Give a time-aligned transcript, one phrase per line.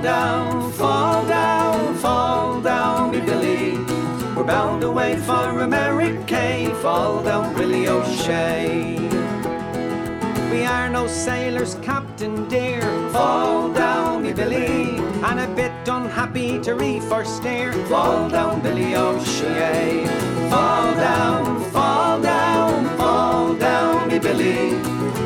[0.00, 3.76] Fall down, fall down, fall down, Billy.
[4.34, 6.74] We're bound away for America.
[6.80, 8.96] Fall down, Billy O'Shea.
[10.50, 12.80] We are no sailors, Captain dear.
[13.10, 14.96] Fall down, me Billy.
[15.22, 17.70] And a bit unhappy to reef or steer.
[17.84, 20.06] Fall down, Billy O'Shea.
[20.48, 24.76] Fall down, fall down, fall down, me Billy.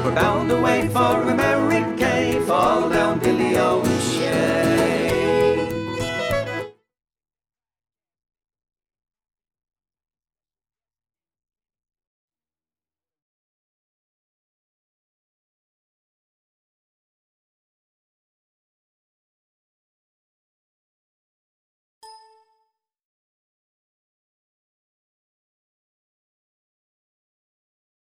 [0.02, 2.42] We're bound away for America.
[2.44, 4.03] Fall down, Billy O'Shea.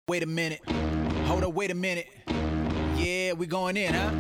[0.10, 0.62] Wait a minute.
[1.28, 2.08] Hold up, wait a minute.
[2.98, 4.12] Yeah, we going in, huh?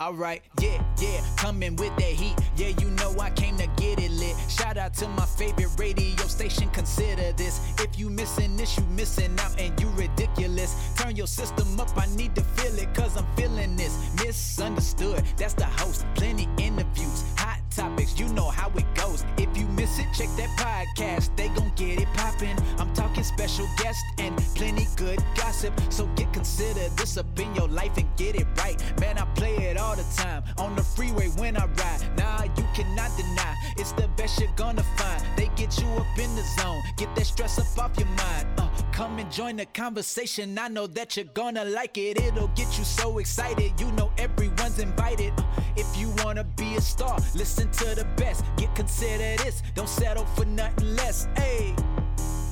[0.00, 2.34] Alright, yeah, yeah, coming with that heat.
[2.56, 4.34] Yeah, you know I came to get it lit.
[4.48, 7.60] Shout out to my favorite radio station, consider this.
[7.78, 10.74] If you missing this, you missing out and you ridiculous.
[10.96, 13.94] Turn your system up, I need to feel it, cause I'm feeling this.
[14.24, 16.06] Misunderstood, that's the host.
[16.14, 19.24] Plenty interviews, hot topics, you know how it goes.
[19.38, 22.56] If you miss it, check that podcast, they gon' get it poppin'.
[22.78, 25.72] I'm talking special guests and plenty good gossip.
[25.88, 28.78] So get consider this up in your life and get it right.
[29.00, 32.00] Man, I play it all the time on the freeway when I ride.
[32.18, 35.24] Nah, you cannot deny it's the best you're gonna find.
[35.34, 38.46] They get you up in the zone, get that stress up off your mind.
[38.58, 40.58] Uh, come and join the conversation.
[40.58, 42.20] I know that you're gonna like it.
[42.20, 43.72] It'll get you so excited.
[43.80, 45.32] You know everyone's invited.
[45.38, 48.44] Uh, if you wanna be a star, listen to the best.
[48.58, 49.62] Get considered this.
[49.74, 51.26] Don't settle for nothing less.
[51.36, 51.74] Hey.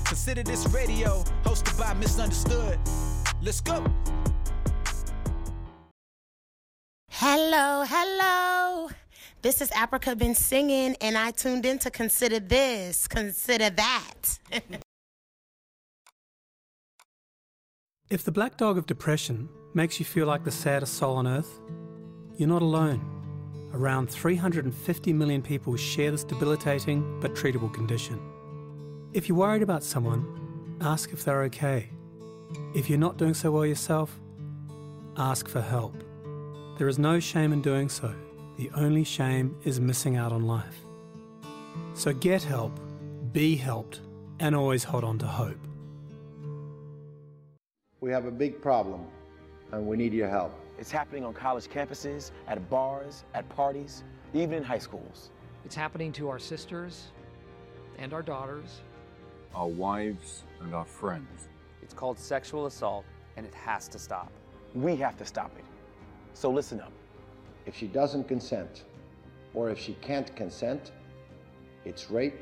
[0.07, 2.79] Consider this radio, hosted by Misunderstood.
[3.43, 3.85] Let's go.
[7.11, 8.89] Hello, hello.
[9.41, 14.39] This is Africa been singing, and I tuned in to consider this, consider that.
[18.11, 21.61] If the black dog of depression makes you feel like the saddest soul on earth,
[22.39, 23.03] you're not alone.
[23.75, 28.19] Around 350 million people share this debilitating but treatable condition.
[29.13, 30.25] If you're worried about someone,
[30.81, 31.91] ask if they're okay.
[32.75, 34.19] If you're not doing so well yourself,
[35.19, 36.03] ask for help.
[36.79, 38.15] There is no shame in doing so.
[38.59, 40.81] The only shame is missing out on life.
[41.95, 42.73] So get help,
[43.33, 44.01] be helped,
[44.41, 45.61] and always hold on to hope.
[48.01, 49.07] We have a big problem,
[49.71, 50.53] and we need your help.
[50.77, 54.03] It's happening on college campuses, at bars, at parties,
[54.35, 55.31] even in high schools.
[55.65, 57.13] It's happening to our sisters
[57.97, 58.81] and our daughters,
[59.55, 61.49] our wives and our friends.
[61.81, 63.05] It's called sexual assault,
[63.37, 64.33] and it has to stop.
[64.75, 65.65] We have to stop it.
[66.33, 66.93] So listen up.
[67.67, 68.85] If she doesn't consent,
[69.55, 70.93] or if she can't consent,
[71.85, 72.41] it's rape,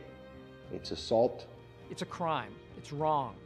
[0.73, 1.47] it's assault.
[1.91, 2.55] It's a crime.
[2.77, 3.37] It's wrong.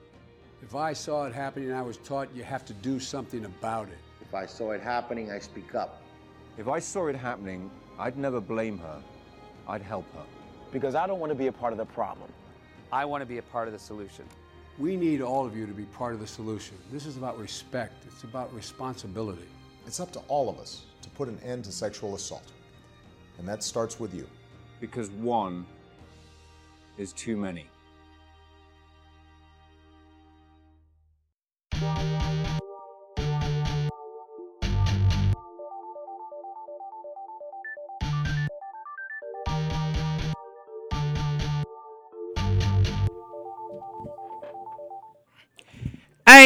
[0.62, 3.98] If I saw it happening, I was taught you have to do something about it.
[4.20, 6.02] If I saw it happening, I speak up.
[6.58, 9.02] If I saw it happening, I'd never blame her.
[9.66, 10.24] I'd help her.
[10.72, 12.30] Because I don't want to be a part of the problem.
[12.92, 14.24] I want to be a part of the solution.
[14.78, 16.76] We need all of you to be part of the solution.
[16.92, 19.48] This is about respect, it's about responsibility.
[19.86, 20.89] It's up to all of us to
[21.20, 22.50] put an end to sexual assault.
[23.38, 24.26] And that starts with you.
[24.80, 25.66] Because one
[26.96, 27.69] is too many.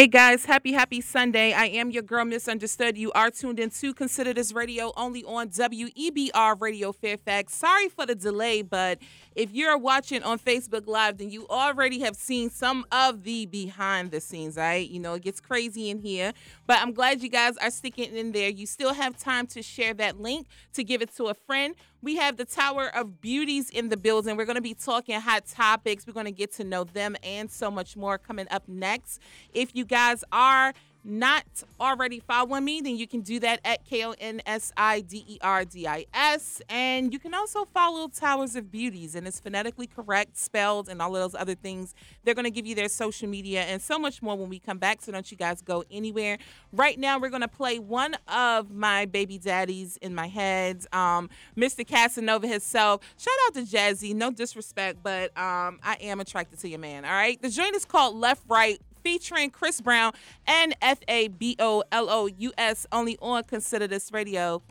[0.01, 1.53] Right, guys, happy, happy Sunday.
[1.53, 2.99] I am your girl, Misunderstood.
[2.99, 7.55] You are tuned in to Consider This Radio only on WEBR Radio Fairfax.
[7.55, 8.99] Sorry for the delay, but
[9.37, 14.11] if you're watching on Facebook Live, then you already have seen some of the behind
[14.11, 14.91] the scenes, right?
[14.91, 16.33] You know, it gets crazy in here,
[16.67, 18.49] but I'm glad you guys are sticking in there.
[18.49, 21.77] You still have time to share that link, to give it to a friend.
[22.05, 24.37] We have the Tower of Beauties in the building.
[24.37, 26.07] We're going to be talking hot topics.
[26.07, 29.23] We're going to get to know them and so much more coming up next.
[29.55, 30.75] If you guys are
[31.05, 31.45] not
[31.79, 35.25] already following me, then you can do that at K O N S I D
[35.29, 36.63] E R D I S.
[36.69, 41.15] And you can also follow Towers of Beauties, and it's phonetically correct, spelled, and all
[41.15, 41.95] of those other things.
[42.25, 44.79] They're going to give you their social media and so much more when we come
[44.79, 46.39] back, so don't you guys go anywhere.
[46.73, 51.29] Right now, we're going to play one of my baby daddies in my head, um,
[51.57, 51.87] Mr.
[51.87, 53.03] Casanova himself.
[53.19, 57.13] Shout out to Jazzy, no disrespect, but um, I am attracted to your man, all
[57.13, 57.41] right?
[57.41, 60.13] The joint is called Left Right featuring Chris Brown
[60.47, 64.63] and F A B O L O U S only on Consider This Radio.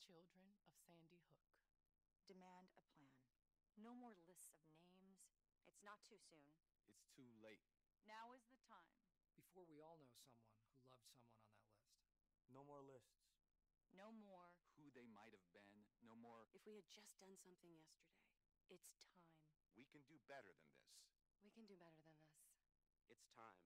[0.00, 1.44] Children of Sandy Hook.
[2.24, 3.20] Demand a plan.
[3.76, 5.28] No more lists of names.
[5.68, 6.48] It's not too soon.
[6.88, 7.68] It's too late.
[8.08, 8.96] Now is the time.
[9.36, 10.40] Before we all know someone
[10.72, 11.84] who loved someone on that list.
[12.48, 13.28] No more lists.
[13.92, 14.48] No more.
[14.80, 15.84] Who they might have been.
[16.00, 16.48] No more.
[16.56, 18.24] If we had just done something yesterday.
[18.72, 19.20] It's time.
[19.76, 20.96] We can do better than this.
[21.44, 22.40] We can do better than this.
[23.12, 23.60] It's time.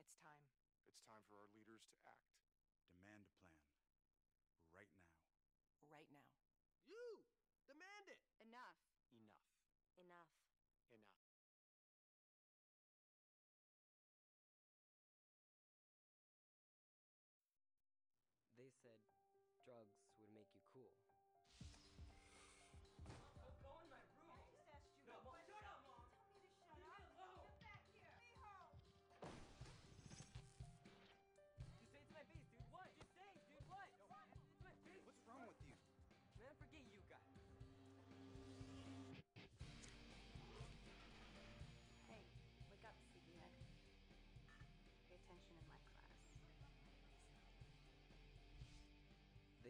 [0.00, 0.48] It's time.
[0.88, 2.32] It's time for our leaders to act.
[2.96, 3.53] Demand a plan.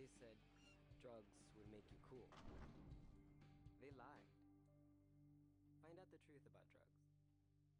[0.05, 0.37] They said
[1.01, 2.29] drugs would make you cool.
[3.81, 4.29] They lied.
[5.81, 7.01] Find out the truth about drugs.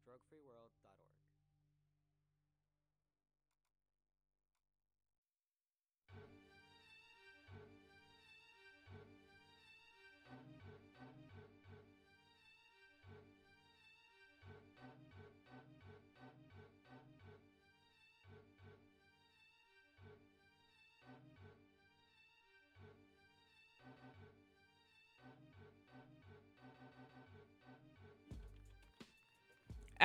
[0.09, 1.14] Drugfreeworld.org.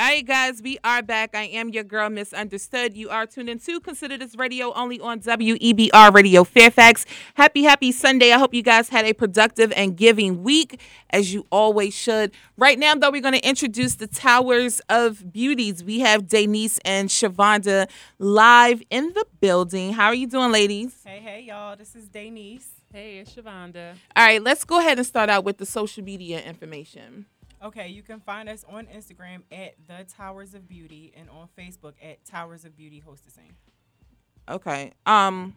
[0.00, 1.34] All right, guys, we are back.
[1.34, 2.96] I am your girl, Misunderstood.
[2.96, 7.04] You are tuned in to Consider This Radio only on WEBR Radio Fairfax.
[7.34, 8.32] Happy, happy Sunday.
[8.32, 10.80] I hope you guys had a productive and giving week,
[11.10, 12.32] as you always should.
[12.56, 15.84] Right now, though, we're going to introduce the Towers of Beauties.
[15.84, 17.86] We have Denise and Shavonda
[18.18, 19.92] live in the building.
[19.92, 20.96] How are you doing, ladies?
[21.04, 21.76] Hey, hey, y'all.
[21.76, 22.70] This is Denise.
[22.90, 23.96] Hey, it's Shavonda.
[24.16, 27.26] All right, let's go ahead and start out with the social media information.
[27.62, 31.92] Okay, you can find us on Instagram at The Towers of Beauty and on Facebook
[32.02, 33.52] at Towers of Beauty Hostessing.
[34.48, 34.92] Okay.
[35.04, 35.54] Um,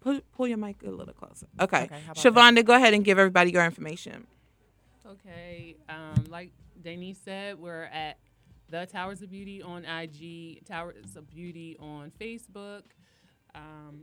[0.00, 1.46] pull, pull your mic a little closer.
[1.60, 1.84] Okay.
[1.84, 4.28] Okay, how about Shavonda, go ahead and give everybody your information.
[5.04, 5.76] Okay.
[5.88, 8.18] Um, like Denise said, we're at
[8.68, 12.82] the Towers of Beauty on IG, Towers of Beauty on Facebook.
[13.56, 14.02] Um,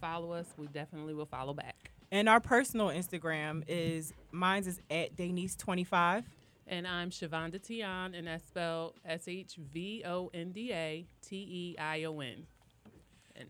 [0.00, 0.46] follow us.
[0.56, 1.92] We definitely will follow back.
[2.10, 6.24] And our personal Instagram is mine's is at Denise25.
[6.66, 11.36] And I'm Shavonda Tion, and that's spelled S H V O N D A T
[11.36, 12.46] E I O N.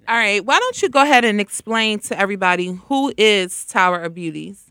[0.09, 0.45] All right.
[0.45, 4.71] Why don't you go ahead and explain to everybody who is Tower of Beauties?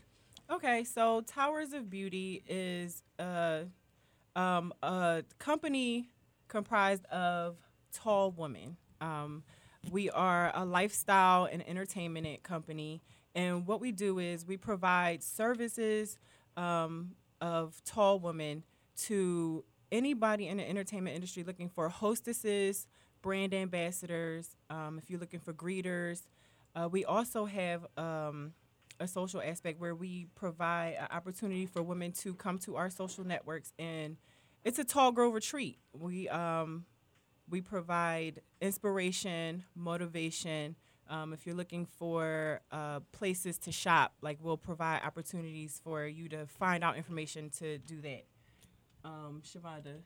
[0.50, 3.66] Okay, so Towers of Beauty is a,
[4.34, 6.08] um, a company
[6.48, 7.56] comprised of
[7.92, 8.76] tall women.
[9.00, 9.44] Um,
[9.90, 13.00] We are a lifestyle and entertainment company,
[13.34, 16.18] and what we do is we provide services
[16.56, 18.64] um, of tall women
[18.96, 22.86] to anybody in the entertainment industry looking for hostesses,
[23.22, 24.56] brand ambassadors.
[24.68, 26.22] Um, if you're looking for greeters,
[26.74, 28.52] uh, we also have um,
[28.98, 33.24] a social aspect where we provide an opportunity for women to come to our social
[33.24, 34.16] networks, and
[34.64, 35.78] it's a tall girl retreat.
[35.92, 36.84] We um,
[37.48, 40.76] we provide inspiration, motivation.
[41.10, 46.28] Um, if you're looking for uh, places to shop, like we'll provide opportunities for you
[46.28, 48.24] to find out information to do that.
[49.04, 49.96] Um, Shavonda.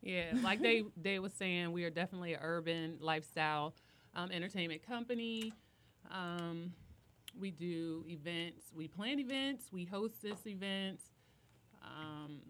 [0.00, 3.74] Yeah, like they they was saying, we are definitely an urban lifestyle
[4.14, 5.52] um, entertainment company.
[6.10, 6.72] Um,
[7.38, 11.04] we do events, we plan events, we host this events,
[11.84, 12.40] um,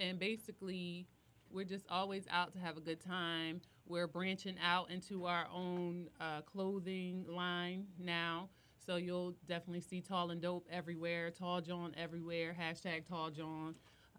[0.00, 1.06] and basically,
[1.50, 3.60] we're just always out to have a good time.
[3.86, 8.48] We're branching out into our own uh, clothing line now.
[8.86, 13.74] So you'll definitely see tall and dope everywhere, tall jawn everywhere, hashtag tall jawn.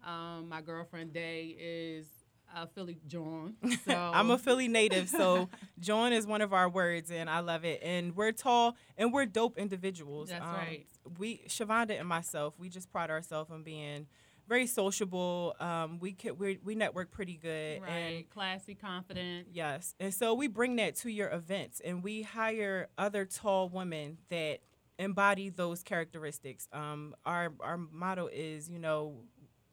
[0.06, 2.06] Um, my girlfriend Day is
[2.54, 3.54] a Philly jawn.
[3.84, 5.48] So I'm a Philly native, so
[5.80, 7.80] Jawn is one of our words, and I love it.
[7.82, 10.28] And we're tall and we're dope individuals.
[10.30, 10.86] That's Um, right.
[11.18, 14.06] We, Shavonda and myself, we just pride ourselves on being
[14.48, 15.54] very sociable.
[15.60, 19.48] Um, we can, we we network pretty good, and right, classy, confident.
[19.52, 19.94] Yes.
[20.00, 24.60] And so we bring that to your events and we hire other tall women that
[24.98, 26.68] embody those characteristics.
[26.72, 29.16] Um, our, our motto is, you know,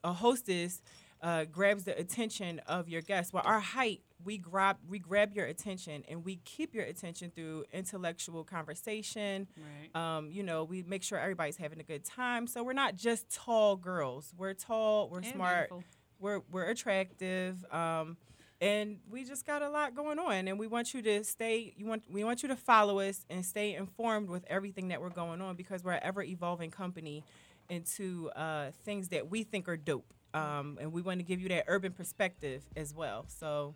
[0.04, 0.82] a hostess
[1.22, 3.32] uh, grabs the attention of your guests.
[3.32, 7.66] Well, our height, we grab we grab your attention and we keep your attention through
[7.74, 9.48] intellectual conversation.
[9.94, 10.18] Right.
[10.18, 12.48] Um, you know, we make sure everybody's having a good time.
[12.48, 14.34] So we're not just tall girls.
[14.38, 15.10] We're tall.
[15.10, 15.70] We're And smart.
[15.70, 15.84] beautiful.
[16.20, 17.66] We're we're attractive.
[17.72, 18.18] Um,
[18.62, 21.86] and we just got a lot going on and we want you to stay you
[21.88, 25.42] want we want you to follow us and stay informed with everything that we're going
[25.42, 27.24] on because we're an ever evolving company
[27.70, 31.50] into uh, things that we think are dope um, and we want to give you
[31.50, 33.74] that urban perspective as well so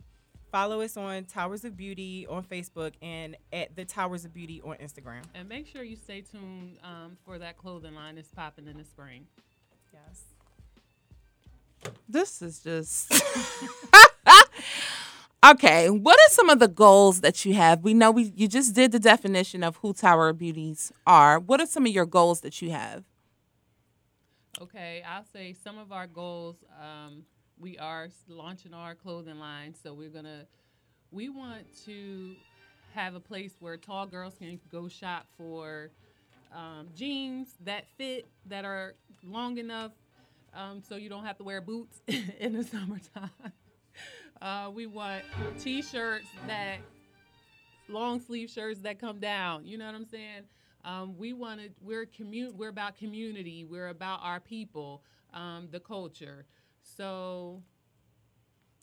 [0.51, 4.75] follow us on towers of beauty on facebook and at the towers of beauty on
[4.77, 8.77] instagram And make sure you stay tuned um, for that clothing line that's popping in
[8.77, 9.25] the spring.
[9.93, 10.23] yes
[12.09, 13.13] This is just.
[15.45, 17.83] okay, what are some of the goals that you have?
[17.83, 21.39] We know we you just did the definition of who Tower of Beauties are.
[21.39, 23.03] What are some of your goals that you have?
[24.61, 26.55] Okay, I'll say some of our goals.
[26.81, 27.23] Um,
[27.59, 30.45] we are launching our clothing line, so we're gonna.
[31.11, 32.35] We want to
[32.93, 35.91] have a place where tall girls can go shop for
[36.53, 39.91] um, jeans that fit, that are long enough,
[40.53, 42.01] um, so you don't have to wear boots
[42.39, 43.29] in the summertime.
[44.41, 45.23] Uh, we want
[45.59, 46.79] t-shirts that
[47.87, 49.65] long sleeve shirts that come down.
[49.65, 50.43] You know what I'm saying?
[50.83, 51.69] Um, we want to.
[51.81, 53.63] We're commu- We're about community.
[53.63, 55.01] We're about our people,
[55.33, 56.45] um, the culture.
[56.95, 57.61] So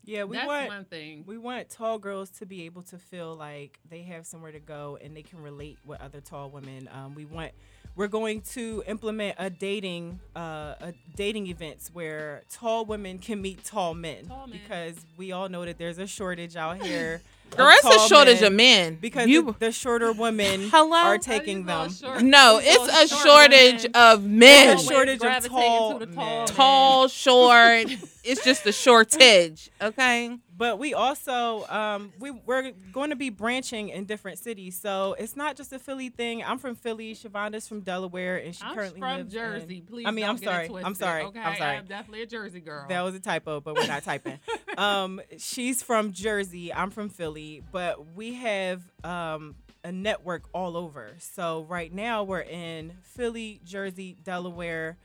[0.04, 1.24] Yeah, we That's want one thing.
[1.26, 4.98] We want tall girls to be able to feel like they have somewhere to go
[5.00, 6.88] and they can relate with other tall women.
[6.92, 7.52] Um, we want
[7.94, 13.64] we're going to implement a dating uh, a dating events where tall women can meet
[13.64, 14.58] tall men Tall men.
[14.60, 17.22] because we all know that there's a shortage out here.
[17.56, 18.98] Girl, it's a tall shortage of men.
[19.00, 20.96] because You- the, the shorter women Hello?
[20.96, 21.90] are taking them.
[22.22, 24.70] No, it's a shortage of men.
[24.76, 26.46] It's a shortage of tall men.
[26.46, 27.86] Tall, short.
[28.24, 29.70] It's just a shortage.
[29.80, 30.36] Okay.
[30.56, 35.34] But we also um, we we're going to be branching in different cities, so it's
[35.34, 36.44] not just a Philly thing.
[36.44, 37.14] I'm from Philly.
[37.14, 39.78] Shavonda's from Delaware, and she I'm currently from lives Jersey.
[39.78, 40.84] in- Please, I mean, don't I'm get it sorry.
[40.84, 41.22] I'm sorry.
[41.24, 41.76] Okay, I'm sorry.
[41.78, 42.86] I'm definitely a Jersey girl.
[42.88, 44.38] That was a typo, but we're not typing.
[44.78, 46.72] Um, she's from Jersey.
[46.72, 51.12] I'm from Philly, but we have um, a network all over.
[51.18, 54.96] So right now we're in Philly, Jersey, Delaware,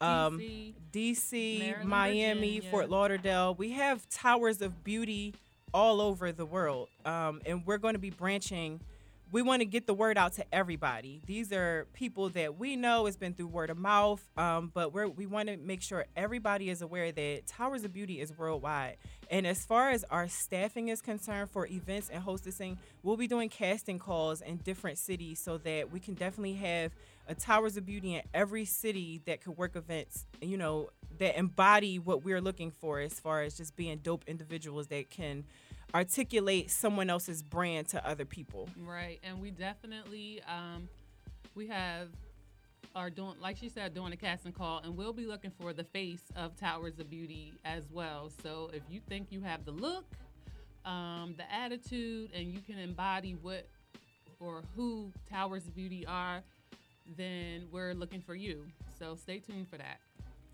[0.00, 2.70] um, DC, DC, Maryland, Miami, Virginia.
[2.70, 3.54] Fort Lauderdale.
[3.54, 5.34] We have towers of beauty
[5.72, 8.80] all over the world, um, and we're going to be branching.
[9.32, 11.20] We want to get the word out to everybody.
[11.26, 15.08] These are people that we know It's been through word of mouth, um, but we're,
[15.08, 18.98] we want to make sure everybody is aware that Towers of Beauty is worldwide.
[19.28, 23.48] And as far as our staffing is concerned for events and hostessing, we'll be doing
[23.48, 26.92] casting calls in different cities so that we can definitely have
[27.28, 31.98] a Towers of Beauty in every city that could work events, you know, that embody
[31.98, 35.44] what we're looking for as far as just being dope individuals that can
[35.94, 38.68] articulate someone else's brand to other people.
[38.84, 40.88] Right, and we definitely um,
[41.54, 42.08] we have
[42.94, 45.84] are doing like she said doing a casting call, and we'll be looking for the
[45.84, 48.30] face of Towers of Beauty as well.
[48.42, 50.04] So if you think you have the look,
[50.84, 53.66] um, the attitude, and you can embody what
[54.38, 56.42] or who Towers of Beauty are,
[57.16, 58.64] then we're looking for you.
[58.98, 60.00] So stay tuned for that.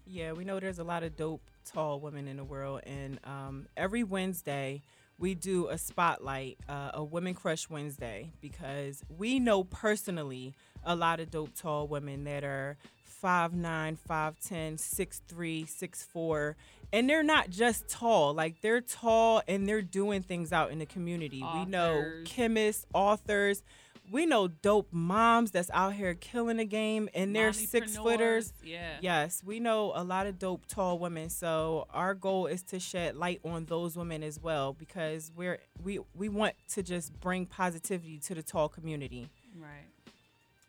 [0.06, 3.66] Yeah, we know there's a lot of dope, tall women in the world, and um,
[3.76, 4.82] every Wednesday
[5.18, 11.20] we do a spotlight, uh, a Women Crush Wednesday, because we know personally a lot
[11.20, 12.76] of dope, tall women that are
[13.22, 16.54] 5'9, 5'10, 6'3, 6'4,
[16.92, 20.86] and they're not just tall, like they're tall and they're doing things out in the
[20.86, 21.42] community.
[21.54, 23.62] We know chemists, authors.
[24.10, 28.52] We know dope moms that's out here killing the game, and they're six footers.
[28.62, 28.96] Yeah.
[29.00, 31.30] Yes, we know a lot of dope tall women.
[31.30, 36.00] So our goal is to shed light on those women as well because we're we
[36.14, 39.30] we want to just bring positivity to the tall community.
[39.56, 39.88] Right.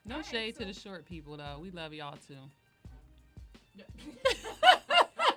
[0.06, 1.60] No shade to the short people though.
[1.62, 2.36] We love y'all too.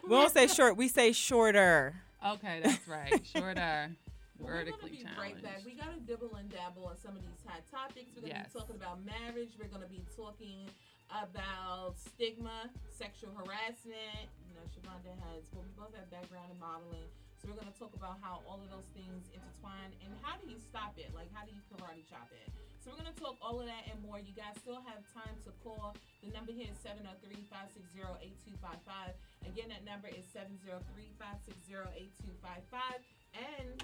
[0.09, 1.97] We don't say short, we say shorter.
[2.25, 3.21] Okay, that's right.
[3.35, 3.91] Shorter.
[4.39, 5.19] Well, we're gonna be challenged.
[5.19, 5.65] right back.
[5.65, 8.11] We gotta dibble and dabble on some of these hot topics.
[8.15, 8.53] We're gonna Yes.
[8.53, 9.57] be talking about marriage.
[9.59, 10.69] We're gonna be talking
[11.11, 14.29] about stigma, sexual harassment.
[14.49, 17.09] You know, Shavonda has well, we both have background in modeling,
[17.41, 20.59] so we're gonna talk about how all of those things intertwine and how do you
[20.59, 21.15] stop it?
[21.15, 22.53] Like how do you karate chop it?
[22.83, 24.19] So we're gonna talk all of that and more.
[24.21, 25.97] You guys still have time to call.
[26.23, 29.15] The number here is 703-560-8255.
[29.47, 33.03] Again, that number is 703-560-8255.
[33.35, 33.83] And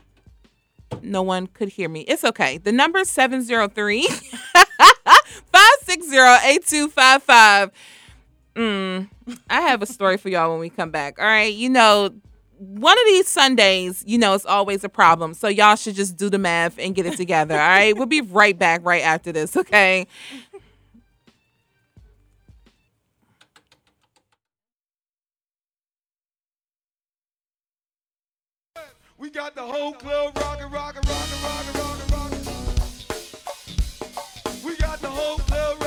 [1.03, 2.01] no one could hear me.
[2.03, 2.59] It's okay.
[2.59, 7.71] The number is 703 560 8255.
[8.55, 9.09] Mm,
[9.49, 11.19] I have a story for y'all when we come back.
[11.19, 11.53] All right.
[11.53, 12.11] You know,
[12.59, 15.35] one of these Sundays, you know, it's always a problem.
[15.35, 17.55] So y'all should just do the math and get it together.
[17.55, 17.97] All right.
[17.97, 19.57] We'll be right back right after this.
[19.57, 20.07] Okay.
[29.23, 32.43] We got the whole club rockin', rockin', rockin', rockin', rockin', rockin'.
[34.65, 35.82] We got the whole club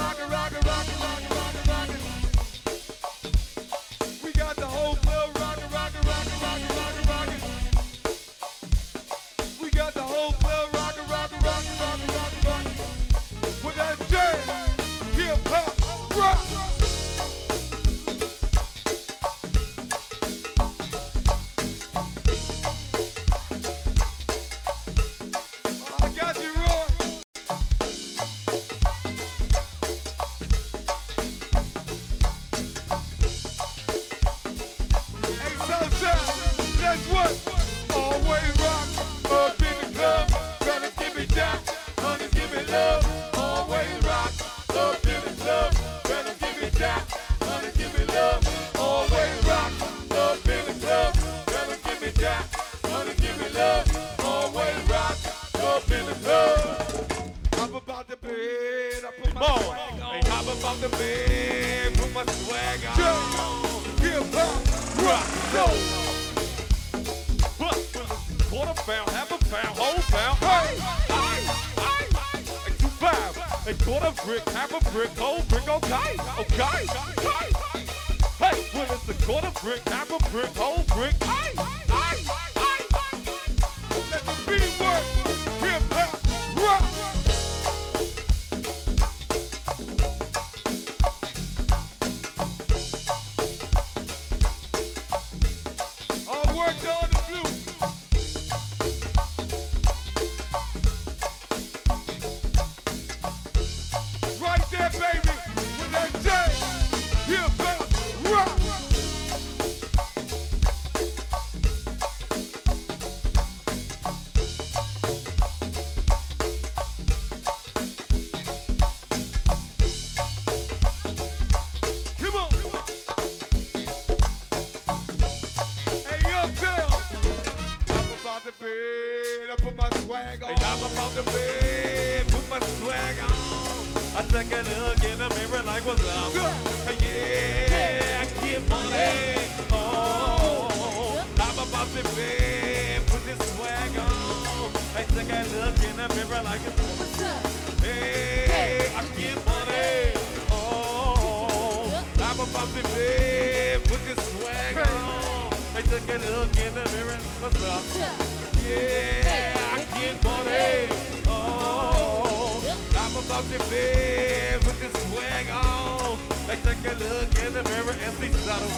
[166.85, 168.69] take a look in the mirror and see subtle.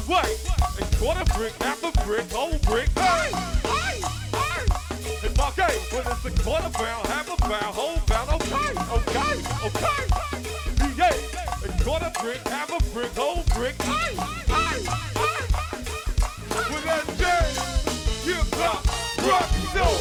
[0.06, 0.26] What?
[0.78, 2.88] A quarter brick, half a brick, old brick.
[2.98, 3.30] Hey,
[3.62, 4.00] hey,
[4.32, 4.64] hey.
[5.22, 8.30] It's okay, when it's a quarter pound, half a pound, whole pound.
[8.42, 9.34] Okay, okay,
[9.66, 10.02] okay.
[10.96, 11.14] Yeah,
[11.64, 13.80] a quarter brick, half a brick, whole brick.
[13.82, 14.82] Hey, hey,
[15.14, 15.40] hey.
[16.70, 17.54] With that jazz,
[18.24, 18.84] hip hop,
[19.26, 19.98] rock, soul.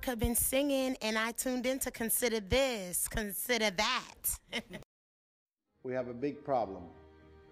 [0.00, 4.14] This is Africa been singing, and I tuned in to consider this, consider that.
[5.82, 6.82] We have a big problem,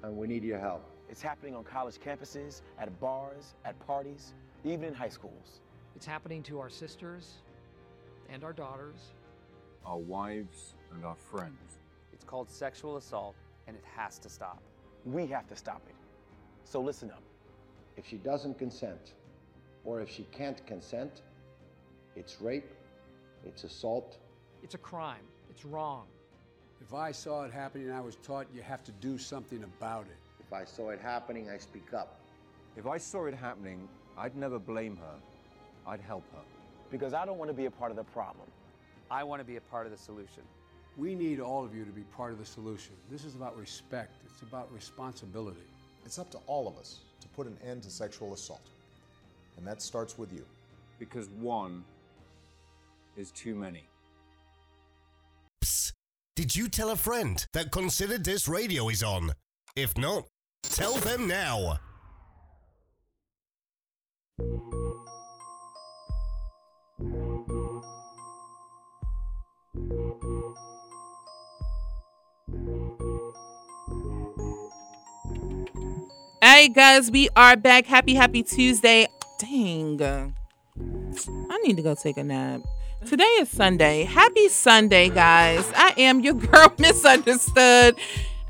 [0.02, 0.84] and we need your help.
[1.08, 4.34] It's happening on college campuses, at bars, at parties,
[4.64, 5.60] even in high schools.
[5.96, 7.42] It's happening to our sisters
[8.30, 9.12] and our daughters.
[9.86, 11.80] Our wives and our friends.
[12.12, 13.34] It's called sexual assault,
[13.66, 14.62] and it has to stop.
[15.06, 15.96] We have to stop it.
[16.64, 17.22] So listen up.
[17.96, 19.14] If she doesn't consent,
[19.84, 21.22] or if she can't consent,
[22.18, 22.70] it's rape,
[23.44, 24.18] it's assault,
[24.62, 25.24] It's a crime.
[25.50, 26.06] It's wrong.
[26.80, 30.06] If I saw it happening and I was taught you have to do something about
[30.06, 30.18] it.
[30.40, 32.20] If I saw it happening, I speak up.
[32.76, 35.14] If I saw it happening, I'd never blame her.
[35.86, 36.42] I'd help her.
[36.90, 38.48] Because I don't want to be a part of the problem.
[39.10, 40.42] I want to be a part of the solution.
[40.96, 42.94] We need all of you to be part of the solution.
[43.10, 45.68] This is about respect, it's about responsibility.
[46.04, 48.68] It's up to all of us to put an end to sexual assault.
[49.56, 50.44] And that starts with you.
[50.98, 51.84] Because one
[53.18, 53.88] is too many.
[55.62, 55.92] Psst.
[56.36, 59.32] Did you tell a friend that Considered This Radio is on?
[59.74, 60.28] If not,
[60.62, 61.80] tell them now.
[76.40, 77.86] Hey guys, we are back.
[77.86, 79.08] Happy, happy Tuesday.
[79.40, 80.34] Dang.
[81.50, 82.62] I need to go take a nap.
[83.06, 84.02] Today is Sunday.
[84.04, 85.64] Happy Sunday, guys.
[85.76, 87.96] I am your girl, Misunderstood.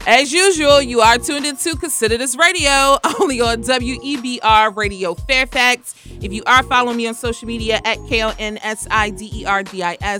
[0.06, 5.94] As usual, you are tuned into Consider This Radio, only on WEBR Radio Fairfax.
[6.22, 8.58] If you are following me on social media at K-O-N-S-I-D-E-R-D-I-S,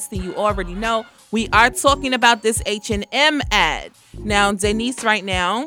[0.08, 3.92] then you already know we are talking about this H&M ad.
[4.18, 5.64] Now, Denise right now,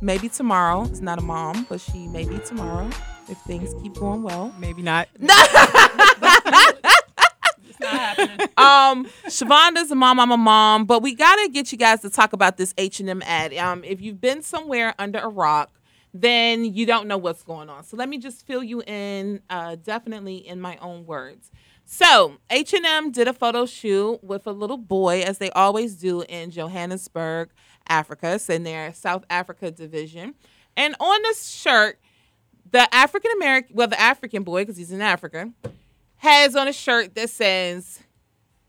[0.00, 2.88] maybe tomorrow, is not a mom, but she may be tomorrow
[3.28, 4.54] if things keep going well.
[4.58, 5.08] Maybe not.
[8.56, 10.18] um, Shavonda's a mom.
[10.20, 13.08] I'm a mom, but we gotta get you guys to talk about this H and
[13.08, 13.54] M ad.
[13.54, 15.70] Um, if you've been somewhere under a rock,
[16.12, 17.84] then you don't know what's going on.
[17.84, 21.50] So let me just fill you in, uh, definitely in my own words.
[21.84, 25.94] So H and M did a photo shoot with a little boy, as they always
[25.94, 27.50] do in Johannesburg,
[27.88, 28.34] Africa.
[28.34, 30.34] It's in their South Africa division,
[30.76, 31.98] and on this shirt,
[32.70, 35.50] the African American, well, the African boy, because he's in Africa,
[36.18, 38.00] has on a shirt that says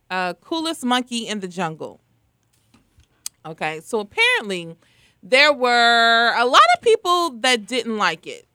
[0.09, 2.01] uh, coolest monkey in the jungle.
[3.45, 4.75] Okay, so apparently
[5.23, 8.47] there were a lot of people that didn't like it.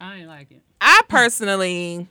[0.00, 0.62] I ain't like it.
[0.80, 2.08] I personally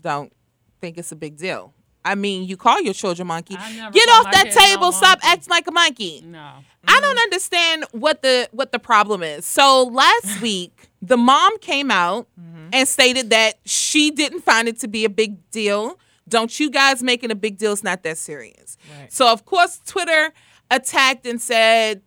[0.00, 0.32] don't
[0.80, 1.72] think it's a big deal.
[2.04, 3.54] I mean, you call your children monkey.
[3.54, 4.92] Get off that kids no table.
[4.92, 6.22] Stop acting like a monkey.
[6.24, 6.52] No.
[6.86, 9.44] I don't understand what the what the problem is.
[9.44, 12.28] So last week, the mom came out
[12.72, 15.98] and stated that she didn't find it to be a big deal.
[16.28, 17.72] Don't you guys make it a big deal?
[17.72, 18.76] It's not that serious.
[18.98, 19.12] Right.
[19.12, 20.32] So of course Twitter
[20.70, 22.02] attacked and said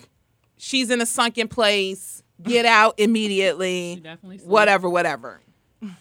[0.58, 2.24] she's in a sunken place.
[2.42, 4.00] Get out immediately.
[4.04, 5.42] definitely whatever, whatever.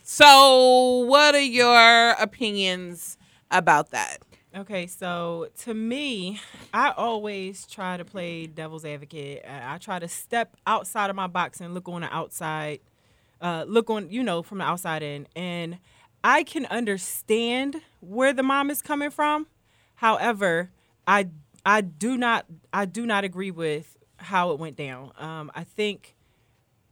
[0.02, 3.16] So what are your opinions
[3.50, 4.18] about that?
[4.54, 6.40] Okay, so to me,
[6.74, 9.44] I always try to play devil's advocate.
[9.48, 12.80] I try to step outside of my box and look on the outside,
[13.40, 15.28] uh, look on, you know, from the outside in.
[15.36, 15.78] And
[16.24, 19.46] I can understand where the mom is coming from.
[19.96, 20.70] However,
[21.06, 21.28] I
[21.64, 25.12] I do not I do not agree with how it went down.
[25.16, 26.16] Um, I think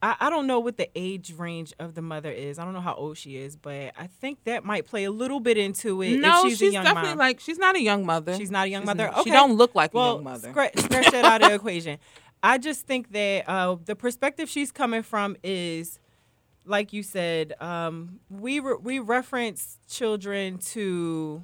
[0.00, 2.58] I, I don't know what the age range of the mother is.
[2.58, 5.40] I don't know how old she is, but I think that might play a little
[5.40, 6.18] bit into it.
[6.18, 7.18] no, if she's, she's, a young definitely mom.
[7.18, 8.36] like she's not a young mother.
[8.36, 9.04] She's not a young She's mother.
[9.06, 9.22] not- Okay.
[9.24, 10.50] She don't look like well, a young mother.
[10.50, 11.98] Scratch, scratch that out of the equation.
[12.42, 15.98] I just think that uh, the perspective she's coming from is,
[16.64, 21.42] like you said, um, we re- we reference children to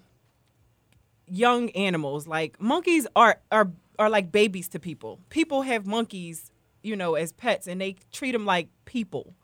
[1.27, 2.27] young animals.
[2.29, 5.19] Like monkeys are are are like babies to people.
[5.31, 6.53] People have monkeys,
[6.85, 9.35] you know, as pets, and they treat them like people,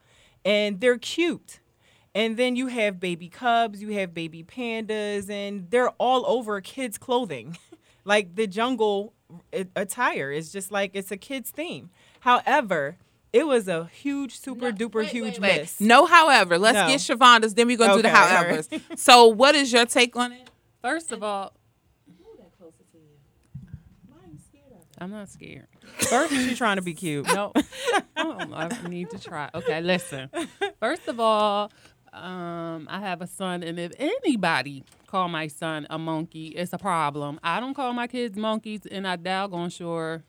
[0.44, 1.60] and they're cute.
[2.14, 6.98] And then you have baby cubs, you have baby pandas, and they're all over kids'
[6.98, 7.56] clothing.
[8.04, 9.12] like the jungle
[9.52, 11.90] eh, attire is just like it's a kid's theme.
[12.20, 12.96] However,
[13.32, 15.80] it was a huge, super duper huge Wait, miss.
[15.80, 16.88] no, however, let's No.
[16.88, 18.36] get Shavonda's, then we're gonna do the Okay, all right.
[18.46, 18.68] however's.
[18.96, 20.50] So what is your take on it?
[20.82, 21.52] First of all,
[25.00, 25.66] I'm not scared.
[26.08, 27.26] First, She's trying to be cute.
[27.32, 27.52] No,
[28.16, 29.48] oh, I need to try.
[29.54, 30.30] Okay, listen.
[30.78, 31.72] First of all,
[32.12, 36.78] um, I have a son, and if anybody call my son a monkey, it's a
[36.78, 37.40] problem.
[37.42, 40.22] I don't call my kids monkeys, and I doggone sure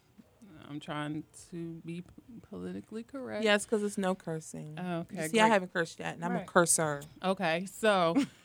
[0.70, 2.02] I'm trying to be
[2.50, 3.44] politically correct.
[3.44, 4.80] Yes, because it's no cursing.
[4.80, 5.28] Okay.
[5.28, 6.48] See, I haven't cursed yet, and I'm a Right.
[6.48, 7.02] cursor.
[7.24, 8.16] Okay, so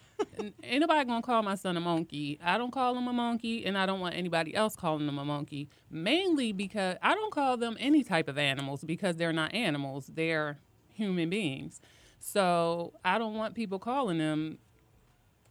[0.63, 2.39] ain't nobody gonna call my son a monkey.
[2.43, 5.25] I don't call him a monkey, and I don't want anybody else calling him a
[5.25, 5.69] monkey.
[5.91, 10.11] Mainly because I don't call them any type of animals because they're not animals.
[10.13, 10.59] They're
[10.93, 11.81] human beings.
[12.19, 14.59] So I don't want people calling them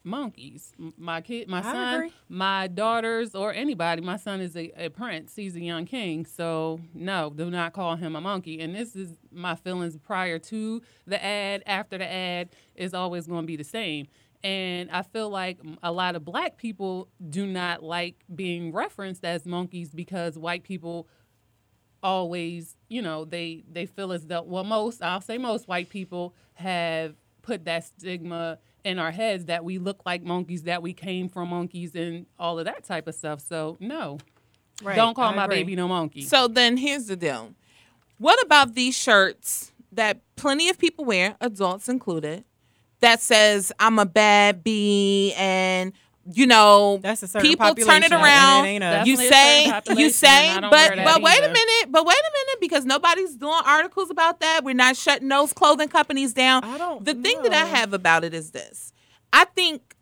[0.06, 0.71] monkeys.
[0.97, 2.13] My kid, my I son, agree.
[2.30, 4.01] my daughters, or anybody.
[4.01, 5.36] My son is a, a prince.
[5.36, 6.25] He's a young king.
[6.25, 8.62] So no, do not call him a monkey.
[8.62, 13.41] And this is my feelings prior to the ad, after the ad is always going
[13.41, 14.08] to be the same.
[14.43, 19.45] And I feel like a lot of black people do not like being referenced as
[19.45, 21.08] monkeys because white people
[22.04, 26.36] always, you know, they they feel as though well most I'll say most white people
[26.54, 31.28] have put that stigma in our heads that we look like monkeys, that we came
[31.28, 33.41] from monkeys and all of that type of stuff.
[33.41, 34.19] So no.
[34.84, 35.58] Right, Don't call I my agree.
[35.58, 36.21] baby no monkey.
[36.21, 37.54] So then here's the deal.
[38.17, 42.43] What about these shirts that plenty of people wear, adults included,
[43.06, 45.94] that says I'm a bad bee and
[46.34, 48.65] you know That's a certain people turn it population, and it around.
[48.65, 52.32] ain't you say you say I but wear but wait a minute, but wait a
[52.34, 54.62] minute because nobody's doing articles about that.
[54.63, 56.63] We're not shutting those clothing companies down.
[56.63, 58.91] I don't the thing that I have about it is this.
[59.32, 59.96] I think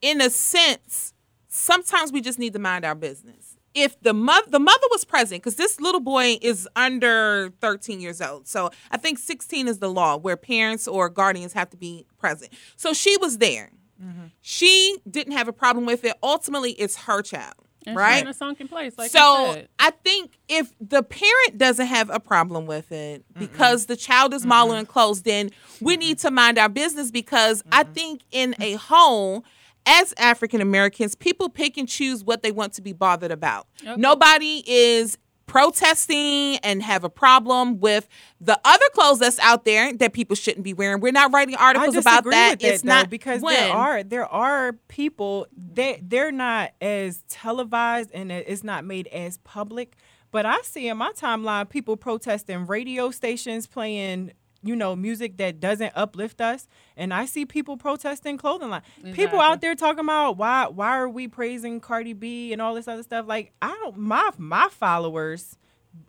[0.00, 1.12] in a sense
[1.48, 3.51] sometimes we just need to mind our business.
[3.74, 8.20] If the mother the mother was present, because this little boy is under 13 years
[8.20, 12.06] old, so I think 16 is the law where parents or guardians have to be
[12.18, 12.52] present.
[12.76, 13.70] So she was there.
[14.02, 14.26] Mm-hmm.
[14.40, 16.14] She didn't have a problem with it.
[16.22, 17.54] Ultimately, it's her child,
[17.86, 18.22] And she's right?
[18.22, 19.62] in a sunken place, like so.
[19.78, 24.44] I think if the parent doesn't have a problem with it because the child is
[24.44, 29.44] modeling clothes, then we need to mind our business because I think in a whole,
[29.86, 33.66] as African Americans, people pick and choose what they want to be bothered about.
[33.82, 34.00] Okay.
[34.00, 38.08] Nobody is protesting and have a problem with
[38.40, 41.00] the other clothes that's out there that people shouldn't be wearing.
[41.00, 42.56] We're not writing articles about that.
[42.60, 43.54] it's though, not because when.
[43.54, 49.38] there are there are people they they're not as televised and it's not made as
[49.38, 49.96] public.
[50.30, 55.60] But I see in my timeline people protesting radio stations playing you know music that
[55.60, 58.82] doesn't uplift us, and I see people protesting clothing line.
[59.12, 62.88] People out there talking about why why are we praising Cardi B and all this
[62.88, 63.26] other stuff.
[63.26, 65.58] Like I don't my my followers.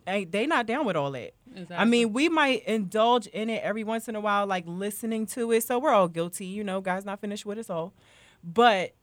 [0.06, 1.34] Hey, they not down with all that.
[1.70, 5.52] I mean, we might indulge in it every once in a while, like listening to
[5.52, 5.62] it.
[5.64, 6.80] So we're all guilty, you know.
[6.80, 7.92] God's not finished with us all,
[8.42, 8.94] but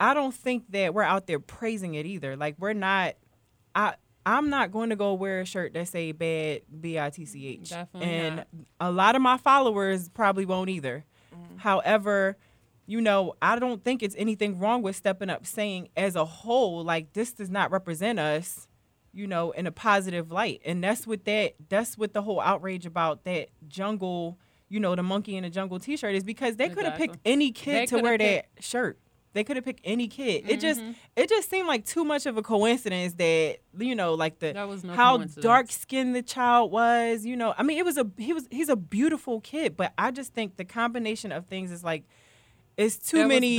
[0.00, 2.36] I don't think that we're out there praising it either.
[2.36, 3.14] Like we're not.
[3.76, 3.94] I
[4.26, 7.46] I'm not going to go wear a shirt that say bad B I T C
[7.46, 8.46] H, and not.
[8.80, 11.04] a lot of my followers probably won't either.
[11.56, 12.36] However,
[12.86, 16.84] you know, I don't think it's anything wrong with stepping up, saying as a whole,
[16.84, 18.68] like this does not represent us
[19.14, 20.60] you know, in a positive light.
[20.64, 25.04] And that's what that that's what the whole outrage about that jungle, you know, the
[25.04, 27.32] monkey in the jungle T-shirt is because they could have picked Exactly.
[27.32, 28.98] any They kid to wear that shirt.
[29.34, 30.48] They could have picked any kid.
[30.48, 30.94] It just Mhm.
[31.16, 34.68] it just seemed like too much of a coincidence that you know, like the That
[34.68, 37.26] was no how dark skinned the child was.
[37.26, 40.10] You know, I mean, it was a he was he's a beautiful kid, but I
[40.12, 42.04] just think the combination of things is like
[42.76, 43.56] it's too That many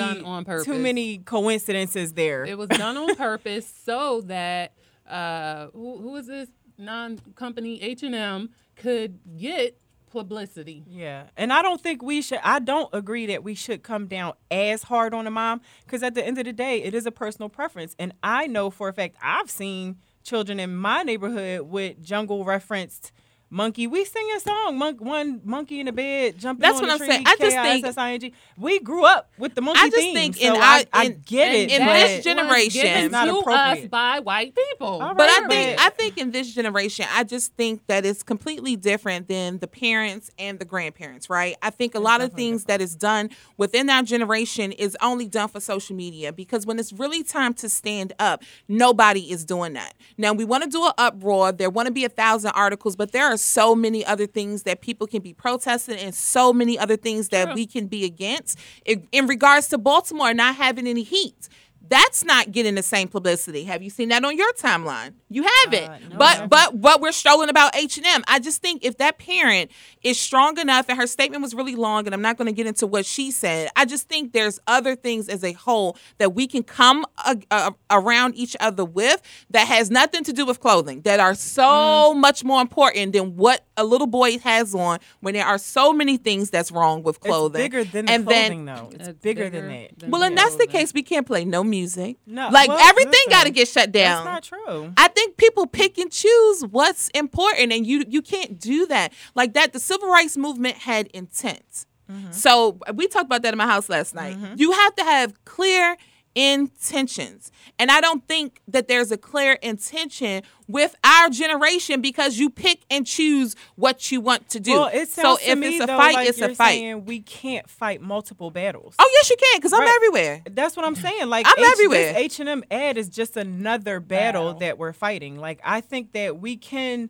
[0.63, 2.43] too many coincidences there.
[2.45, 4.73] It was done on purpose so that
[5.07, 9.77] uh, who who is this non-company H and M could get
[10.15, 10.83] publicity.
[10.89, 12.39] Yeah, and I don't think we should.
[12.43, 16.15] I don't agree that we should come down as hard on the mom because at
[16.15, 18.93] the end of the day, it is a personal preference, and I know for a
[18.93, 23.11] fact I've seen children in my neighborhood with jungle referenced
[23.49, 23.87] monkey.
[23.87, 26.61] We sing a song, monk, one monkey in the bed jumping.
[26.61, 27.23] That's on what the I'm tree, saying.
[27.25, 28.33] I just think- K-I-S-S-I-N-G.
[28.57, 31.05] we grew up with the monkey I just theme, think so in I, our- I
[31.05, 31.81] in- get in- it.
[31.81, 33.83] in this generation- Given it's not to appropriate.
[33.83, 35.01] us by white people.
[35.01, 38.05] All But I right, think but- I think in this generation, I just think that
[38.05, 41.55] it's completely different than the parents and the grandparents, right?
[41.61, 45.47] I think a lot of things that is done within our generation is only done
[45.49, 49.93] for social media because when it's really time to stand up, nobody is doing that.
[50.17, 51.51] Now we want to do an uproar.
[51.51, 54.81] There want to be a thousand articles, but there are so many other things that
[54.81, 59.07] people can be protesting and so many other things that we can be against in,
[59.11, 61.49] in regards to Baltimore not having any heat.
[61.87, 63.65] That's not getting the same publicity.
[63.65, 65.13] Have you seen that on your timeline?
[65.35, 65.89] You haven't.
[65.89, 66.49] Uh, no, but haven't.
[66.49, 68.23] but but we're strolling about H and M.
[68.27, 69.69] I just think if that parent
[70.01, 72.67] is strong enough, and her statement was really long, and I'm not going to get
[72.67, 73.69] into what she said.
[73.75, 77.71] I just think there's other things as a whole that we can come uh, uh,
[77.89, 82.17] around each other with that has nothing to do with clothing that are so Mm.
[82.21, 86.15] much more important than what a little boy has on when there are so many
[86.15, 87.61] things that's wrong with clothing.
[87.61, 88.89] It's bigger than the clothing, then, though.
[88.93, 90.09] It's, bigger, than that.
[90.09, 90.93] well, and that's the case.
[90.93, 92.17] We can't play no music.
[92.25, 94.23] No, like well, everything got to get shut down.
[94.23, 94.93] That's not true.
[94.95, 99.53] I think people pick and choose what's important, and you you can't do that like
[99.53, 99.73] that.
[99.73, 101.85] The civil rights movement had intent.
[102.11, 102.31] Mm-hmm.
[102.31, 104.37] So we talked about that in my house last night.
[104.57, 105.97] You have to have clear
[106.35, 107.51] intentions.
[107.79, 112.83] And I don't think that there's a clear intention with our generation because you pick
[112.89, 114.71] and choose what you want to do.
[114.73, 116.55] Well, it so sounds to if me, it's a though, fight, like it's you're a
[116.55, 116.73] fight.
[116.73, 118.95] saying we can't fight multiple battles.
[118.99, 120.41] Oh yes, you can because I'm everywhere.
[120.49, 121.27] That's what I'm saying.
[121.29, 122.13] Like I'm H- everywhere.
[122.15, 125.37] H and M ad is just another battle, that we're fighting.
[125.37, 127.09] Like I think that we can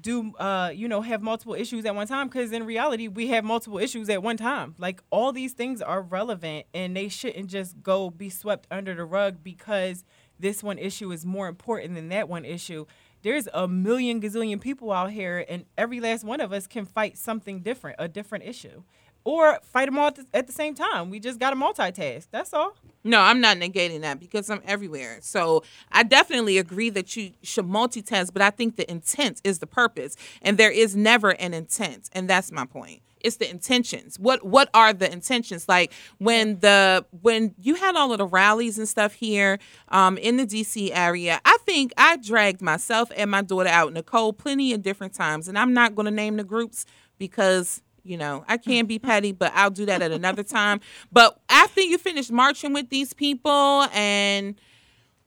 [0.00, 3.44] do, uh, you know, have multiple issues at one time because in reality we have
[3.44, 4.74] multiple issues at one time.
[4.78, 9.04] Like all these things are relevant and they shouldn't just go be swept under the
[9.04, 10.04] rug because
[10.38, 12.86] this one issue is more important than that one issue.
[13.22, 17.18] There's a million gazillion people out here, and every last one of us can fight
[17.18, 18.82] something different, a different issue,
[19.24, 21.10] or fight them all at the, at the same time.
[21.10, 22.28] We just got to multitask.
[22.30, 22.76] That's all.
[23.06, 25.18] No, I'm not negating that because I'm everywhere.
[25.20, 29.66] So I definitely agree that you should multitask, but I think the intent is the
[29.66, 33.02] purpose, and there is never an intent, and that's my point.
[33.20, 34.18] It's the intentions.
[34.18, 35.68] What what are the intentions?
[35.68, 40.36] Like when the when you had all of the rallies and stuff here um, in
[40.36, 44.82] the DC area, I think I dragged myself and my daughter out, Nicole, plenty of
[44.82, 46.86] different times, and I'm not going to name the groups
[47.18, 50.80] because you know, I can be petty, but I'll do that at another time.
[51.12, 54.54] But after you finish marching with these people and,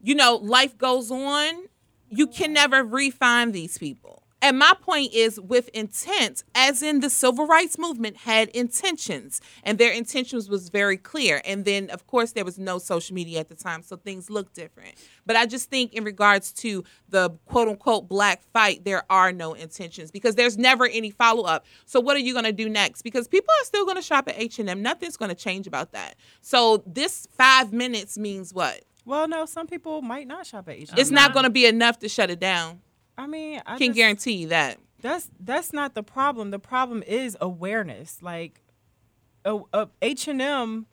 [0.01, 1.53] you know, life goes on,
[2.09, 4.18] you can never refine these people.
[4.41, 9.77] And my point is with intent, as in the civil rights movement had intentions, and
[9.77, 11.41] their intentions was very clear.
[11.45, 14.53] And then, of course, there was no social media at the time, so things look
[14.53, 14.95] different.
[15.25, 19.53] But I just think, in regards to the quote unquote black fight, there are no
[19.53, 21.65] intentions because there's never any follow up.
[21.85, 23.01] So what are you going to do next?
[23.01, 24.81] Because people are still going to shop at H and M.
[24.81, 26.15] Nothing's going to change about that.
[26.41, 28.83] So this five minutes means what?
[29.05, 30.99] Well, no, some people might not shop at H&M.
[30.99, 31.33] It's not uh-huh.
[31.33, 32.81] going to be enough to shut it down.
[33.19, 34.79] I mean, I can just- guarantee you that.
[35.01, 36.51] That's that's not the problem.
[36.51, 38.21] The problem is awareness.
[38.21, 38.61] Like,
[40.01, 40.87] H and M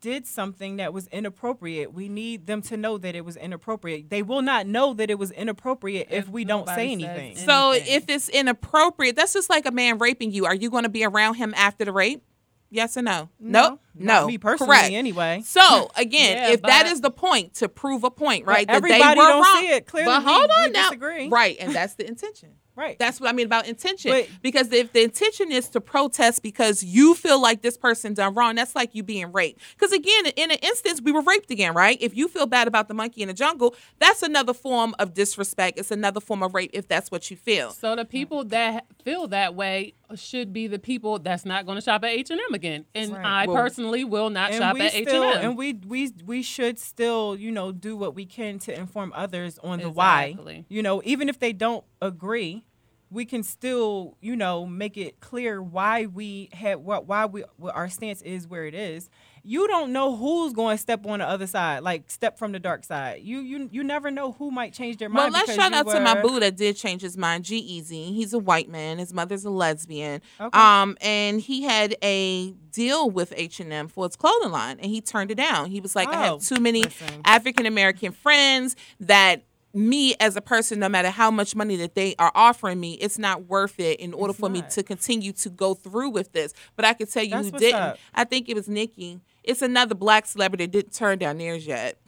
[0.00, 1.92] did something that was inappropriate.
[1.92, 4.10] We need them to know that it was inappropriate.
[4.10, 7.36] They will not know that it was inappropriate if, we don't say nobody says anything.
[7.46, 10.44] So if it's inappropriate, that's just like a man raping you.
[10.46, 12.22] Are you going to be around him after the rape?
[12.70, 13.28] Yes or no?
[13.38, 14.26] No, no, no.
[14.26, 14.92] me personally Correct.
[14.92, 15.42] anyway.
[15.44, 18.66] So again, Yeah, if that but- is the point to prove a point, right?
[18.66, 19.60] that they everybody were don't wrong.
[19.60, 19.86] see it.
[19.86, 21.28] Clearly but hold we on now, disagree.
[21.28, 21.56] right?
[21.60, 22.50] And that's the intention.
[22.76, 22.98] Right.
[22.98, 24.10] That's what I mean about intention.
[24.10, 28.34] But- because if the intention is to protest because you feel like this person done
[28.34, 29.62] wrong, that's like you being raped.
[29.72, 31.96] Because again, in an instance, we were raped again, right?
[32.02, 35.78] If you feel bad about the monkey in the jungle, that's another form of disrespect.
[35.78, 37.70] It's another form of rape if that's what you feel.
[37.70, 41.82] So the people that feel that way should be the people that's not going to
[41.82, 42.84] shop at H and M again.
[42.94, 43.24] And Right.
[43.24, 45.40] I Well, personally will not shop at H and M.
[45.40, 49.58] and we we we should still you know do what we can to inform others
[49.62, 50.36] on the why
[50.68, 52.64] you know even if they don't agree
[53.10, 57.74] we can still, you know, make it clear why we had what why we what
[57.74, 59.08] our stance is where it is.
[59.46, 62.58] You don't know who's going to step on the other side, like step from the
[62.58, 63.22] dark side.
[63.22, 65.32] You you you never know who might change their mind.
[65.32, 67.44] Well, let's shout out to my boo that did change his mind.
[67.44, 68.14] G-Eazy.
[68.14, 68.98] He's a white man.
[68.98, 70.20] His mother's a lesbian.
[70.40, 70.58] Okay.
[70.58, 74.90] Um, and he had a deal with H and M for his clothing line, and
[74.90, 75.70] he turned it down.
[75.70, 76.82] He was like, I Oh, have too many.
[77.24, 82.14] African American friends that me as a person, no matter how much money that they
[82.18, 85.74] are offering me, it's not worth it in order for me to continue to go
[85.74, 86.54] through with this.
[86.76, 87.80] But I can tell you That's who didn't.
[87.80, 87.98] up.
[88.14, 89.20] I think it was Nikki.
[89.46, 91.98] It's another black celebrity that didn't turn down theirs yet.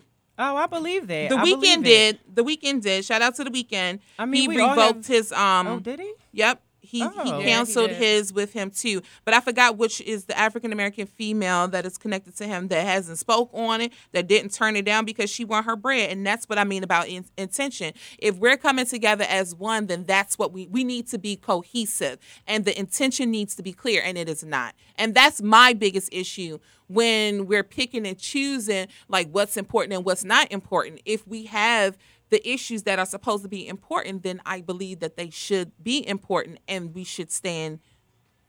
[0.41, 1.31] Oh, I believe that.
[1.31, 1.85] The I Weeknd believe it.
[1.85, 2.19] did.
[2.35, 3.05] The Weeknd did.
[3.05, 4.01] Shout out to the Weeknd.
[4.19, 5.67] I mean, he revoked have- his um.
[5.67, 6.13] Oh, did he?
[6.33, 6.61] Yep.
[6.89, 7.11] He Oh.
[7.11, 9.03] he Yeah, he canceled his with him too.
[9.25, 12.87] But I forgot which is the African American female that is connected to him that
[12.87, 16.11] hasn't spoke on it, that didn't turn it down because she want her bread.
[16.11, 17.93] And that's what I mean about in, intention.
[18.19, 22.19] If we're coming together as one, then that's what we we need to be cohesive.
[22.47, 24.75] And the intention needs to be clear, and it is not.
[24.97, 26.59] And that's my biggest issue
[26.89, 31.01] when we're picking and choosing like what's important and what's not important.
[31.05, 31.97] If we have
[32.31, 36.07] the issues that are supposed to be important, then I believe that they should be
[36.07, 37.81] important and we should stand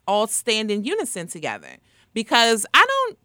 [0.08, 1.78] all stand in unison together.
[2.14, 3.18] Because I don't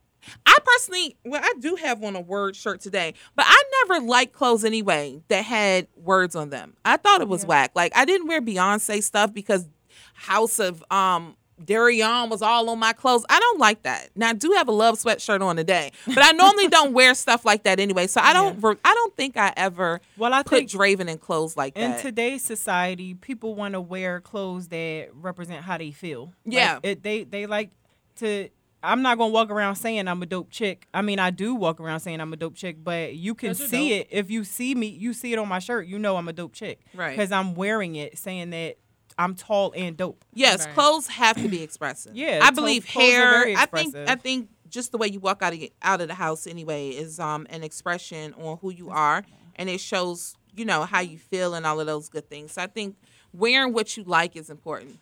[0.46, 4.32] I personally well, I do have on a word shirt today, but I never liked
[4.32, 6.76] clothes anyway that had words on them.
[6.84, 7.72] I thought it was whack.
[7.74, 9.68] Like I didn't wear Beyonce stuff because
[10.14, 13.24] House of um Dereon was all on my clothes.
[13.28, 14.10] I don't like that.
[14.16, 17.44] Now I do have a love sweatshirt on today, but I normally don't wear stuff
[17.44, 18.06] like that anyway.
[18.06, 18.58] So I don't.
[18.58, 20.00] ver I don't think I ever.
[20.16, 21.96] Well, I put think Draven in clothes like in that.
[21.98, 26.32] In today's society, people want to wear clothes that represent how they feel.
[26.44, 26.78] Like, Yeah.
[26.82, 27.70] it, they they like
[28.16, 28.48] to.
[28.82, 30.86] I'm not gonna walk around saying I'm a dope chick.
[30.92, 33.88] I mean, I do walk around saying I'm a dope chick, but you can see
[33.90, 34.00] dope.
[34.00, 34.88] it if you see me.
[34.88, 35.86] You see it on my shirt.
[35.86, 37.10] You know I'm a dope chick, Right.
[37.16, 38.76] Because I'm wearing it, saying that
[39.18, 40.24] I'm tall and dope.
[40.34, 42.16] Yes, clothes have to be expressive.
[42.16, 43.30] Yeah, I believe clothes hair.
[43.30, 43.94] very I think.
[43.96, 47.20] I think just the way you walk out of out of the house anyway is
[47.20, 49.24] um an expression on who you are,
[49.56, 52.52] and it shows you know how you feel and all of those good things.
[52.52, 52.96] So I think
[53.32, 54.98] wearing what you like is important.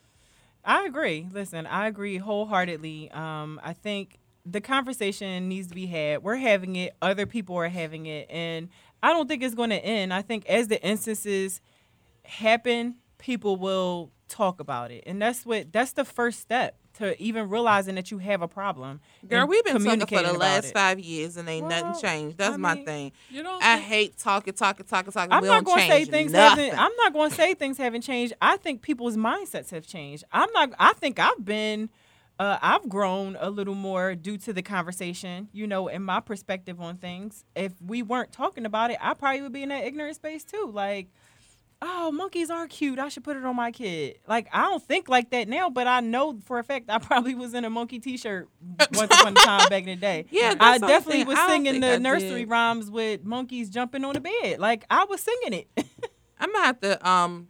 [0.65, 1.27] I agree.
[1.33, 3.11] Listen, I agree wholeheartedly.
[3.11, 6.23] Um, I think the conversation needs to be had.
[6.23, 6.95] We're having it.
[7.03, 8.69] Other people are having it, and
[9.03, 10.15] I don't think it's going to end.
[10.15, 11.61] I think as the instances
[12.25, 17.49] happen, people will talk about it, and that's what that's the first step to even
[17.49, 19.01] realizing that you have a problem.
[19.27, 20.75] Girl, we've been talking for the last it.
[20.75, 22.37] five years and ain't Well, nothing changed.
[22.37, 23.13] That's I my thing.
[23.31, 25.33] You don't I hate talking, talking, talking, talking.
[25.33, 26.67] I'm we not going to say things nothing.
[26.67, 26.79] haven't.
[26.81, 28.35] I'm not going to say things haven't changed.
[28.43, 30.25] I think people's mindsets have changed.
[30.33, 30.73] I'm not.
[30.79, 31.89] I think I've been.
[32.39, 36.81] Uh, I've grown a little more due to the conversation, you know, and my perspective
[36.81, 37.45] on things.
[37.55, 40.71] If we weren't talking about it, I probably would be in that ignorant space too.
[40.73, 41.09] Like,
[41.85, 42.99] oh, monkeys are cute.
[42.99, 44.19] I should put it on my kid.
[44.27, 47.35] Like, I don't think like that now, but I know for a fact I probably
[47.35, 48.49] was in a monkey T-shirt
[48.95, 50.27] once upon a time back in the day.
[50.31, 52.49] Yeah, I definitely was I singing the I nursery did.
[52.49, 54.61] rhymes with monkeys jumping on the bed.
[54.61, 55.69] Like, I was singing it.
[56.39, 57.49] I'm gonna have to um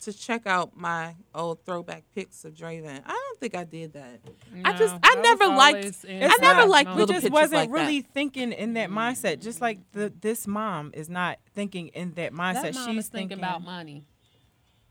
[0.00, 3.02] to check out my old throwback pics of Draven.
[3.04, 4.20] I don't think I did that.
[4.64, 7.52] I just I I never liked I never not- liked we little just pictures wasn't
[7.52, 8.12] like really that.
[8.12, 8.98] thinking in that mm-hmm.
[8.98, 9.40] mindset.
[9.40, 12.62] Just like the this mom is not thinking in that mindset.
[12.62, 14.04] That mom She's is thinking about money.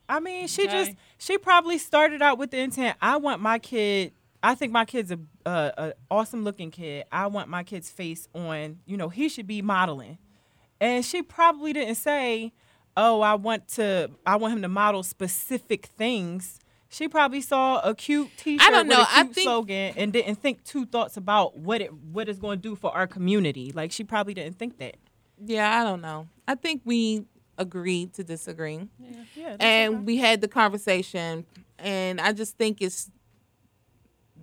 [0.10, 2.97] I mean, she just she probably started out with the intent.
[3.01, 4.14] I want my kid.
[4.41, 7.05] I think my kid's a, a, a awesome looking kid.
[7.12, 8.80] I want my kid's face on.
[8.86, 10.18] You know, he should be modeling,
[10.80, 12.53] and she probably didn't say,
[12.98, 14.12] "Oh, I want to.
[14.26, 18.88] I want him to model specific things." She probably saw a cute T-shirt I don't
[18.88, 19.00] know.
[19.00, 22.28] with a I cute think- slogan and didn't think two thoughts about what it what
[22.30, 23.72] it's going to do for our community.
[23.74, 24.95] Like she probably didn't think that.
[25.45, 26.28] Yeah, I don't know.
[26.48, 27.26] I think we
[27.58, 28.88] agreed to disagree.
[29.00, 30.04] Yeah, that's and okay.
[30.04, 31.45] we had the conversation
[31.78, 33.12] and I just think it's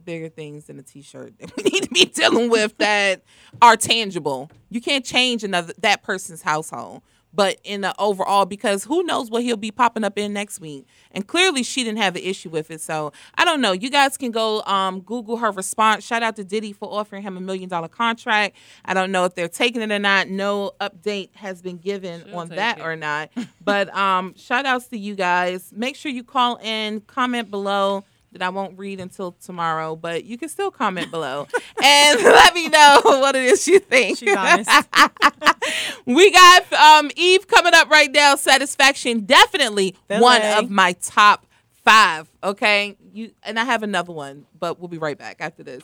[0.05, 3.23] bigger things than a t-shirt that we need to be dealing with that
[3.63, 4.51] are tangible.
[4.69, 7.03] You can't change another that person's household,
[7.35, 10.87] but in the overall because who knows what he'll be popping up in next week.
[11.11, 12.80] And clearly she didn't have an issue with it.
[12.80, 13.72] So I don't know.
[13.72, 16.05] You guys can go um, Google her response.
[16.05, 18.57] Shout out to Diddy for offering him a million dollar contract.
[18.85, 20.28] I don't know if they're taking it or not.
[20.28, 22.85] No update has been given She'll on that it.
[22.85, 23.30] or not.
[23.64, 25.72] But um, shout outs to you guys.
[25.74, 28.05] Make sure you call in, comment below
[28.35, 31.47] that I won't read until tomorrow, but you can still comment below
[31.82, 34.18] and let me know what it is you think.
[34.18, 34.70] She's honest.
[36.07, 38.35] we got um, Eve coming up right now.
[38.35, 41.47] Satisfaction, definitely one of my top
[41.85, 42.30] five.
[42.43, 45.82] Okay, you and I have another one, but we'll be right back after this.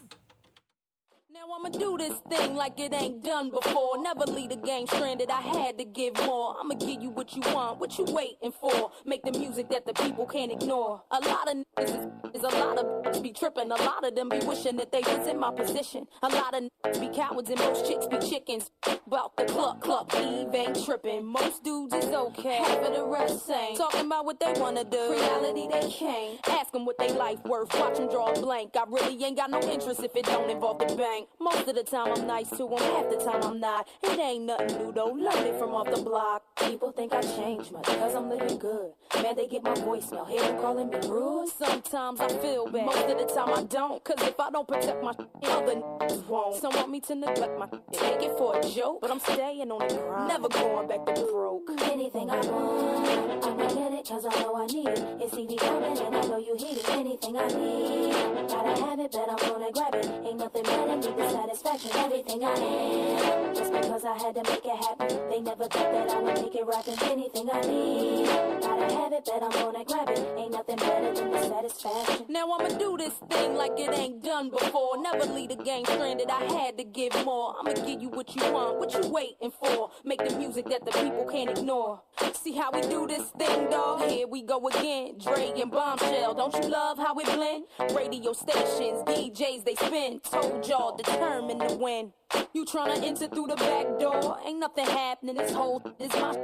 [1.62, 4.02] I'ma do this thing like it ain't done before.
[4.02, 6.56] Never leave the game stranded, I had to give more.
[6.58, 8.90] I'ma give you what you want, what you waiting for.
[9.04, 11.02] Make the music that the people can't ignore.
[11.10, 13.70] A lot of niggas is, is a lot of be tripping.
[13.70, 16.06] A lot of them be wishing that they was in my position.
[16.22, 18.70] A lot of niggas be cowards and most chicks be chickens.
[19.06, 21.26] About the cluck cluck, Eve ain't tripping.
[21.26, 23.76] Most dudes is okay, half of the rest ain't.
[23.76, 26.40] Talking about what they wanna do, reality they can't.
[26.48, 28.76] Ask them what they life worth, watch them draw a blank.
[28.76, 31.28] I really ain't got no interest if it don't involve the bank.
[31.54, 33.88] Of the time I'm nice to them, half the time I'm not.
[34.02, 36.42] It ain't nothing new though, learned it from off the block.
[36.56, 38.92] People think I changed much because I'm living good.
[39.22, 41.48] Man, they get my voicemail, hear them calling me rude.
[41.48, 44.02] Sometimes I feel bad, most of the time I don't.
[44.04, 46.56] Cause if I don't protect my other niggas won't.
[46.56, 49.00] Some want me to neglect my take it for a joke.
[49.00, 51.70] But I'm staying on the grind, never going back to broke.
[51.82, 55.04] Anything I want, I'ma get it cause I know I need it.
[55.20, 56.88] It's CD coming and I know you hear it.
[56.90, 58.12] Anything I need,
[58.48, 60.06] gotta have it, but I'm gonna grab it.
[60.24, 61.10] Ain't nothing better than the
[61.40, 61.90] satisfaction.
[61.94, 65.30] Everything I am, just because I had to make it happen.
[65.30, 66.96] They never thought that I would make it rapping.
[67.02, 68.26] Anything I need,
[68.60, 70.18] gotta have it, but I'm gonna grab it.
[70.36, 72.26] Ain't nothing better than the satisfaction.
[72.28, 75.00] Now I'ma do this thing like it ain't done before.
[75.02, 77.54] Never leave the game stranded, I had to give more.
[77.58, 79.90] I'ma give you what you want, what you waiting for.
[80.04, 82.02] Make the music that the people can't ignore.
[82.34, 84.02] See how we do this thing, dog?
[84.08, 85.18] Here we go again.
[85.18, 87.64] Dre and Bombshell, don't you love how we blend?
[87.94, 90.20] Radio stations, DJs, they spin.
[90.20, 90.96] Told y'all
[91.30, 92.12] determined to win.
[92.52, 94.38] You tryna enter through the back door?
[94.44, 95.36] Ain't nothing happening.
[95.36, 96.36] This whole is my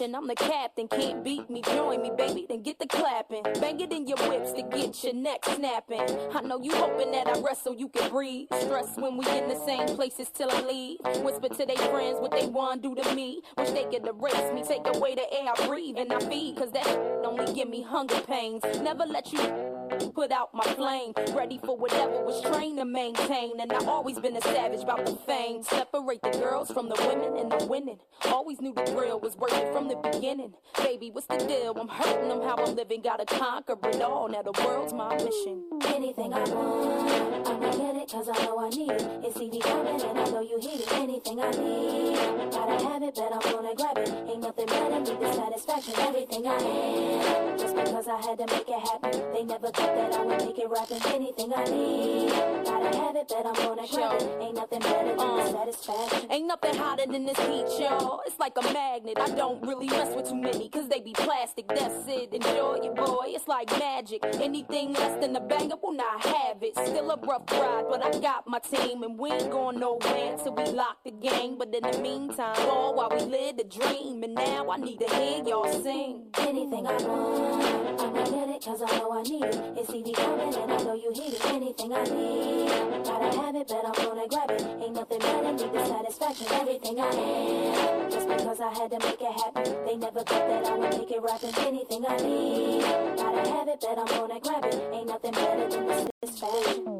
[0.00, 0.88] and I'm the captain.
[0.88, 2.46] Can't beat me, join me, baby.
[2.48, 3.42] Then get the clapping.
[3.60, 6.00] Bang it in your whips to get your neck snapping.
[6.32, 8.48] I know you hoping that I rest so you can breathe.
[8.60, 11.00] Stress when we in the same places till I leave.
[11.22, 13.42] Whisper to their friends what they want do to me.
[13.58, 16.56] Wish they could erase me, take away the air I breathe and I feed.
[16.56, 16.86] Cause that
[17.24, 18.62] only give me hunger pains.
[18.82, 19.69] Never let you
[20.14, 21.12] put out my flame.
[21.34, 23.60] Ready for whatever was trained to maintain.
[23.60, 25.62] And I always been a savage about the fame.
[25.62, 27.98] Separate the girls from the women and the winning.
[28.26, 30.54] Always knew the drill was working from the beginning.
[30.76, 31.76] Baby, what's the deal?
[31.78, 33.02] I'm hurting them how I'm living.
[33.02, 34.28] Gotta conquer it all.
[34.28, 35.64] Now the world's my mission.
[35.86, 39.02] Anything I want, I'ma get it cause I know I need it.
[39.24, 40.92] It's CD coming and I know you hear it.
[40.92, 42.16] Anything I need,
[42.50, 44.08] gotta have it, but I'm gonna grab it.
[44.28, 45.94] Ain't nothing better than the satisfaction.
[45.98, 49.32] Everything I am, just because I had to make it happen.
[49.32, 51.00] They never that I would make it rapping.
[51.14, 52.30] Anything I need,
[52.64, 54.38] gotta have it, but I'm gonna grab it.
[54.40, 56.30] Ain't nothing better than the satisfaction.
[56.30, 58.22] Ain't nothing hotter than this heat, y'all.
[58.26, 59.18] It's like a magnet.
[59.20, 61.68] I don't really mess with too many, cause they be plastic.
[61.68, 62.32] That's it.
[62.32, 63.26] Enjoy it, boy.
[63.28, 64.24] It's like magic.
[64.40, 66.74] Anything less than a banger will not have it.
[66.74, 70.54] Still a rough ride, but I got my team, and we ain't going nowhere till
[70.54, 71.56] we lock the game.
[71.58, 75.08] But in the meantime, all while we live the dream, and now I need to
[75.14, 76.26] hear y'all sing.
[76.38, 79.69] Anything I want, I'ma get it cause I know I need it.
[79.76, 81.44] It's CD coming and I know you hear it.
[81.46, 84.62] Anything I need, gotta have it, but I'm gonna grab it.
[84.82, 86.46] Ain't nothing better than the satisfaction.
[86.50, 89.84] Everything I am, just because I had to make it happen.
[89.86, 91.54] They never thought that I would make it rapping.
[91.66, 92.82] Anything I need,
[93.16, 94.82] gotta have it, but I'm gonna grab it.
[94.92, 96.99] Ain't nothing better than the satisfaction.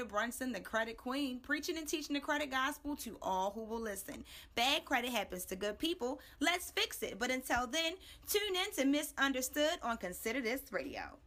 [0.00, 3.80] Rhonda Brunson, the credit queen, preaching and teaching the credit gospel to all who will
[3.80, 4.24] listen.
[4.54, 6.20] Bad credit happens to good people.
[6.40, 7.18] Let's fix it.
[7.18, 7.94] But until then,
[8.26, 11.18] tune in to Misunderstood on Consider This Radio.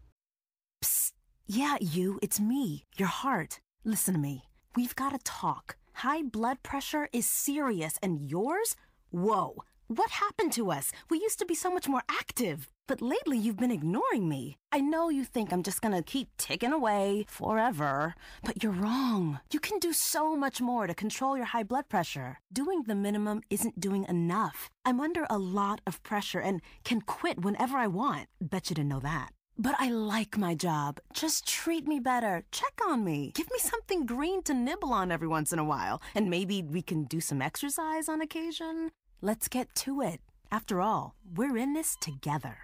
[0.84, 1.11] Psst.
[1.45, 3.59] Yeah, you, it's me, your heart.
[3.84, 4.43] Listen to me.
[4.76, 5.76] We've got to talk.
[5.95, 8.76] High blood pressure is serious, and yours?
[9.11, 9.63] Whoa.
[9.88, 10.92] What happened to us?
[11.10, 12.70] We used to be so much more active.
[12.88, 14.58] But lately, you've been ignoring me.
[14.72, 19.40] I know you think I'm just gonna keep ticking away forever, but you're wrong.
[19.52, 22.40] You can do so much more to control your high blood pressure.
[22.52, 24.70] Doing the minimum isn't doing enough.
[24.86, 28.28] I'm under a lot of pressure and can quit whenever I want.
[28.42, 29.34] Bet you didn't know that.
[29.58, 31.00] But I like my job.
[31.14, 32.44] Just treat me better.
[32.52, 33.32] Check on me.
[33.36, 36.02] Give me something green to nibble on every once in a while.
[36.16, 38.92] And maybe we can do some exercise on occasion.
[39.26, 40.19] Let's get to it.
[40.51, 42.57] After all, we're in this together.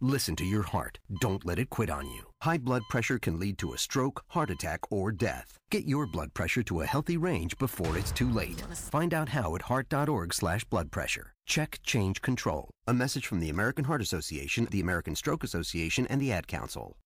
[0.00, 0.98] Listen to your heart.
[1.20, 2.22] Don't let it quit on you.
[2.40, 5.58] High blood pressure can lead to a stroke, heart attack, or death.
[5.70, 8.58] Get your blood pressure to a healthy range before it's too late.
[8.90, 11.34] Find out how at heart.org slash blood pressure.
[11.44, 12.70] Check, change, control.
[12.86, 16.96] A message from the American Heart Association, the American Stroke Association, and the Ad Council.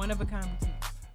[0.00, 0.48] One of a kind.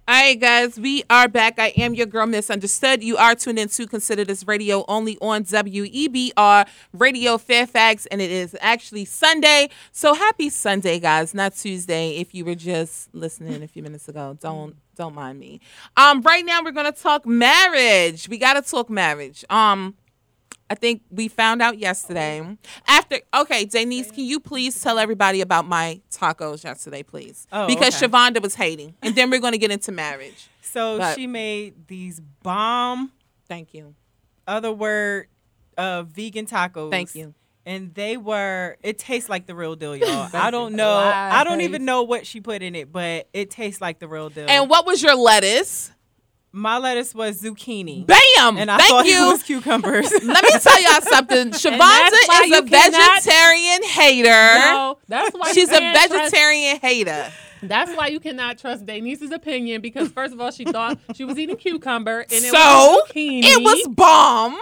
[0.06, 1.58] All right, guys, we are back.
[1.58, 3.02] I am your girl, Misunderstood.
[3.02, 8.30] You are tuned in to Consider This Radio only on WEBR Radio Fairfax, and it
[8.30, 9.70] is actually Sunday.
[9.90, 12.18] So happy Sunday, guys, not Tuesday.
[12.18, 15.60] If you were just listening a few minutes ago, don't don't mind me.
[15.96, 18.28] Um, right now we're gonna talk marriage.
[18.28, 19.44] We gotta talk marriage.
[19.50, 19.96] Um,
[20.68, 22.56] I think we found out yesterday.
[22.88, 27.46] After okay, Denise, can you please tell everybody about my tacos yesterday, please?
[27.52, 28.12] Oh, because okay.
[28.12, 30.48] Shavonda was hating, and then we're gonna get into marriage.
[30.60, 33.12] So But- she made these bomb.
[33.48, 33.94] Thank you.
[34.46, 35.28] Other word,
[35.76, 36.90] uh, vegan tacos.
[36.90, 37.34] Thank you.
[37.64, 38.76] And they were.
[38.82, 40.30] It tastes like the real deal, y'all.
[40.34, 40.94] I don't know.
[40.96, 44.30] I don't even know what she put in it, but it tastes like the real
[44.30, 44.46] deal.
[44.48, 45.90] And what was your lettuce?
[46.56, 48.06] My lettuce was zucchini.
[48.06, 48.56] Bam!
[48.56, 49.28] And I Thank thought you.
[49.28, 50.10] it was cucumbers.
[50.24, 51.50] Let me tell y'all something.
[51.50, 52.08] that's Shavonda
[52.44, 54.28] is a cannot- vegetarian hater.
[54.30, 57.30] No, that's why she's a can't trust- vegetarian hater.
[57.62, 61.38] That's why you cannot trust Denise's opinion because first of all, she thought she was
[61.38, 63.40] eating cucumber and it So, was zucchini.
[63.44, 64.58] it was bomb.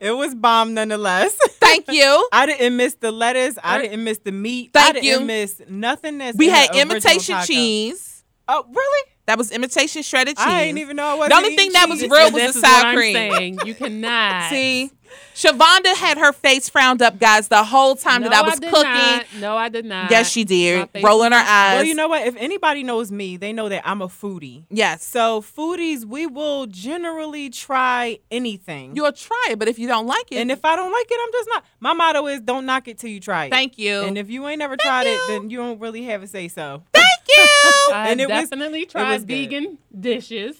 [0.00, 1.36] It was bomb nonetheless.
[1.60, 2.28] Thank you.
[2.32, 3.58] I didn't miss the lettuce.
[3.62, 4.70] I didn't miss the meat.
[4.74, 5.26] I Thank didn't you.
[5.26, 7.46] miss nothing that's We had imitation taco.
[7.46, 8.24] cheese.
[8.48, 9.10] Oh, really?
[9.26, 10.46] That was imitation shredded cheese.
[10.46, 12.10] I didn't even know I wasn't The only eating thing that was cheese.
[12.10, 13.14] real And was this the is what sour I'm cream.
[13.14, 13.58] saying.
[13.64, 14.50] You cannot.
[14.50, 14.90] See,
[15.34, 18.70] Shavonda had her face frowned up, guys, the whole time no, that I was did
[18.70, 18.90] cooking.
[18.90, 19.26] Not.
[19.40, 20.10] No, I did not.
[20.10, 20.88] Yes, she did.
[21.02, 21.76] Rolling her eyes.
[21.76, 22.26] Well, you know what?
[22.26, 24.64] If anybody knows me, they know that I'm a foodie.
[24.70, 25.04] Yes.
[25.04, 28.94] So foodies, we will generally try anything.
[28.96, 31.18] You'll try it, but if you don't like it, and if I don't like it,
[31.22, 31.64] I'm just not.
[31.80, 33.50] My motto is don't knock it till you try it.
[33.50, 34.02] Thank you.
[34.02, 36.82] And if you ain't never tried it, then you don't really have a say so.
[37.26, 37.44] Thank you.
[37.94, 39.28] I And have it was- definitely it tried was good.
[39.28, 40.56] vegan dishes,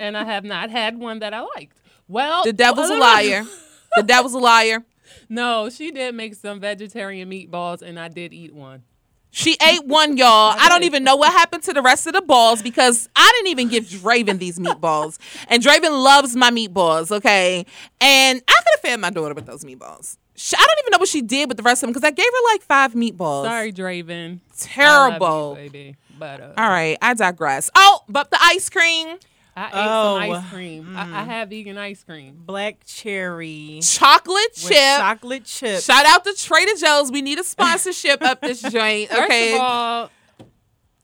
[0.00, 1.76] and I have not had one that I liked.
[2.08, 3.44] Well, the devil's a uh, liar.
[3.96, 4.84] the devil's a liar.
[5.28, 8.82] No, she did make some vegetarian meatballs, and I did eat one.
[9.30, 10.54] She ate one, y'all.
[10.58, 13.50] I don't even know what happened to the rest of the balls because I didn't
[13.50, 15.18] even give Draven these meatballs.
[15.48, 17.66] And Draven loves my meatballs, okay?
[18.00, 20.16] And I could have fed my daughter with those meatballs.
[20.38, 22.12] She, I don't even know what she did with the rest of them because I
[22.12, 23.44] gave her like five meatballs.
[23.44, 24.38] Sorry, Draven.
[24.58, 25.26] Terrible.
[25.26, 25.96] I love you, baby.
[26.18, 27.70] But uh, All right, I digress.
[27.74, 29.18] Oh, but the ice cream.
[29.56, 30.96] I ate Oh, some ice cream.
[30.96, 31.26] I, I mm.
[31.26, 32.36] have vegan ice cream.
[32.46, 33.80] Black cherry.
[33.82, 34.76] Chocolate with chip.
[34.98, 35.82] Chocolate chip.
[35.82, 37.10] Shout out to Trader Joe's.
[37.10, 39.10] We need a sponsorship up this joint.
[39.10, 39.16] Okay.
[39.16, 39.54] First Okay.
[39.54, 40.10] of all,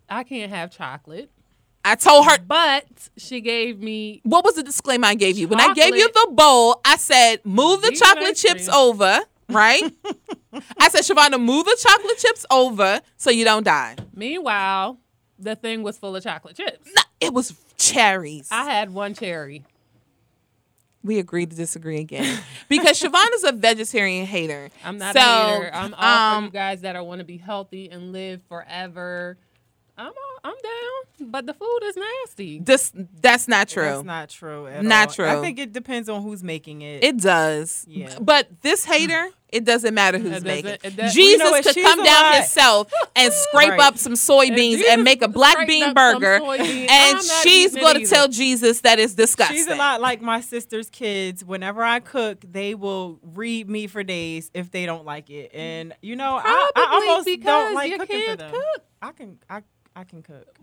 [0.09, 1.30] I can't have chocolate.
[1.85, 2.39] I told her.
[2.39, 4.20] But she gave me.
[4.24, 5.49] What was the disclaimer I gave you?
[5.49, 9.82] When I gave you the bowl, I said, move the chocolate chips over, right?
[10.78, 13.97] I said, Shavonda, move the chocolate chips over so you don't die.
[14.14, 14.99] Meanwhile,
[15.39, 16.89] the thing was full of chocolate chips.
[17.20, 18.49] It was cherries.
[18.51, 19.64] I had one cherry.
[21.03, 24.70] we agreed to disagree again because Shavonda's a vegetarian hater.
[24.85, 25.70] I'm not so, a hater.
[25.74, 29.37] I'm all for um, you guys that are want to be healthy and live forever.
[29.99, 32.59] I'm all, I'm down, but the food is nasty.
[32.61, 32.92] This
[33.22, 33.82] that's not true.
[33.82, 34.66] That's not true.
[34.66, 35.14] At Not all.
[35.14, 35.26] true.
[35.26, 37.03] I think it depends on who's making it.
[37.03, 37.84] It does.
[37.88, 38.14] Yeah.
[38.20, 40.70] But this hater, it doesn't matter who's It making.
[40.72, 40.97] it it.
[40.97, 43.80] does- Jesus Well, you know could come down lot- himself and scrape Right.
[43.80, 48.28] up some soybeans Jesus and make a black bean burger, and she's going to tell
[48.28, 49.57] Jesus that it's disgusting.
[49.57, 51.42] She's a lot like my sister's kids.
[51.42, 55.53] Whenever I cook, they will read me for days if they don't like it.
[55.55, 58.53] And you know, I, I almost don't like cooking for them.
[58.53, 58.84] cook.
[59.01, 59.62] I can I
[59.97, 60.59] I can cook.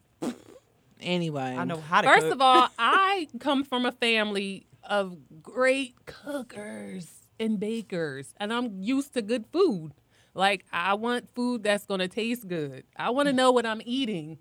[1.00, 2.34] Anyway, I know how to First cook.
[2.34, 7.08] of all, I come from a family of great cookers
[7.40, 9.94] and bakers, and I'm used to good food.
[10.34, 12.84] Like I want food that's gonna taste good.
[12.96, 14.38] I want to know what I'm eating.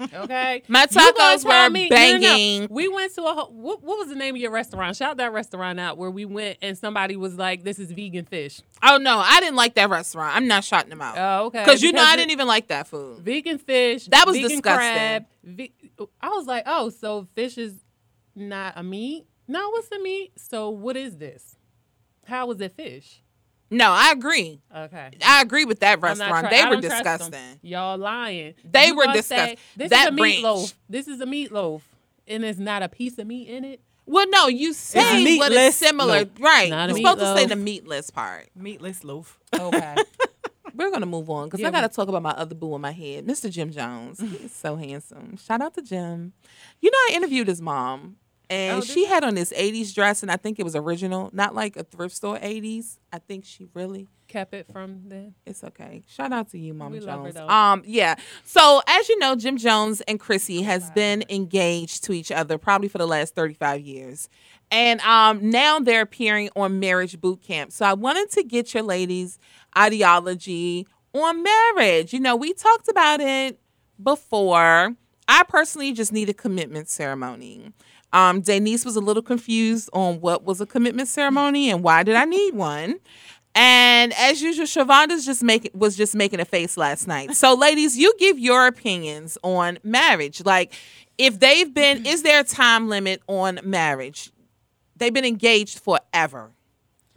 [0.14, 2.20] Okay, My tacos were me- no, no, no.
[2.20, 2.68] banging.
[2.70, 4.96] We went to a what, what was the name of your restaurant?
[4.96, 8.60] Shout that restaurant out where we went, and somebody was like, "This is vegan fish."
[8.82, 10.36] Oh no, I didn't like that restaurant.
[10.36, 11.16] I'm not shouting them out.
[11.18, 11.64] Oh, okay.
[11.64, 13.18] Because you know I didn't even like that food.
[13.20, 14.06] vegan fish.
[14.06, 14.62] That was disgusting.
[14.62, 15.72] Crab, ve-
[16.20, 17.74] I was like, oh, so fish is
[18.36, 19.26] not a meat?
[19.48, 20.32] No, it's a meat.
[20.36, 21.56] So what is this?
[22.26, 23.22] How is it fish?
[23.70, 24.60] No, I agree.
[24.74, 25.10] Okay.
[25.24, 26.48] I agree with that restaurant.
[26.48, 27.18] try- they were don't trust them.
[27.18, 27.60] disgusting.
[27.62, 28.54] Y'all lying.
[28.64, 29.56] They You were gonna disgusting.
[29.56, 30.36] say, This That is a branch.
[30.42, 30.74] meatloaf.
[30.88, 31.82] This is a meatloaf,
[32.26, 33.80] and it's not a piece of meat in it.
[34.06, 36.28] Well, no, you say what is meatless similar, loaf.
[36.40, 36.70] right?
[36.70, 38.48] Not a You're supposed to say the meatless part.
[38.56, 39.38] Meatless loaf.
[39.58, 39.96] Okay.
[40.74, 42.80] We're gonna move on because Yeah, I gotta we- talk about my other boo in
[42.80, 43.50] my head, Mr.
[43.50, 44.20] Jim Jones.
[44.40, 45.36] He's so handsome.
[45.36, 46.32] Shout out to Jim.
[46.80, 48.16] You know, I interviewed his mom,
[48.50, 51.54] and Oh, she had on this '80s dress, and I think it was original, not
[51.54, 52.98] like a thrift store '80s.
[53.12, 55.34] I think she really Kept it from then.
[55.46, 56.02] It's okay.
[56.06, 57.50] Shout out to you, Mama We love her, Jones.
[57.50, 58.14] Um, yeah.
[58.44, 62.88] So as you know, Jim Jones and Chrissy has been engaged to each other probably
[62.88, 64.28] for the last 35 years.
[64.70, 67.72] And um now they're appearing on Marriage Boot Camp.
[67.72, 69.38] So I wanted to get your ladies'
[69.76, 72.12] ideology on marriage.
[72.12, 73.58] You know, we talked about it
[74.02, 74.94] before.
[75.26, 77.72] I personally just need a commitment ceremony.
[78.12, 82.16] Um, Denise was a little confused on what was a commitment ceremony and why did
[82.16, 83.00] I need one.
[83.54, 87.34] And as usual, Shavonda's just making was just making a face last night.
[87.34, 90.44] So, ladies, you give your opinions on marriage.
[90.44, 90.72] Like,
[91.16, 94.30] if they've been, is there a time limit on marriage?
[94.96, 96.52] They've been engaged forever.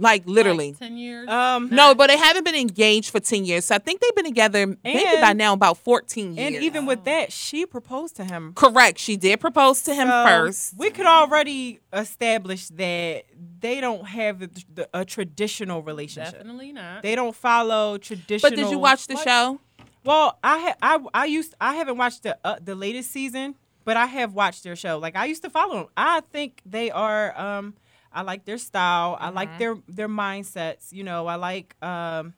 [0.02, 0.74] Like literally.
[0.74, 1.30] Ten years.
[1.30, 3.66] Um, No, but they haven't been engaged for 10 years.
[3.66, 6.56] So I think they've been together maybe by now about 14 years.
[6.56, 8.54] And even with that, she proposed to him.
[8.56, 8.98] Correct.
[9.00, 10.74] She did propose to him So, first.
[10.78, 13.24] We could already establish that
[13.60, 16.34] they don't have the, the, a traditional relationship.
[16.34, 17.04] Definitely not.
[17.04, 18.50] They don't follow traditional.
[18.50, 19.24] But did you watch the What?
[19.24, 19.60] show?
[20.04, 23.54] Well, I ha- I I used I haven't watched the uh, the latest season,
[23.86, 24.98] but I have watched their show.
[24.98, 25.88] Like I used to follow them.
[25.96, 27.40] I think they are.
[27.40, 27.76] Um,
[28.14, 29.18] I like their style.
[29.20, 30.92] I like their their mindsets.
[30.92, 31.76] You know, I like.
[31.84, 32.34] Um,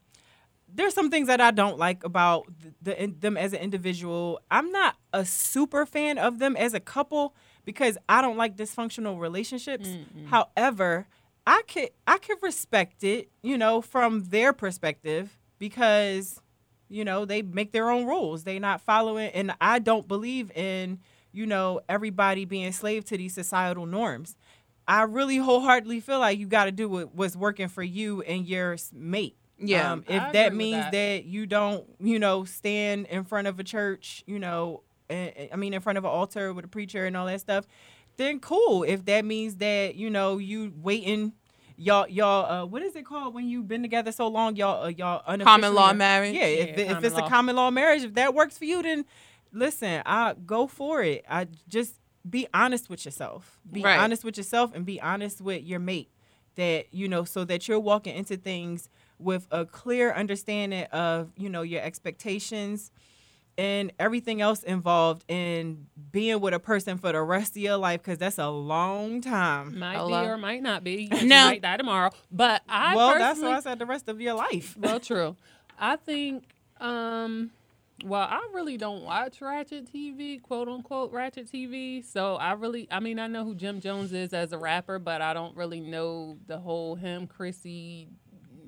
[0.75, 2.47] there's some things that I don't like about
[2.81, 4.39] the, the them as an individual.
[4.49, 9.19] I'm not a super fan of them as a couple because I don't like dysfunctional
[9.19, 9.87] relationships.
[10.29, 11.07] However,
[11.45, 16.41] I could I could respect it, you know, from their perspective because
[16.89, 18.43] you know they make their own rules.
[18.43, 20.99] They not following, and I don't believe in
[21.31, 24.35] you know everybody being slave to these societal norms.
[24.87, 28.45] I really wholeheartedly feel like you got to do what, what's working for you and
[28.47, 29.35] your mate.
[29.57, 29.91] Yeah.
[29.91, 30.91] Um, if that means that.
[30.91, 35.55] that you don't, you know, stand in front of a church, you know, and, I
[35.55, 37.65] mean, in front of an altar with a preacher and all that stuff,
[38.17, 38.83] then cool.
[38.83, 41.33] If that means that you know you waiting,
[41.77, 44.89] y'all, y'all, uh, what is it called when you've been together so long, y'all, uh,
[44.89, 46.35] y'all Common law marriage?
[46.35, 47.25] Yeah, if, Yeah, if common it's law.
[47.25, 49.05] a common law marriage, if that works for you, then
[49.51, 51.25] listen, I go for it.
[51.29, 51.95] I just
[52.29, 53.59] be honest with yourself.
[53.71, 53.99] Be Right.
[53.99, 56.09] honest with yourself and be honest with your mate.
[56.55, 61.49] That you know, so that you're walking into things with a clear understanding of you
[61.49, 62.91] know your expectations
[63.57, 68.01] and everything else involved in being with a person for the rest of your life
[68.03, 69.77] because that's a long time.
[69.79, 70.21] Might Hello?
[70.21, 71.09] be or might not be.
[71.21, 71.45] You No.
[71.45, 72.11] might die tomorrow.
[72.31, 74.75] But I well, that's personally, why I said the rest of your life.
[74.79, 75.35] well, true.
[75.79, 76.45] I think,
[76.79, 77.49] um,
[78.03, 82.03] well, I really don't watch Ratchet TV, quote unquote Ratchet TV.
[82.03, 85.21] So I really, I mean, I know who Jim Jones is as a rapper, but
[85.21, 88.07] I don't really know the whole him, Chrissy,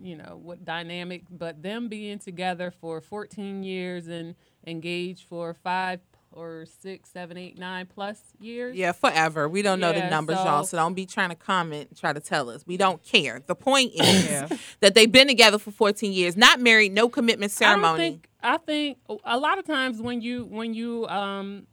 [0.02, 1.24] you know, what dynamic.
[1.30, 6.00] But them being together for 14 years and engaged for five
[6.32, 8.76] or six, seven, eight, nine plus years.
[8.76, 9.48] Yeah, forever.
[9.48, 10.64] We don't know the Yeah, numbers, y'all.
[10.64, 12.66] so- So don't be trying to comment, try to tell us.
[12.68, 13.42] We don't care.
[13.46, 14.48] The point is Yeah.
[14.82, 18.20] that they've been together for 14 years, not married, no commitment ceremony.
[18.46, 21.68] I think a lot of times when you when you um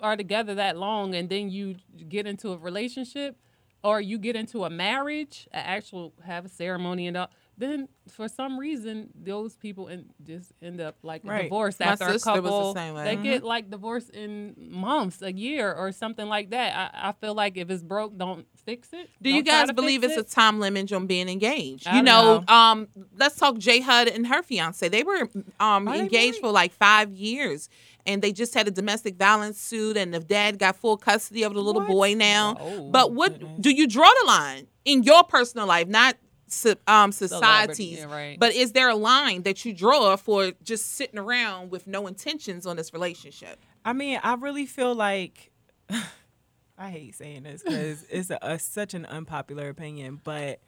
[0.00, 1.76] are together that long and then you
[2.08, 3.36] get into a relationship
[3.82, 8.28] or you get into a marriage, a actual have a ceremony and all, then for
[8.28, 11.42] some reason those people and just end up like Right.
[11.44, 12.74] divorced My after a the couple.
[12.74, 13.04] way.
[13.04, 13.22] They Mhm.
[13.22, 16.94] get like divorced in months, a year, or something like that.
[16.94, 19.10] I, I feel like if it's broke, don't fix it.
[19.22, 20.20] Do you Don't try guys believe it's it.
[20.20, 21.86] a time limit on being engaged?
[21.86, 24.88] I You don't know, um, let's talk J Hud and her fiance.
[24.88, 25.28] They were
[25.60, 27.68] um they engaged for like five years,
[28.06, 31.54] and they just had a domestic violence suit, and the dad got full custody of
[31.54, 31.88] the little What?
[31.90, 32.56] boy now.
[32.60, 36.16] Oh, but what do you draw the line in your personal life, not
[36.86, 37.98] um societies?
[37.98, 38.38] yeah, right.
[38.38, 42.66] But is there a line that you draw for just sitting around with no intentions
[42.66, 43.58] on this relationship?
[43.84, 45.50] I mean, I really feel like
[46.76, 50.60] I hate saying this because it's a, a, such an unpopular opinion, but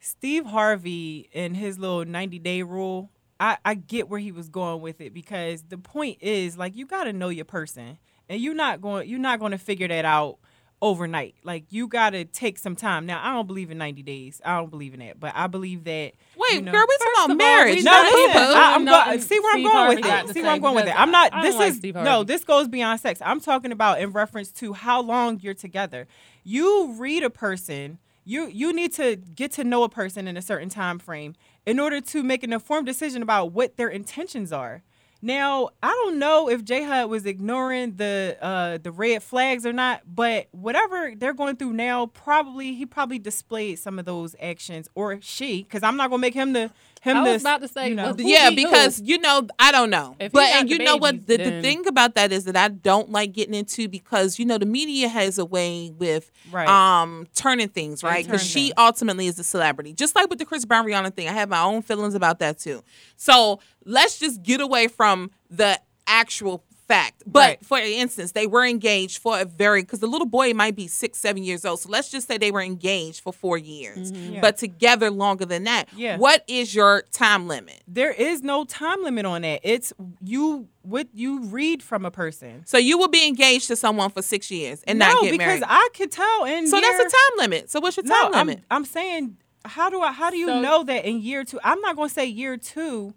[0.00, 4.80] Steve Harvey and his little 90 day rule, I, I get where he was going
[4.80, 7.98] with it because the point is like you got to know your person
[8.28, 10.38] and you're not going you're not going to figure that out
[10.82, 11.34] overnight.
[11.44, 13.06] Like you got to take some time.
[13.06, 14.40] Now, I don't believe in 90 days.
[14.44, 17.32] I don't believe in that, but I believe that Wait, you know- girl, we talking
[17.32, 17.76] about marriage.
[17.76, 18.40] we no, not know people.
[18.40, 20.34] I, am Nothing go- see where I'm going with Harvey got it.
[20.34, 20.98] See where I'm going with it.
[21.00, 21.32] I'm not.
[21.32, 22.24] I- I this don't like is no.
[22.24, 23.20] This goes beyond sex.
[23.24, 26.06] I'm talking about in reference to how long you're together.
[26.44, 27.98] You read a person.
[28.24, 31.34] You you need to get to know a person in a certain time frame
[31.66, 34.82] in order to make an informed decision about what their intentions are.
[35.22, 39.72] Now, I don't know if J Hud was ignoring the uh, the red flags or
[39.72, 44.88] not, but whatever they're going through now, probably he probably displayed some of those actions,
[44.94, 46.70] or she, because I'm not gonna make him the
[47.00, 49.72] him I the was about to say, you know, well, yeah, because you know, I
[49.72, 50.16] don't know.
[50.20, 52.44] If but got and the you know what babies, the, the thing about that is
[52.44, 56.30] that I don't like getting into because you know the media has a way with
[56.50, 56.68] Right.
[56.68, 58.24] um turning things, right?
[58.24, 58.74] Because she things.
[58.76, 59.94] ultimately is a celebrity.
[59.94, 61.26] Just like with the Chris Brown Rihanna thing.
[61.28, 62.82] I have my own feelings about that too.
[63.16, 67.22] So let's just get away from the actual fact.
[67.26, 70.86] But for instance, they were engaged for a very because the little boy might be
[70.88, 71.80] six, seven years old.
[71.80, 74.34] So let's just say they were engaged for four years, Mhm.
[74.34, 74.40] Yeah.
[74.40, 75.86] but together longer than that.
[75.96, 76.16] Yeah.
[76.18, 77.82] What is your time limit?
[77.86, 79.60] There is no time limit on that.
[79.62, 82.62] It's you what you read from a person.
[82.66, 85.60] So you will be engaged to someone for six years and no, not get married.
[85.60, 85.68] No, because.
[85.68, 87.70] I could tell And so that's a time limit.
[87.70, 88.64] So what's your time no, I'm- limit?
[88.70, 91.60] I'm, saying how do I how do you So- know that in year two?
[91.62, 93.12] I'm not gonna say year two.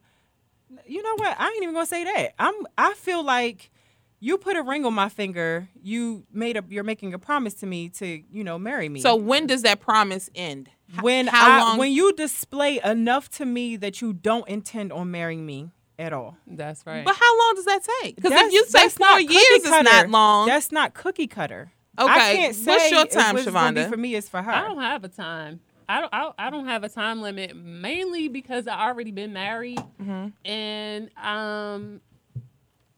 [0.87, 1.35] You know what?
[1.39, 2.33] I ain't even gonna say that.
[2.39, 3.71] I'm I feel like
[4.19, 5.67] you put a ring on my finger.
[5.81, 9.01] You made a you're making a promise to me to you know marry me.
[9.01, 10.69] So when does that promise end?
[11.01, 11.77] When how I, long?
[11.77, 16.37] when you display enough to me that you don't intend on marrying me at all.
[16.47, 17.03] That's right.
[17.05, 18.15] but how long does that take?
[18.15, 20.47] Because if That's- you say four not years cookie is not long.
[20.47, 21.71] That's not cookie cutter.
[21.99, 23.87] Okay, I can't say what's your if time, what's Shavonda?
[23.89, 24.51] for me is for her.
[24.51, 25.59] I don't have a time.
[25.89, 26.13] I don't.
[26.13, 30.27] I, I don't have a time limit mainly because I already been married, Mm-hmm.
[30.49, 32.01] and um,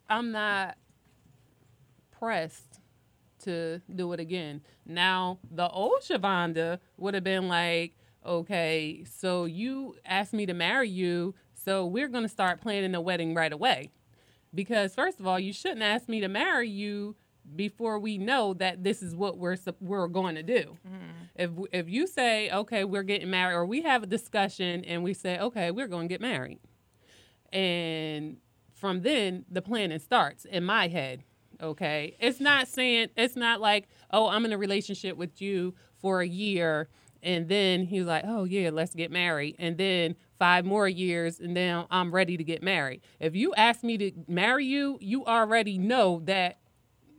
[0.09, 0.77] I'm not
[2.11, 2.79] pressed
[3.43, 4.61] to do it again.
[4.86, 7.93] Now, the old Shavonda would have been like,
[8.25, 13.33] okay, so you asked me to marry you, so we're gonna start planning the wedding
[13.36, 13.91] right away.
[14.53, 17.15] Because first of all, you shouldn't ask me to marry you
[17.55, 20.77] before we know that this is what we're we're going to do.
[20.87, 21.11] Mm-hmm.
[21.35, 25.13] If if you say, okay, we're getting married, or we have a discussion and we
[25.13, 26.59] say, okay, we're going to get married,
[27.51, 28.37] and
[28.73, 31.23] from then the planning starts in my head.
[31.61, 36.21] Okay, it's not saying it's not like, oh, I'm in a relationship with you for
[36.21, 36.89] a year,
[37.23, 41.55] and then he's like, oh yeah, let's get married, and then five more years, and
[41.55, 43.01] then I'm ready to get married.
[43.21, 46.57] If you ask me to marry you, you already know that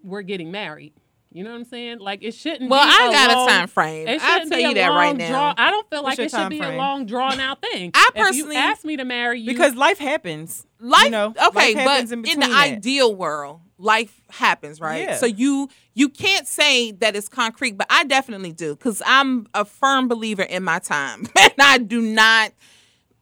[0.07, 0.93] we're getting married.
[1.33, 1.99] You know what I'm saying?
[1.99, 2.61] Like it shouldn't.
[2.63, 2.67] Be.
[2.69, 4.09] Well, be I a got a time frame.
[4.09, 5.29] It I'll shouldn't tell be you a that right long now.
[5.29, 7.91] draw- I don't feel What's like it should time be a long drawn out thing.
[7.93, 10.67] I if personally- you ask me to marry you because life happens.
[10.81, 12.67] life you know, okay life happens but in, in, the that.
[12.73, 15.17] ideal world life happens right Yeah.
[15.17, 19.65] so you you can't say that it's concrete but i definitely do because i'm a
[19.67, 22.53] firm believer in my time and i do not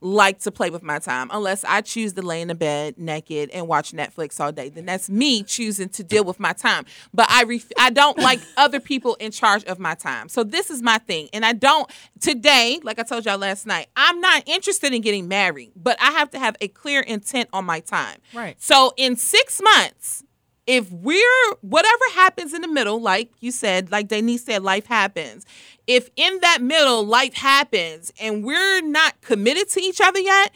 [0.04, 3.48] like to play with my time unless I choose to lay in the bed naked
[3.50, 4.68] and watch Netflix all day.
[4.68, 6.84] Then that's me choosing to deal with my time.
[7.14, 10.28] But I ref- I don't like other people in charge of my time.
[10.28, 11.30] So this is my thing.
[11.32, 11.90] And I don't
[12.20, 16.12] today, like I told y'all last night, I'm not interested in getting married, but I
[16.12, 18.18] have to have a clear intent on my time.
[18.34, 18.60] Right.
[18.60, 20.22] So in 6 months,
[20.66, 25.44] if we're whatever happens in the middle, like you said, like Denise said, life happens.
[25.86, 30.52] If in that middle life happens and we're not committed to each other yet,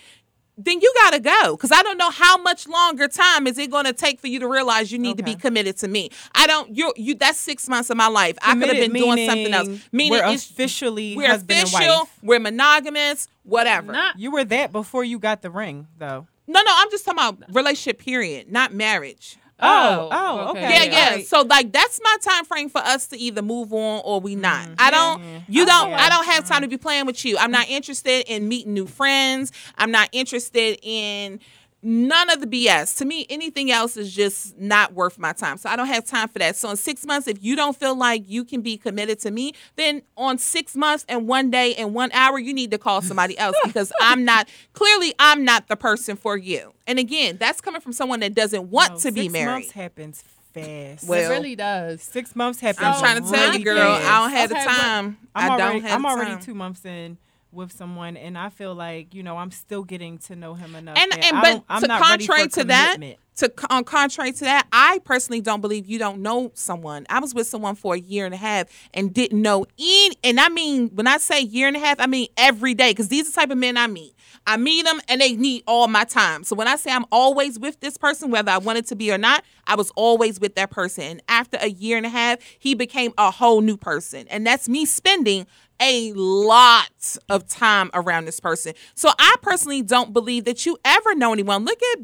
[0.57, 1.57] then you gotta go.
[1.57, 4.49] Cause I don't know how much longer time is it gonna take for you to
[4.49, 6.11] realize you need to be committed to me.
[6.35, 8.37] I don't you you that's six months of my life.
[8.43, 9.69] I could have been doing something else.
[9.93, 13.93] meaning we're officially we're official, we're monogamous, whatever.
[14.17, 16.27] you were that before you got the ring, though.
[16.49, 19.37] No, no, I'm just talking about relationship period, not marriage.
[19.61, 20.61] Oh, oh, okay.
[20.61, 21.05] Yeah, yeah.
[21.11, 21.27] Alright.
[21.27, 24.67] So like that's my time frame for us to either move on or we not.
[24.67, 24.75] Mm-hmm.
[24.79, 26.01] I don't you don't Yeah.
[26.01, 27.37] I don't have time to be playing with you.
[27.39, 29.53] I'm not interested in meeting new friends.
[29.77, 31.41] I'm not interested in
[31.83, 32.97] none of the BS.
[32.99, 35.57] To me, anything else is just not worth my time.
[35.59, 36.57] So I don't have time for that.
[36.57, 39.53] So in six months, if you don't feel like you can be committed to me,
[39.77, 43.39] then on six months and one day and one hour, you need to call somebody
[43.39, 46.73] else because I'm not clearly I'm not the person for you.
[46.87, 49.31] And again, that's coming from someone that doesn't want No, to be married.
[49.31, 49.53] six married.
[49.53, 50.25] months happens
[50.55, 51.09] fast.
[51.09, 52.03] Well, it really does.
[52.03, 52.85] Six months happen.
[52.85, 54.07] I'm trying to tell you, girl, fast.
[54.07, 55.19] I don't have Okay, the time.
[55.35, 57.19] I'm I already, don't have I'm the already two months in
[57.53, 60.99] with someone, and I feel like you know I'm still getting to know him enough.
[60.99, 62.99] and and but I'm to not ready for contrary to that,
[63.37, 67.07] to on contrary to that, I personally don't believe you don't know someone.
[67.09, 70.17] I was with someone for a year and a half and didn't know any.
[70.25, 73.09] And I mean, when I say year and a half, I mean every day because
[73.09, 74.15] these are the type of men I meet.
[74.47, 76.45] I meet them and they need all my time.
[76.45, 79.19] So when I say I'm always with this person, whether I wanted to be or
[79.19, 81.05] not, I was always with that person.
[81.05, 84.27] And after a year and a half, he became a whole new person.
[84.29, 85.47] And that's me spending
[85.81, 88.75] a lot of time around this person.
[88.95, 91.65] So I personally don't believe that you ever know anyone.
[91.65, 92.01] Look at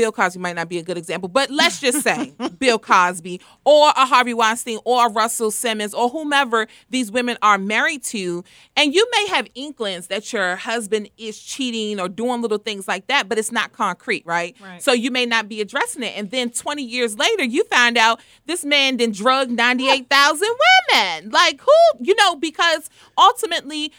[0.00, 3.90] Bill Cosby might not be a good example, but let's just say Bill Cosby or
[3.90, 8.42] a Harvey Weinstein or a Russell Simmons or whomever these women are married to.
[8.78, 13.08] And you may have inklings that your husband is cheating or doing little things like
[13.08, 14.56] that, but it's not concrete, right?
[14.58, 14.82] Right.
[14.82, 16.14] So you may not be addressing it.
[16.16, 20.48] And then 20 years later, you find out this man then drug 98,000
[20.94, 21.30] women.
[21.30, 22.88] Like who, you know, because
[23.18, 23.92] ultimately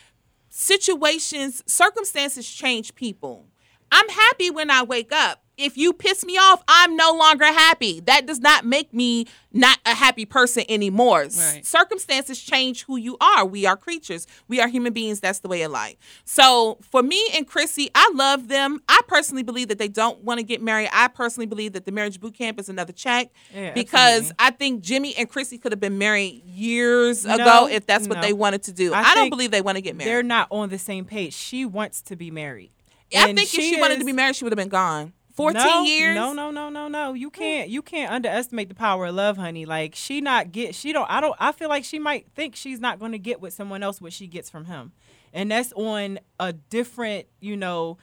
[0.50, 3.46] situations, circumstances change people.
[3.92, 5.44] I'm happy when I wake up.
[5.62, 8.00] If you piss me off, I'm no longer happy.
[8.02, 11.22] That does not make me not a happy person anymore.
[11.22, 11.62] Right.
[11.66, 13.46] Circumstances change who you are.
[13.46, 14.26] We are creatures.
[14.48, 15.20] We are human beings.
[15.20, 15.98] That's the way of life.
[16.26, 18.82] So for me and Chrissy, I love them.
[18.88, 20.90] I personally believe that they don't want to get married.
[20.94, 24.36] I personally believe that the marriage boot camp is another check Yeah, because absolutely.
[24.40, 28.16] I think Jimmy and Chrissy could have been married years No, ago if that's what
[28.16, 28.22] no.
[28.22, 28.94] they wanted to do.
[28.94, 30.10] I, don't believe they want to get married.
[30.10, 31.34] They're not on the same page.
[31.34, 32.72] She wants to be married.
[33.14, 35.12] I And think if she wanted to be married, she would have been gone.
[35.36, 36.16] 14 no, years.
[36.16, 37.14] No, no, no, no, no.
[37.14, 39.66] You can't you can't underestimate the power of love, honey.
[39.66, 42.80] Like she not get she don't I don't I feel like she might think she's
[42.80, 44.92] not gonna get with someone else what she gets from him.
[45.34, 47.98] And that's on a different, you know,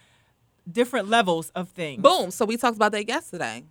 [0.70, 2.02] different levels of things.
[2.02, 2.30] Boom.
[2.30, 3.64] So we talked about that yesterday.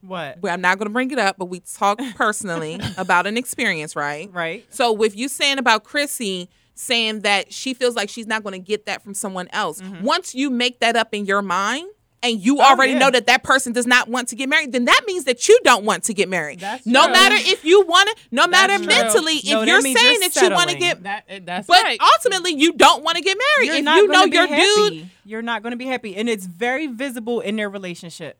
[0.00, 0.40] What?
[0.40, 3.96] Well, I'm not going to bring it up, but we talked personally about an experience,
[3.96, 4.30] right?
[4.32, 4.64] Right.
[4.70, 8.64] So with you saying about Chrissy saying that she feels like she's not going to
[8.64, 10.04] get that from someone else, mm-hmm.
[10.04, 11.88] once you make that up in your mind.
[12.22, 12.58] And you.
[12.58, 12.98] Oh, already yeah.
[12.98, 15.58] know that that person does not want to get married, then that means that you
[15.62, 16.58] don't want to get married.
[16.58, 17.12] That's no true.
[17.12, 18.86] matter if you want to, no matter true.
[18.86, 21.82] mentally, No, if you're saying you're that you want to get, That, eh, that's but
[21.82, 22.00] right.
[22.14, 23.66] ultimately you don't want to get married.
[23.68, 24.98] You're if you know your happy.
[24.98, 26.16] dude, You're not gonna be happy.
[26.16, 28.38] And it's very visible in their relationship.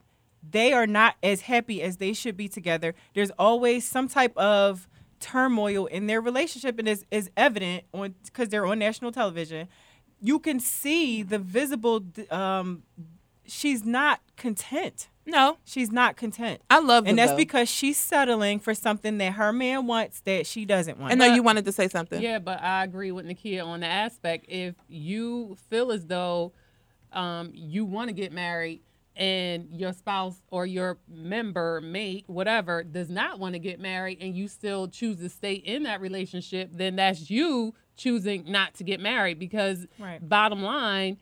[0.51, 2.95] They are not as happy as they should be together.
[3.15, 4.89] There's always some type of
[5.21, 9.69] turmoil in their relationship and is is evident on because they're on national television.
[10.21, 12.83] You can see the visible um
[13.49, 15.09] she's not content.
[15.27, 15.59] No.
[15.65, 16.63] She's not content.
[16.71, 17.37] I love them, And that's though.
[17.37, 21.13] because she's settling for something that her man wants that she doesn't want.
[21.13, 22.23] I know you wanted to say something.
[22.23, 24.47] Yeah, but I agree with Nakia on the aspect.
[24.49, 26.53] If you feel as though
[27.13, 28.81] um, you want to get married
[29.17, 34.35] and your spouse or your member, mate, whatever, does not want to get married and
[34.35, 39.01] you still choose to stay in that relationship, then that's you choosing not to get
[39.01, 40.27] married because Right.
[40.27, 41.19] bottom line,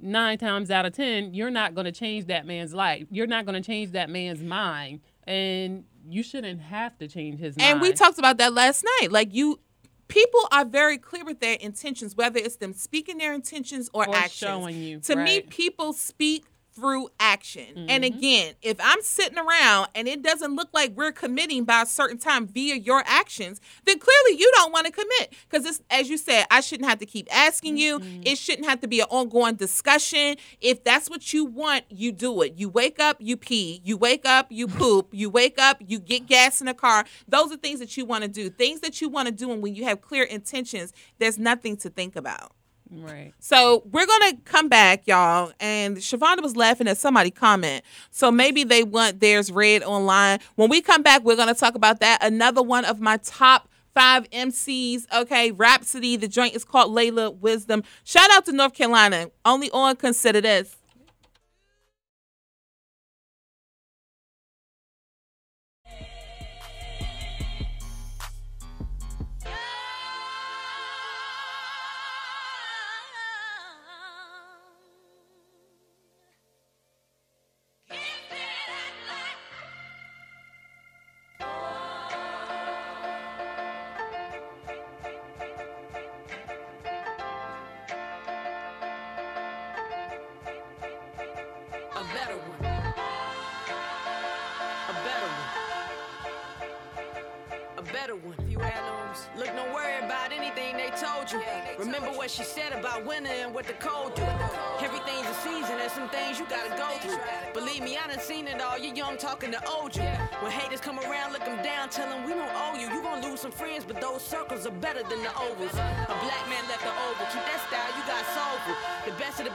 [0.00, 3.06] nine times out of ten, you're not going to change that man's life.
[3.10, 5.00] You're not going to change that man's mind.
[5.26, 7.70] And you shouldn't have to change his mind.
[7.72, 9.10] And we talked about that last night.
[9.10, 9.60] Like you
[10.08, 14.14] people are very clear with their intentions, whether it's them speaking their intentions or, Or
[14.14, 14.32] actions.
[14.34, 16.44] showing you, To me, people speak
[16.74, 17.86] through action.
[17.88, 18.18] And Mm-hmm.
[18.18, 22.18] again, if I'm sitting around and it doesn't look like we're committing by a certain
[22.18, 25.32] time via your actions, then clearly you don't want to commit.
[25.48, 28.00] Because it's as you said, I shouldn't have to keep asking you.
[28.00, 28.22] Mm-hmm.
[28.24, 30.36] It shouldn't have to be an ongoing discussion.
[30.60, 32.54] If that's what you want, you do it.
[32.56, 33.80] You wake up, you pee.
[33.84, 35.08] You wake up, you poop.
[35.12, 37.04] You wake up, you get gas in the car.
[37.28, 38.50] Those are things that you want to do.
[38.50, 41.90] Things that you want to do and when you have clear intentions, there's nothing to
[41.90, 42.52] think about.
[42.96, 43.32] Right.
[43.40, 45.52] So we're gonna come back, y'all.
[45.60, 47.84] And Shavonda was laughing at somebody comment.
[48.10, 50.38] So maybe they want theirs read online.
[50.56, 52.22] When we come back, we're gonna talk about that.
[52.22, 55.06] Another one of my top five MCs.
[55.14, 56.16] Okay, Rapsody.
[56.16, 57.82] The joint is called Laila Wisdom.
[58.04, 59.30] Shout out to North Carolina.
[59.44, 60.76] Only on consider this.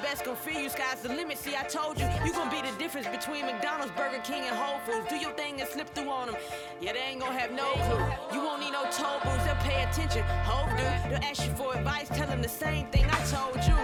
[0.09, 1.37] Best gon' fear you, sky's the limit.
[1.37, 4.79] See, I told you, you gon' be the difference between McDonald's, Burger King, and Whole
[4.85, 5.07] Foods.
[5.07, 6.35] Do your thing and slip through on them.
[6.81, 8.05] Yeah, they ain't gon' have no clue.
[8.33, 10.23] You won't need no toll booths, they'll pay attention.
[10.49, 13.77] Hove do, they'll ask you for advice, tell them the same thing I told you.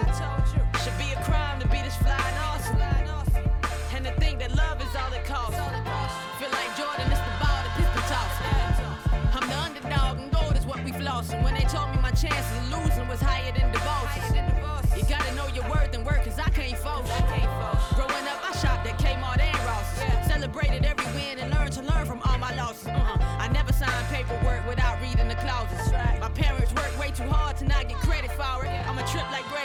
[0.82, 2.18] Should be a crime to be this fly
[2.48, 2.80] awesome.
[3.94, 5.54] And to think that love is all it costs.
[6.40, 8.34] Feel like Jordan, it's the ball, the pistol toss.
[9.36, 11.30] I'm the underdog, and gold is what we floss.
[11.32, 13.52] And when they told me my chances of losing was higher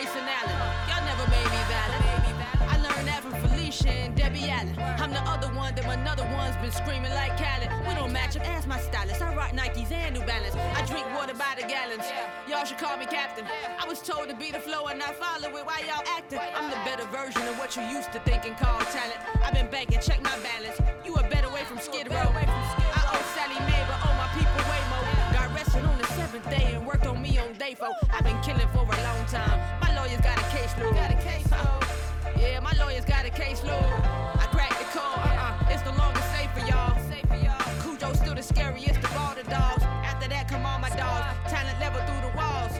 [0.01, 0.09] get credit for it.
[0.09, 0.89] I'm a trip like Grayson Allen.
[0.89, 1.01] Y'all
[3.71, 4.75] Keisha and Debbie Allen.
[4.99, 7.71] I'm the other one that another one's been screaming like Khaled.
[7.87, 9.21] We don't match up, ask my stylist.
[9.21, 10.55] I rock Nikes and New Balance.
[10.55, 12.03] I drink water by the gallons.
[12.49, 13.45] Y'all should call me captain.
[13.79, 15.65] I was told to be the flow and not follow it.
[15.65, 16.39] Why y'all acting?
[16.55, 19.19] I'm the better version of what you used to think and call talent.
[19.43, 20.77] I've been banking, check my balance.
[21.05, 22.27] You a better way from Skid Row.
[22.35, 25.05] I owe Sallie Mae, but owe my people way more.
[25.31, 27.95] Got arrested on the seventh day and worked on me on day four.
[28.11, 29.57] I've been killing for a long time.
[29.79, 30.93] My lawyer's got a caseload.
[30.93, 32.41] Got a caseload.
[32.41, 33.87] Yeah, my lawyer's got a caseload.
[34.35, 35.23] I cracked the code.
[35.23, 35.71] Uh-uh.
[35.71, 36.99] It's no longer safe for y'all.
[37.07, 37.55] Safe for y'all.
[37.81, 39.83] Cujo's still the scariest of all the dogs.
[39.83, 41.27] After that, come on, my dogs.
[41.47, 42.73] Talent level through the walls.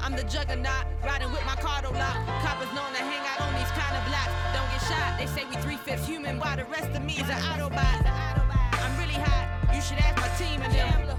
[0.00, 2.16] I'm the juggernaut, riding with my cardo lock.
[2.46, 4.32] Coppers known to hang out on these kind of blocks.
[4.54, 7.28] Don't get shot, they say we three fifths human, while the rest of me is
[7.28, 8.06] an Autobot.
[8.06, 11.18] I'm really hot, you should ask my team and them.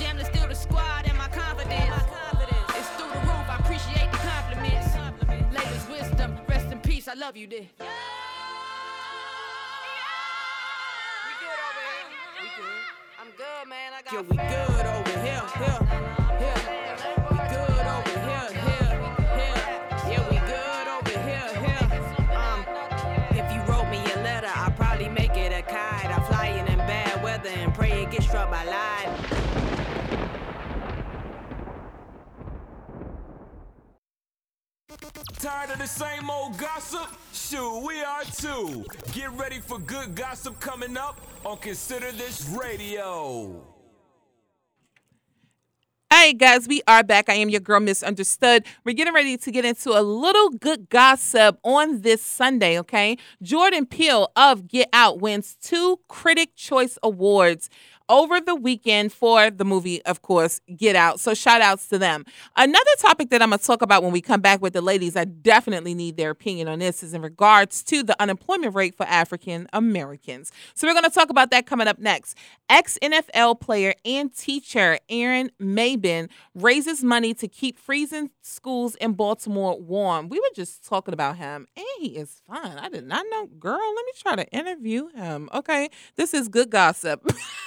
[0.00, 2.15] Jamla still the squad and my confidence.
[7.06, 7.66] Rest I love you, dear.
[13.20, 13.92] I'm good, man.
[13.92, 15.80] I got Yo, we good over here, here,
[16.38, 16.60] here.
[17.30, 18.90] We good over here, here,
[19.36, 19.62] here.
[20.10, 21.86] Yeah, we good over here, here.
[22.36, 22.64] Um,
[23.30, 26.06] if you wrote me a letter, I'd probably make it a kite.
[26.06, 28.75] I'm flying in bad weather and pray it gets struck by lightning.
[35.66, 37.08] Tired of the same old gossip?
[37.32, 38.84] Shoot, we are too.
[39.12, 43.64] Get ready for good gossip coming up on Consider This Radio.
[46.12, 47.28] Hey guys, we are back.
[47.28, 48.64] I am your girl, Misunderstood.
[48.84, 53.18] We're getting ready to get into a little good gossip on this Sunday, okay?
[53.42, 57.68] Jordan Peele of Get Out wins two Critic Choice Awards
[58.08, 61.20] over the weekend for the movie, of course, Get Out.
[61.20, 62.24] So shout outs to them.
[62.56, 65.16] Another topic that I'm going to talk about when we come back with the ladies,
[65.16, 69.06] I definitely need their opinion on this, is in regards to the unemployment rate for
[69.06, 70.52] African Americans.
[70.74, 72.36] So we're going to talk about that coming up next.
[72.68, 79.80] Ex NFL player and teacher Aaron Maybin raises money to keep freezing schools in Baltimore
[79.80, 80.28] warm.
[80.28, 82.78] We were just talking about him, and he is fun.
[82.78, 83.46] I did not know.
[83.58, 85.48] Girl, let me try to interview him.
[85.52, 87.24] Okay, this is good gossip.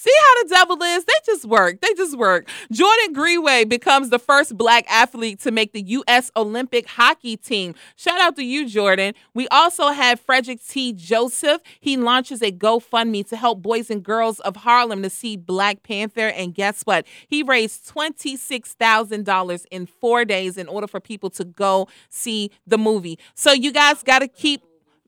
[0.00, 1.04] See how the devil is?
[1.04, 1.82] They just work.
[1.82, 2.48] They just work.
[2.72, 6.30] Jordan Greenway becomes the first black athlete to make the U.S.
[6.34, 7.74] Olympic hockey team.
[7.96, 9.12] Shout out to you, Jordan.
[9.34, 10.94] We also have Frederick T.
[10.94, 11.60] Joseph.
[11.80, 16.28] He launches a GoFundMe to help boys and girls of Harlem to see Black Panther.
[16.28, 17.06] And guess what?
[17.28, 23.18] He raised $26,000 in four days in order for people to go see the movie.
[23.34, 24.62] So you guys got to keep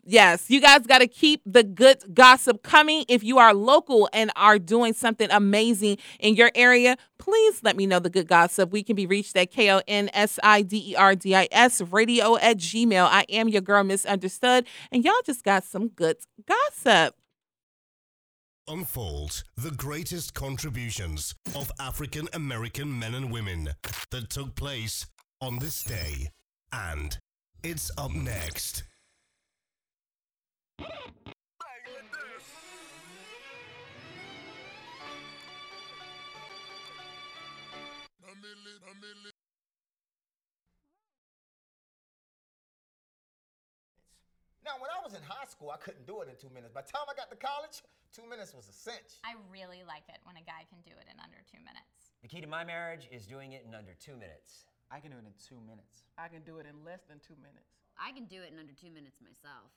[0.05, 3.05] Yes, you guys got to keep the good gossip coming.
[3.09, 7.87] If you are local and are doing something amazing in your area, please let me
[7.87, 8.73] know the good gossip.
[8.73, 11.47] We can be reached at K O N S I D E R D I
[11.53, 13.07] S radio at Gmail.
[13.07, 16.16] I am your girl, Misunderstood, and y'all just got some good
[16.47, 17.15] gossip.
[18.66, 23.70] Unfold the greatest contributions of African American men and women
[24.11, 25.07] that took place
[25.41, 26.31] on this day.
[26.73, 27.16] And
[27.62, 28.83] it's up next.
[44.63, 46.73] Now, when I was in high school, I couldn't do it in two minutes.
[46.73, 47.83] By the time I got to college,
[48.15, 49.21] two minutes was a cinch.
[49.27, 52.15] I really like it when a guy can do it in under two minutes.
[52.23, 54.71] The key to my marriage is doing it in under two minutes.
[54.89, 56.07] I can do it in two minutes.
[56.15, 57.75] I can do it in less than two minutes.
[57.99, 59.69] I can do it in under two minutes myself,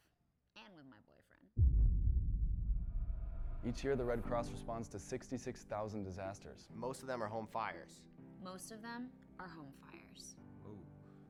[0.57, 1.47] and with my boyfriend.
[3.67, 6.67] Each year, the Red Cross responds to 66,000 disasters.
[6.75, 8.01] Most of them are home fires.
[8.43, 9.09] Most of them
[9.39, 10.35] are home fires.
[10.67, 10.77] Ooh.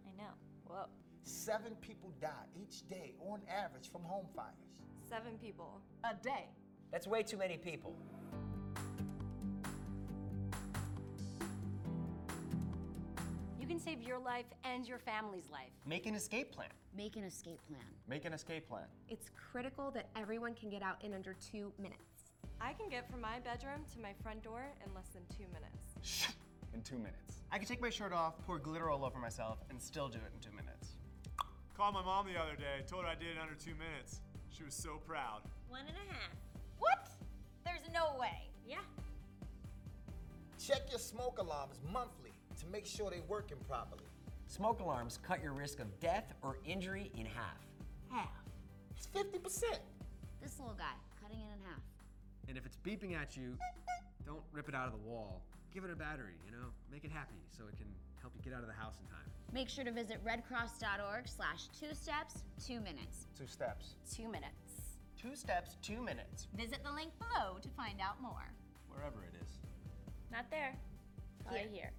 [0.07, 0.33] I know.
[0.67, 0.85] Whoa.
[1.23, 4.49] Seven people die each day on average from home fires.
[5.09, 6.49] Seven people a day.
[6.91, 7.95] That's way too many people.
[13.65, 15.71] You can save your life and your family's life.
[15.87, 16.67] Make an escape plan.
[16.95, 17.81] Make an escape plan.
[18.07, 18.83] Make an escape plan.
[19.09, 22.29] It's critical that everyone can get out in under two minutes.
[22.61, 25.97] I can get from my bedroom to my front door in less than two minutes.
[26.03, 26.27] Shh!
[26.75, 27.41] In two minutes.
[27.51, 30.31] I can take my shirt off, pour glitter all over myself, and still do it
[30.35, 30.97] in two minutes.
[31.75, 32.85] Called my mom the other day.
[32.85, 34.21] Told her I did it under two minutes.
[34.55, 35.41] She was so proud.
[35.69, 36.35] One and a half.
[36.77, 37.09] What?
[37.65, 38.47] There's no way.
[38.67, 38.85] Yeah.
[40.63, 42.24] Check your smoke alarms monthly
[42.59, 44.03] to make sure they're working properly.
[44.47, 47.65] Smoke alarms cut your risk of death or injury in half.
[48.09, 48.29] Half.
[48.95, 49.63] It's 50%.
[50.41, 51.81] This little guy, cutting it in half.
[52.47, 53.57] And if it's beeping at you,
[54.25, 55.41] don't rip it out of the wall.
[55.73, 56.67] give it a battery, you know?
[56.91, 57.87] Make it happy so it can
[58.21, 59.25] help you get out of the house in time.
[59.51, 63.27] Make sure to visit redcross.org slash two steps, two minutes.
[63.37, 63.95] Two steps.
[64.15, 64.95] Two minutes.
[65.21, 66.47] Two steps, two minutes.
[66.55, 68.53] Visit the link below to find out more.
[68.89, 69.47] Wherever it is.
[70.31, 70.75] Not there.
[71.51, 71.91] Right here.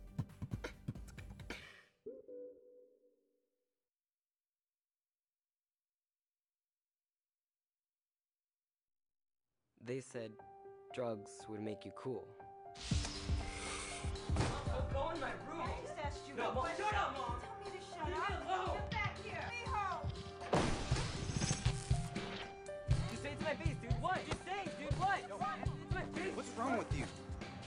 [9.87, 10.33] They said
[10.93, 12.27] drugs would make you cool.
[14.93, 15.63] Go in my room.
[15.63, 16.35] I just asked you.
[16.35, 17.37] No, Mom, shut up, Mom.
[17.41, 18.29] Tell me to shut Leave up.
[18.29, 18.75] Me alone.
[18.75, 19.47] Get back here.
[23.11, 23.93] Just say it to my face, dude.
[24.03, 24.19] What?
[24.29, 24.99] Just say, it, dude.
[24.99, 25.21] What?
[25.23, 26.35] It's my face.
[26.35, 27.05] What's wrong with you?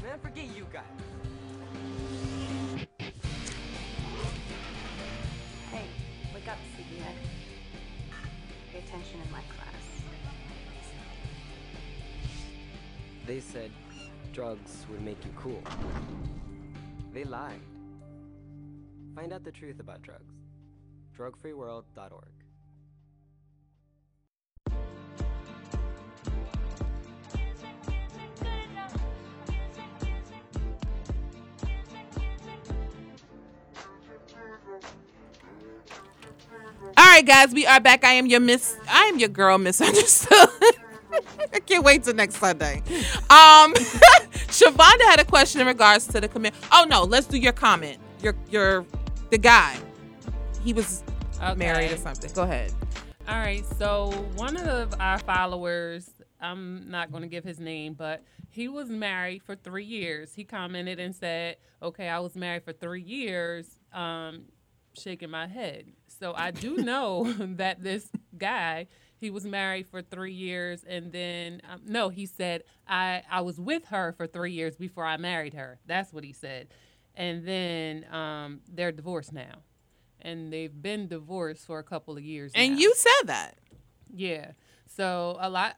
[0.03, 0.83] Man, forget you guys.
[5.71, 5.87] Hey,
[6.33, 7.13] wake up, CBA.
[8.73, 9.59] Pay attention in my class.
[13.30, 13.69] They said
[14.34, 15.61] drugs would make you cool.
[17.14, 17.61] They lied.
[19.14, 20.34] Find out the truth about drugs.
[21.15, 22.11] Drugfreeworld.org.
[36.97, 38.03] All right, guys, we are back.
[38.03, 38.76] I am your miss.
[38.89, 40.49] I am your girl, misunderstood.
[41.53, 42.77] I can't wait till next Sunday.
[43.30, 43.73] Um,
[44.49, 46.53] Shavonda had a question in regards to the commit.
[46.71, 47.97] Oh no, let's do your comment.
[48.21, 48.85] Your your
[49.30, 49.77] the guy.
[50.63, 51.03] He was
[51.55, 52.31] married or something.
[52.34, 52.73] Go ahead.
[53.27, 53.63] All right.
[53.77, 56.09] So one of our followers,
[56.41, 60.34] I'm not going to give his name, but he was married for three years.
[60.34, 64.45] He commented and said, "Okay, I was married for three years." Um,
[64.93, 65.85] shaking my head.
[66.07, 68.88] So I do know that this guy.
[69.19, 73.59] He was married for three years, and then um, no, he said I I was
[73.59, 75.79] with her for three years before I married her.
[75.85, 76.69] That's what he said,
[77.15, 79.63] and then um, they're divorced now,
[80.21, 82.51] and they've been divorced for a couple of years.
[82.55, 82.79] And now.
[82.79, 83.57] you said that.
[84.13, 84.51] Yeah.
[84.87, 85.75] So a lot.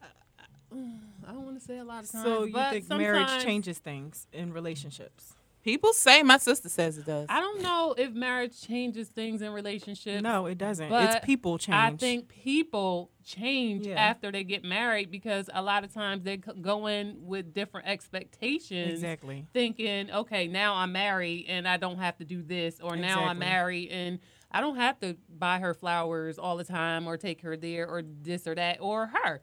[0.72, 2.24] I don't want to say a lot of times.
[2.24, 5.36] So you but think marriage changes things in relationships?
[5.64, 7.28] People say my sister says it does.
[7.30, 10.24] I don't know if marriage changes things in relationships.
[10.24, 10.92] No, it doesn't.
[10.92, 13.96] It's people people I think people change Yeah.
[13.96, 18.92] after they get married because a lot of times they go in with different expectations.
[18.92, 19.46] Exactly.
[19.54, 23.40] Thinking, okay, now I'm married and I don't have to do this, or now I'm
[23.40, 24.20] married and
[24.54, 28.02] I don't have to buy her flowers all the time or take her there or
[28.04, 29.42] this or that or her.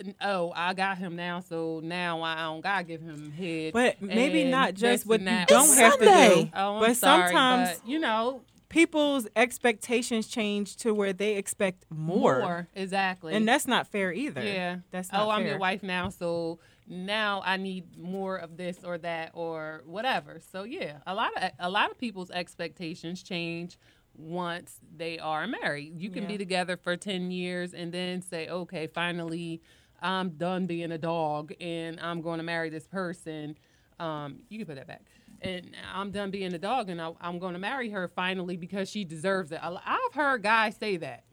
[0.00, 3.72] N- Oh, I got him now, so now I don't gotta give him head.
[3.72, 5.48] But maybe not just what you that.
[5.48, 6.50] don't have to do.
[6.54, 11.84] Oh, I'm but sorry, sometimes but, you know, people's expectations change to where they expect
[11.90, 12.40] more.
[12.40, 13.34] More, exactly.
[13.34, 14.42] And that's not fair either.
[14.42, 14.78] Yeah.
[14.90, 16.58] That's oh, not oh, I'm your wife now, so
[16.88, 20.40] now I need more of this or that or whatever.
[20.52, 23.78] So yeah, a lot of a lot of people's expectations change
[24.16, 26.00] once they are married.
[26.00, 29.60] You can be together for 10 years and then say, "Okay, finally
[30.04, 33.56] I'm done being a dog and I'm going to marry this person."
[33.98, 35.02] Um, you can put that back.
[35.40, 38.88] And I'm done being a dog and I, I'm going to marry her finally because
[38.88, 39.60] she deserves it.
[39.62, 41.24] I've heard guys say that.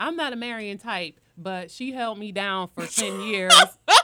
[0.00, 3.52] I'm not a marrying type, but she held me down for 10 years.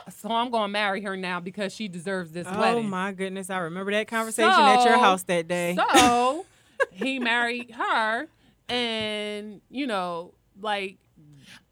[0.09, 2.89] so I'm going to marry her now because she deserves this Oh wedding.
[2.89, 5.75] my goodness, I remember that conversation at your house that day.
[5.77, 6.45] So
[6.91, 8.27] he married her,
[8.69, 10.97] and, you know, like,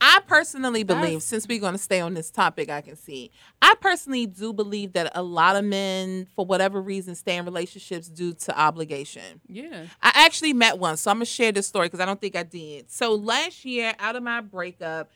[0.06, 3.32] I personally believe, That's- since we're going to stay on this topic, I can see.
[3.62, 8.10] I personally do believe that a lot of men, for whatever reason, stay in relationships
[8.10, 9.40] due to obligation.
[9.48, 9.86] yeah.
[10.02, 12.44] I actually met one, so I'm gonna share this story because I don't think I
[12.44, 12.92] did.
[12.92, 15.10] So last year, out of my breakup,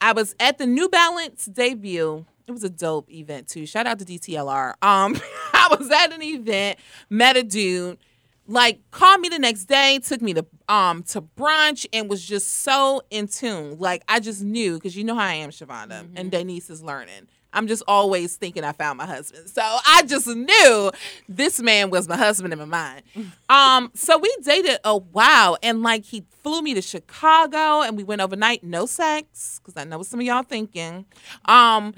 [0.00, 2.26] I was at the New Balance debut.
[2.48, 3.64] It was a dope event too.
[3.66, 4.70] Shout out to DTLR.
[4.82, 5.16] Um,
[5.52, 7.98] I was at an event, met a dude,
[8.46, 12.48] like called me the next day, took me to um to brunch, and was just
[12.48, 13.78] so in tune.
[13.78, 17.28] Like I just knew because you know how I am, Shavonda, and Denise is learning.
[17.52, 19.48] I'm just always thinking I found my husband.
[19.48, 20.90] So I just knew
[21.28, 23.02] this man was my husband in my mind.
[23.52, 28.02] Um, so we dated a while and like he flew me to Chicago and we
[28.02, 31.04] went overnight, no sex, because I know what some of y'all thinking.
[31.44, 31.92] Um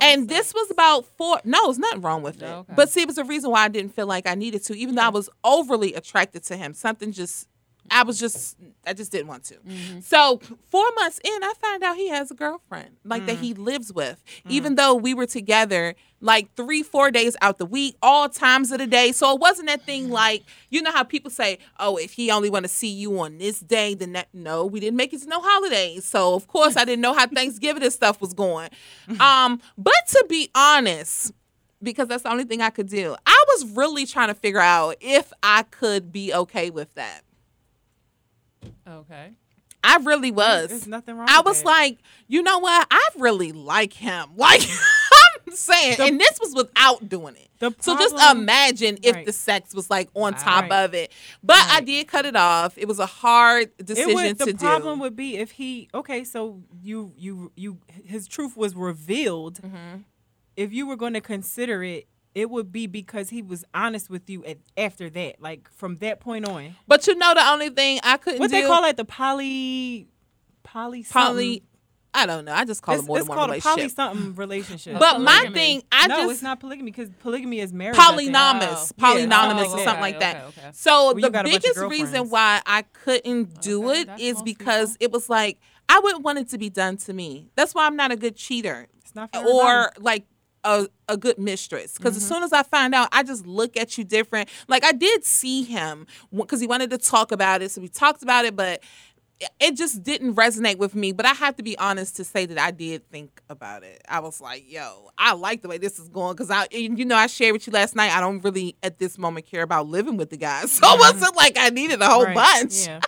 [0.00, 2.46] and this was about four no, it's nothing wrong with it.
[2.46, 2.72] okay.
[2.76, 4.94] But see, it was a reason why I didn't feel like I needed to, even
[4.94, 6.74] though I was overly attracted to him.
[6.74, 7.48] Something just
[7.90, 8.56] I was just
[8.86, 9.54] I just didn't want to.
[9.54, 10.00] Mm-hmm.
[10.00, 10.40] So
[10.70, 13.58] four months in, I found out he has a girlfriend, like that he mm.
[13.58, 14.22] lives with.
[14.46, 14.50] Mm.
[14.50, 18.78] Even though we were together like three, four days out the week, all times of
[18.78, 19.12] the day.
[19.12, 20.10] So it wasn't that thing mm.
[20.10, 23.38] like you know how people say, "Oh, if he only want to see you on
[23.38, 26.04] this day, then that." No, we didn't make it to no holidays.
[26.04, 28.70] So of course I didn't know how Thanksgiving and stuff was going.
[29.20, 31.32] Um, but to be honest,
[31.82, 33.16] because that's the only thing I could do.
[33.26, 37.22] I was really trying to figure out if I could be okay with that.
[38.88, 39.32] Okay.
[39.82, 40.68] I really was.
[40.68, 41.66] There's nothing wrong I was that.
[41.66, 42.86] like, you know what?
[42.90, 44.28] I really like him.
[44.36, 44.62] Like
[45.48, 47.48] I'm saying, The- and this was without doing it.
[47.58, 49.26] The so just imagine if Right.
[49.26, 50.84] the sex was like on top Right.
[50.84, 51.12] of it.
[51.42, 52.76] But I did cut it off.
[52.78, 54.58] It was a hard It decision would, the to do.
[54.58, 59.60] The problem would be if he okay, so you you you his truth was revealed.
[59.62, 60.02] Mm-hmm.
[60.56, 64.28] If you were going to consider it, it would be because he was honest with
[64.30, 66.76] you at, after that, like from that point on.
[66.86, 70.06] but you know, the only thing I couldn't What do they call it, the poly,
[70.62, 71.04] poly, poly.
[71.04, 71.60] something.
[72.12, 72.52] I don't know.
[72.52, 73.96] I just call it's, it more it's than one called a poly relationship.
[73.96, 74.98] something relationship.
[74.98, 77.96] But my thing, I no, just it's not polygamy because polygamy is marriage.
[77.96, 78.32] I think.
[78.32, 80.32] polynomous, oh, Yeah, polynomous, something or like something like that.
[80.34, 80.44] that.
[80.46, 80.70] Okay, okay.
[80.72, 84.42] So Well, the got a bunch of biggest reason why I couldn't do it is
[84.42, 87.50] because it was like I wouldn't want it to be done to me.
[87.54, 90.02] That's why I'm not a good cheater It's not for or everybody.
[90.02, 90.24] like
[90.64, 91.96] a, a good mistress.
[91.96, 92.22] Because Mm-hmm.
[92.22, 94.48] as soon as I find out, I just look at you different.
[94.68, 98.22] Like I did see him because he wanted to talk about it, so we talked
[98.22, 98.82] about it, but
[99.58, 101.12] it just didn't resonate with me.
[101.12, 104.02] But I have to be honest to say that I did think about it.
[104.06, 107.16] I was like, yo, I like the way this is going because I, you know,
[107.16, 108.14] I shared with you last night.
[108.14, 111.34] I don't really at this moment care about living with the guy, so it wasn't
[111.36, 112.86] like I needed a whole Right, bunch.
[112.86, 113.00] yeah.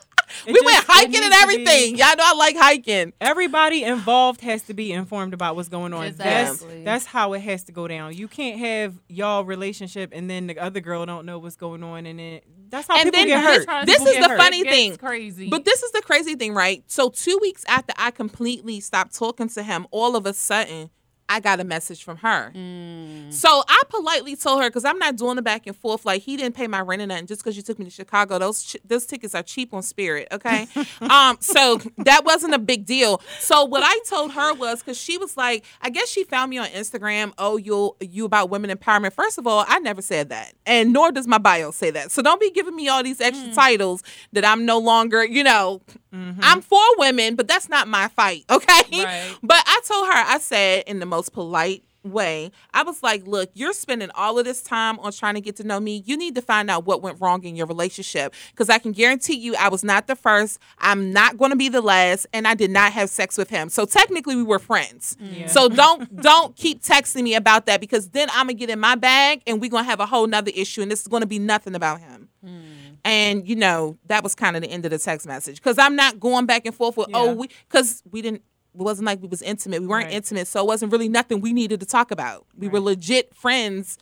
[0.46, 1.96] We It went hiking and to be- everything.
[1.96, 3.12] Y'all know I like hiking.
[3.20, 6.04] Everybody involved has to be informed about what's going on.
[6.04, 6.82] Exactly.
[6.84, 8.14] That's that's how it has to go down.
[8.14, 12.06] You can't have y'all relationship and then the other girl don't know what's going on
[12.06, 13.86] and then that's how and people then get this, hurt.
[13.86, 14.38] this is the hurt.
[14.38, 14.96] funny It thing.
[14.96, 15.48] crazy.
[15.48, 16.82] But this is the crazy thing, right?
[16.86, 20.90] So two weeks after I completely stopped talking to him, all of a sudden
[21.28, 22.52] I got a message from her.
[22.54, 23.32] Mm.
[23.32, 26.04] So I politely told her because I'm not doing the back and forth.
[26.04, 28.38] Like he didn't pay my rent or nothing just because you took me to Chicago.
[28.38, 30.28] Those ch- those tickets are cheap on Spirit.
[30.30, 30.66] Okay,
[31.00, 33.20] um, so that wasn't a big deal.
[33.40, 36.58] So what I told her was because she was like, I guess she found me
[36.58, 37.32] on Instagram.
[37.38, 39.12] Oh, you you about women empowerment.
[39.14, 42.10] First of all, I never said that, and nor does my bio say that.
[42.10, 43.54] So don't be giving me all these extra Mm.
[43.54, 45.24] titles that I'm no longer.
[45.24, 45.80] You know,
[46.12, 46.40] Mm-hmm.
[46.42, 48.44] I'm for women, but that's not my fight.
[48.50, 49.34] Okay, Right.
[49.42, 53.50] but I told her, I said in the most polite way, I was like, look,
[53.54, 56.02] you're spending all of this time on trying to get to know me.
[56.04, 58.34] You need to find out what went wrong in your relationship.
[58.50, 60.58] Because I can guarantee you, I was not the first.
[60.78, 62.26] I'm not going to be the last.
[62.32, 63.68] And I did not have sex with him.
[63.68, 65.16] So technically, we were friends.
[65.22, 65.40] Mm.
[65.40, 65.46] Yeah.
[65.46, 68.80] So don't don't keep texting me about that because then I'm going to get in
[68.80, 70.82] my bag and we're going to have a whole nother issue.
[70.82, 72.28] And this is going to be nothing about him.
[72.44, 72.62] Mm.
[73.04, 75.96] And you know that was kind of the end of the text message because I'm
[75.96, 77.18] not going back and forth with Yeah.
[77.18, 78.42] oh we because we didn't
[78.74, 79.80] wasn't like we was intimate.
[79.80, 80.14] We weren't Right.
[80.14, 82.46] intimate so it wasn't really nothing we needed to talk about.
[82.56, 83.98] We were legit friends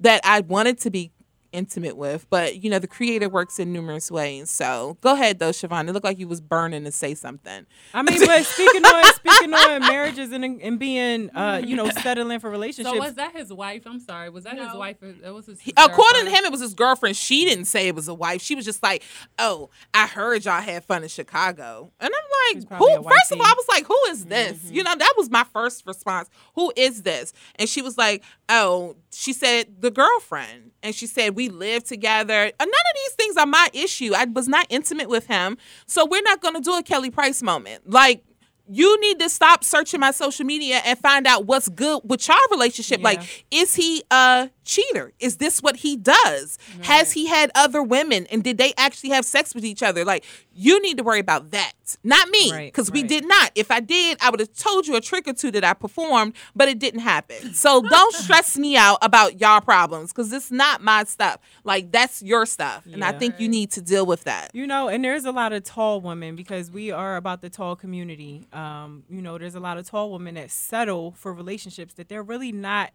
[0.00, 1.10] that I wanted to be
[1.52, 5.50] intimate with but you know the creator works in numerous ways so go ahead though
[5.50, 9.14] Siobhan it looked like you was burning to say something I mean, but speaking on
[9.14, 12.94] speaking on marriages and and being uh you know settling for relationships.
[12.96, 13.82] So was that his wife?
[13.86, 14.30] I'm sorry.
[14.30, 15.02] Was that his wife?
[15.02, 15.60] Or that was his.
[15.76, 17.16] According to him, it was his girlfriend.
[17.16, 18.42] She didn't say it was a wife.
[18.42, 19.02] She was just like,
[19.38, 23.46] "Oh, I heard y'all had fun in Chicago," and I'm like, "Who?" First of all,
[23.46, 26.28] I was like, "Who is this?" You know, that was my first response.
[26.54, 27.32] Who is this?
[27.56, 32.52] And she was like, "Oh," she said, "The girlfriend," and she said, "We live together."
[32.58, 34.12] None of these things are my issue.
[34.14, 37.42] I was not intimate with him, so we're not going to do a Kelly Price
[37.42, 37.90] moment.
[37.90, 38.24] Like,
[38.68, 42.36] you need to stop searching my social media and find out what's good with your
[42.50, 43.02] relationship.
[43.02, 45.12] Like, is he a cheater?
[45.18, 46.58] Is this what he does?
[46.82, 50.04] Has he had other women and did they actually have sex with each other?
[50.04, 50.24] Like,
[50.54, 51.72] you need to worry about that,
[52.02, 53.50] not me, Right, because we did not.
[53.54, 56.34] If I did, I would have told you a trick or two that I performed,
[56.54, 57.54] but it didn't happen.
[57.54, 61.38] So don't stress me out about y'all problems because it's not my stuff.
[61.64, 62.86] Like, that's your stuff.
[62.90, 64.50] And I think you need to deal with that.
[64.54, 67.76] You know, and there's a lot of tall women because we are about the tall
[67.76, 68.46] community.
[68.52, 72.22] Um, you know, there's a lot of tall women that settle for relationships that they're
[72.22, 72.90] really not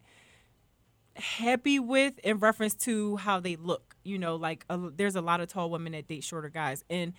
[1.20, 3.96] happy with in reference to how they look.
[4.04, 7.14] You know, like a, there's a lot of tall women that date shorter guys, and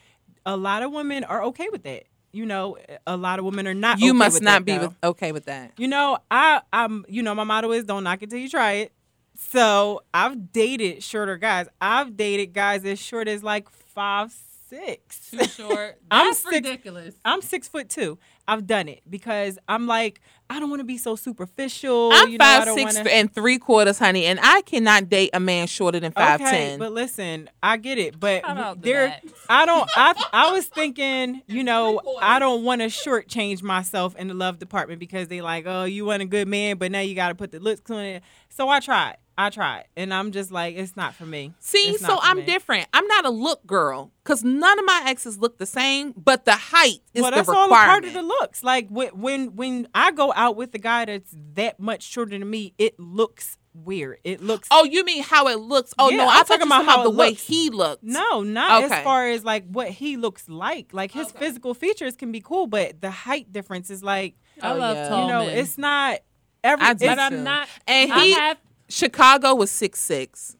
[0.49, 2.05] a lot of women are okay with that.
[2.33, 4.01] You know, a lot of women are not.
[4.01, 5.73] You okay must not that, be with, okay with that.
[5.77, 8.73] You know, I I'm you know, my motto is don't knock it till you try
[8.73, 8.93] it.
[9.37, 11.69] So I've dated shorter guys.
[11.81, 14.33] I've dated guys as short as like five
[14.69, 15.31] six.
[15.31, 15.99] Too short.
[16.11, 17.15] I'm That's six, ridiculous.
[17.25, 18.19] I'm six foot two.
[18.47, 20.21] I've done it because I'm like
[20.51, 22.11] I don't want to be so superficial.
[22.13, 25.11] I'm you know, I five don't six wanna- and three quarters, honey, and I cannot
[25.11, 26.79] date a man shorter than five okay, ten.
[26.79, 29.25] but listen, I get it, but Shout out to there, that.
[29.51, 29.89] I don't.
[29.95, 34.59] I I was thinking, you know, I don't want to shortchange myself in the love
[34.59, 37.35] department because they like, oh, you want a good man, but now you got to
[37.35, 38.23] put the looks on it.
[38.49, 41.55] So I tried, I tried, and I'm just like, it's not for me.
[41.61, 42.43] See, so I'm me.
[42.45, 42.89] different.
[42.93, 46.57] I'm not a look girl because none of my exes look the same, but the
[46.57, 48.65] height is well, the that's all a part of the looks.
[48.65, 52.51] Like when when when I go out with a guy that's that much shorter than
[52.51, 54.19] me, it looks weird.
[54.25, 54.67] It looks.
[54.73, 55.95] Oh, you mean how it looks?
[56.01, 57.47] Oh Yeah, no, I'm I thought talking you about about how the it way looks.
[57.47, 58.03] he looks.
[58.03, 58.93] No, not Okay.
[58.97, 60.93] as far as like what he looks like.
[60.93, 64.35] Like his physical features can be cool, but the height difference is like.
[64.61, 65.59] I oh, love tall You know, men.
[65.59, 66.19] it's not.
[66.65, 67.43] Every, I do it's- But I'm too.
[67.45, 67.69] not.
[67.87, 68.59] And I he have-
[68.89, 70.57] Chicago was six six.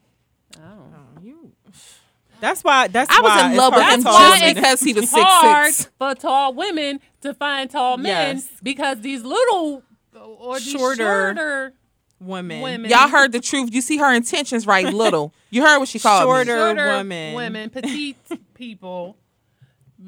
[0.59, 0.85] Oh,
[2.41, 2.87] that's why.
[2.89, 5.91] That's I was why in love with him just because he was hard six.
[5.99, 8.49] for tall women to find tall men Yes.
[8.63, 9.83] because these little
[10.15, 11.73] or these Shorter shorter,
[12.21, 12.61] women.
[12.63, 12.91] women.
[12.91, 13.73] Y'all heard the truth.
[13.75, 15.33] You see her intentions right, little.
[15.51, 16.59] You heard what she called Shorter me.
[16.61, 17.35] shorter women.
[17.35, 18.17] women, petite
[18.55, 19.17] people,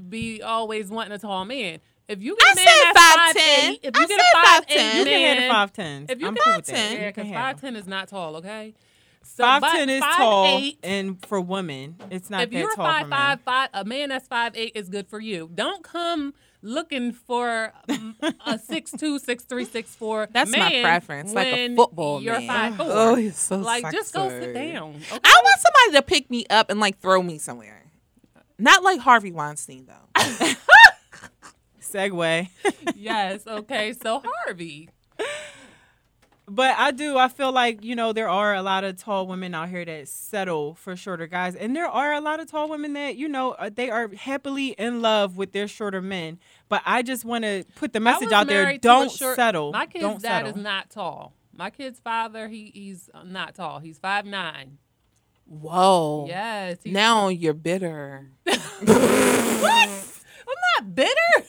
[0.09, 1.81] be always wanting a tall man.
[2.11, 3.71] If you I get a man said that's 5'10".
[3.71, 4.99] 5'8", if I you get said a five 5'10".
[4.99, 6.11] You can handle man, five tens.
[6.11, 6.75] If you I'm get cool with that.
[6.75, 6.91] 5'10".
[6.93, 7.43] You yeah, can because handle.
[7.43, 8.37] five ten is not tall.
[8.37, 8.75] Okay,
[9.23, 12.75] so Five but ten is 5'8", tall, and for women, it's not if that you're
[12.75, 13.19] tall five for men.
[13.19, 15.49] five five, a man that's five eight is good for you.
[15.55, 18.17] Don't come looking for um,
[18.47, 20.29] a six two, six three, six four.
[20.33, 22.49] That's my preference, like a when football You're man.
[22.49, 22.87] five four.
[22.89, 24.97] Oh, he's so like just go sit down.
[24.97, 25.21] Okay?
[25.23, 27.77] I want somebody to pick me up and like throw me somewhere.
[28.59, 29.95] Not like Harvey Weinstein though.
[31.93, 32.49] Segue.
[32.97, 33.47] yes.
[33.47, 33.93] Okay.
[33.93, 34.89] So Harvey.
[36.53, 37.17] But I do.
[37.17, 40.09] I feel like you know there are a lot of tall women out here that
[40.09, 43.53] settle for shorter guys, and there are a lot of tall women that you know
[43.53, 46.41] uh, they are happily in love with their shorter men.
[46.69, 49.37] But I just want to put the message out there: married to a don't short-
[49.37, 49.71] settle.
[49.71, 50.51] My kid's don't dad settle.
[50.51, 51.35] is not tall.
[51.53, 53.79] My kid's father, he he's not tall.
[53.79, 54.79] He's five nine.
[55.47, 56.27] Whoa.
[56.27, 56.79] Yes.
[56.85, 58.31] Now you're bitter.
[58.45, 58.51] what?
[58.89, 61.47] I'm not bitter.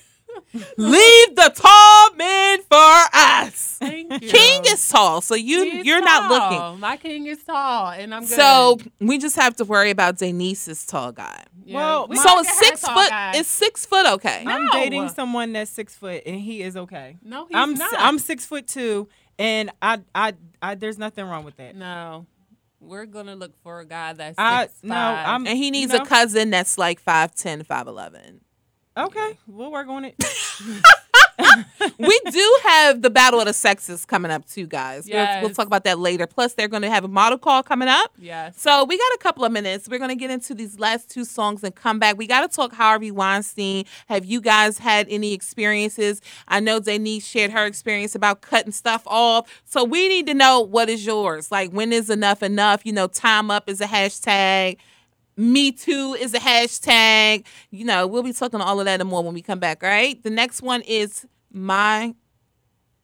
[0.78, 3.78] Leave the tall men for us.
[3.80, 4.30] Thank you.
[4.30, 6.80] King is tall, so you He is you're not looking.
[6.80, 8.30] My king is tall, and I'm good.
[8.30, 11.46] So we just have to worry about Denise's tall guy.
[11.64, 13.32] Yeah, well, we so might is get her six foot guy.
[13.38, 14.44] is six foot okay?
[14.46, 17.18] I'm dating someone that's six foot, and he is okay.
[17.24, 17.94] No, he's I'm not.
[17.98, 19.08] I'm six foot two,
[19.40, 21.76] and I I, I there's nothing wrong with that.
[21.76, 22.26] No,
[22.80, 25.28] we're gonna look for a guy that's I- six no, five.
[25.28, 26.00] I'm- And he needs No.
[26.00, 28.40] a cousin that's like 5'10", 5'11".
[28.98, 30.16] Okay, we'll work on it.
[31.98, 35.08] we do have the battle of the sexes coming up too, guys.
[35.12, 36.28] We'll- We'll, talk about that later.
[36.28, 38.12] Plus, they're going to have a model call coming up.
[38.20, 38.60] Yes.
[38.62, 39.88] So we got a couple of minutes.
[39.90, 42.18] We're going to get into these last two songs and come back.
[42.18, 43.86] We got to talk Harvey Weinstein.
[44.08, 46.22] Have you guys had any experiences?
[46.48, 49.62] I know Denise shared her experience about cutting stuff off.
[49.66, 51.52] So we need to know what is yours.
[51.52, 52.86] Like when is enough enough?
[52.86, 54.78] You know, time up is a hashtag.
[55.42, 57.46] Me too is a hashtag.
[57.72, 59.90] You know, we'll be talking all of that and more when we come back, all
[59.90, 60.22] right?
[60.24, 62.14] The next one is my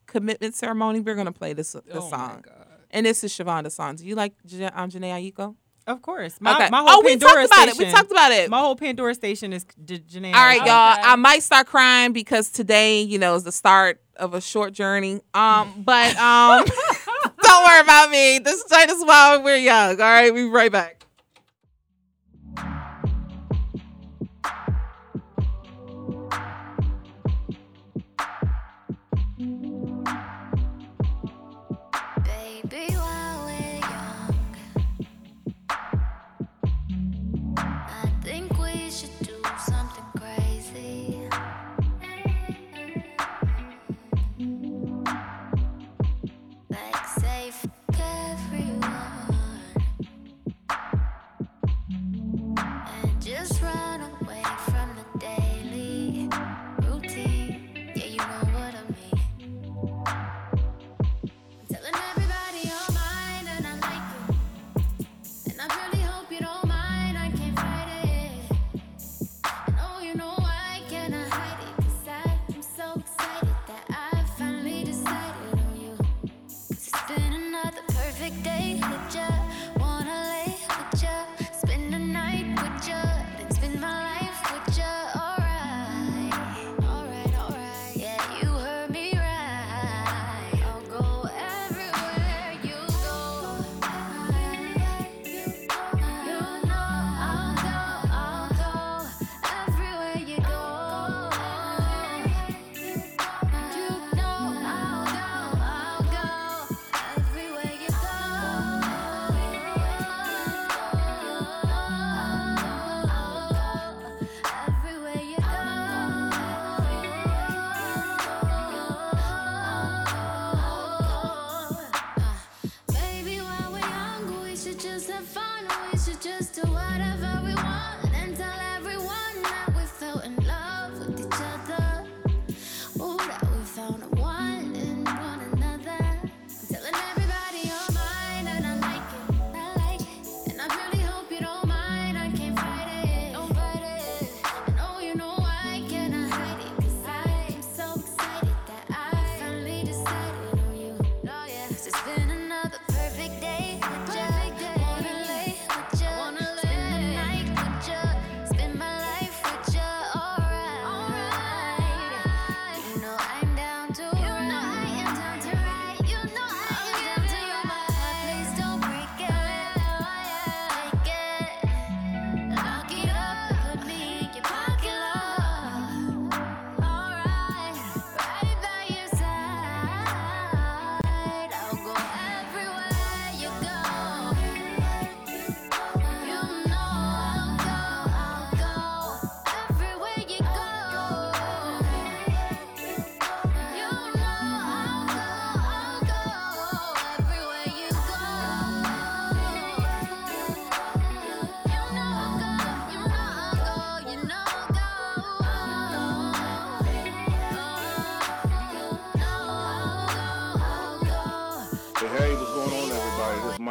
[0.05, 0.99] commitment ceremony.
[0.99, 2.43] We're gonna play this, this Oh my song.
[2.91, 3.95] And this is Siobhan's song.
[3.95, 5.55] Do you like J- um, Jhené Aiko?
[5.87, 6.35] Of course.
[6.39, 6.69] My, Okay.
[6.69, 7.73] my whole Oh, we Pandora talked about it.
[7.75, 8.49] station, We talked about it.
[8.49, 10.27] My whole Pandora station is J- Jhené.
[10.33, 10.65] All right, Aiko.
[10.67, 10.97] y'all.
[11.01, 15.21] I might start crying because today, you know, is the start of a short journey.
[15.33, 16.65] Um, but um,
[17.41, 18.39] don't worry about me.
[18.39, 19.91] This joint is while we're young.
[20.01, 20.96] All right, we be right back.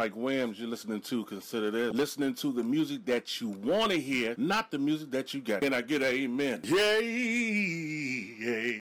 [0.07, 0.57] Mike Williams.
[0.57, 1.93] You're listening to Consider This.
[1.93, 5.59] Listening to the music that you want to hear, not the music that you got.
[5.59, 6.61] Can I get an amen?
[6.63, 7.03] Yay!
[8.39, 8.79] Yay.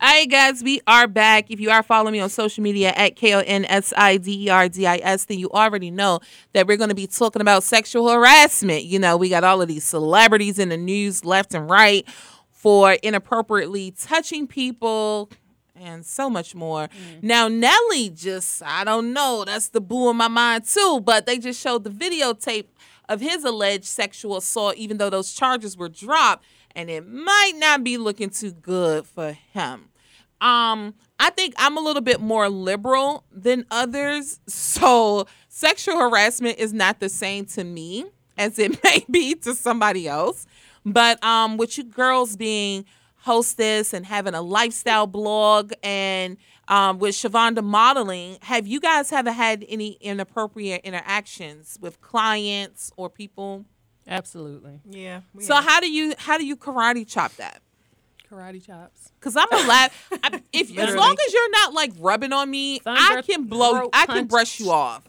[0.00, 1.50] All right, guys, we are back.
[1.50, 4.44] If you are following me on social media at K O N S I D
[4.44, 6.20] E R D I S, then you already know
[6.52, 8.84] that we're going to be talking about sexual harassment.
[8.84, 12.06] You know, we got all of these celebrities in the news left and right
[12.64, 15.28] for inappropriately touching people
[15.76, 16.88] and so much more.
[17.20, 21.36] Now, Nelly just, I don't know, that's the boo in my mind too, but they
[21.36, 22.68] just showed the videotape
[23.06, 26.42] of his alleged sexual assault, even though those charges were dropped,
[26.74, 29.90] and it might not be looking too good for him.
[30.40, 36.72] Um, I think I'm a little bit more liberal than others, so sexual harassment is
[36.72, 38.06] not the same to me
[38.38, 40.46] as it may be to somebody else.
[40.84, 42.84] But um, with you girls being
[43.16, 46.36] hostess and having a lifestyle blog and
[46.68, 53.08] um, with Shavonda modeling, have you guys ever had any inappropriate interactions with clients or
[53.08, 53.64] people?
[54.06, 54.80] Absolutely.
[54.88, 55.20] Yeah.
[55.40, 55.64] So have.
[55.64, 57.62] how do you how do you karate chop that?
[58.30, 59.12] Karate chops.
[59.20, 60.08] Cause I'm a laugh.
[60.22, 63.72] I, if as long as you're not like rubbing on me, I can blow.
[63.72, 64.28] throat I can punch.
[64.28, 65.02] brush you off.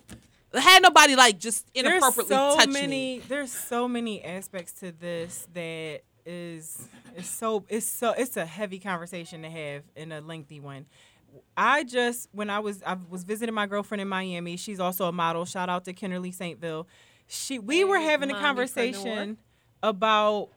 [0.56, 2.88] Had nobody like just there's inappropriately so touch many
[3.18, 3.22] me.
[3.28, 8.80] there's so many aspects to this that is is so it's so it's a heavy
[8.80, 10.86] conversation to have and a lengthy one.
[11.58, 15.12] I just when i was i was visiting my girlfriend in miami she's also a
[15.12, 16.86] model shout out to kennerly saintville.
[17.28, 19.38] She we were having a conversation
[19.84, 20.50] about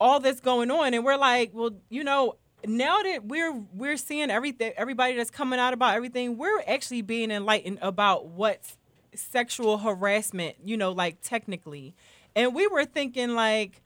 [0.00, 2.36] all that's going on and we're like well you know
[2.66, 7.30] now that we're we're seeing everything everybody that's coming out about everything we're actually being
[7.30, 8.76] enlightened about what's
[9.16, 11.94] sexual harassment you know like technically
[12.34, 13.82] and we were thinking like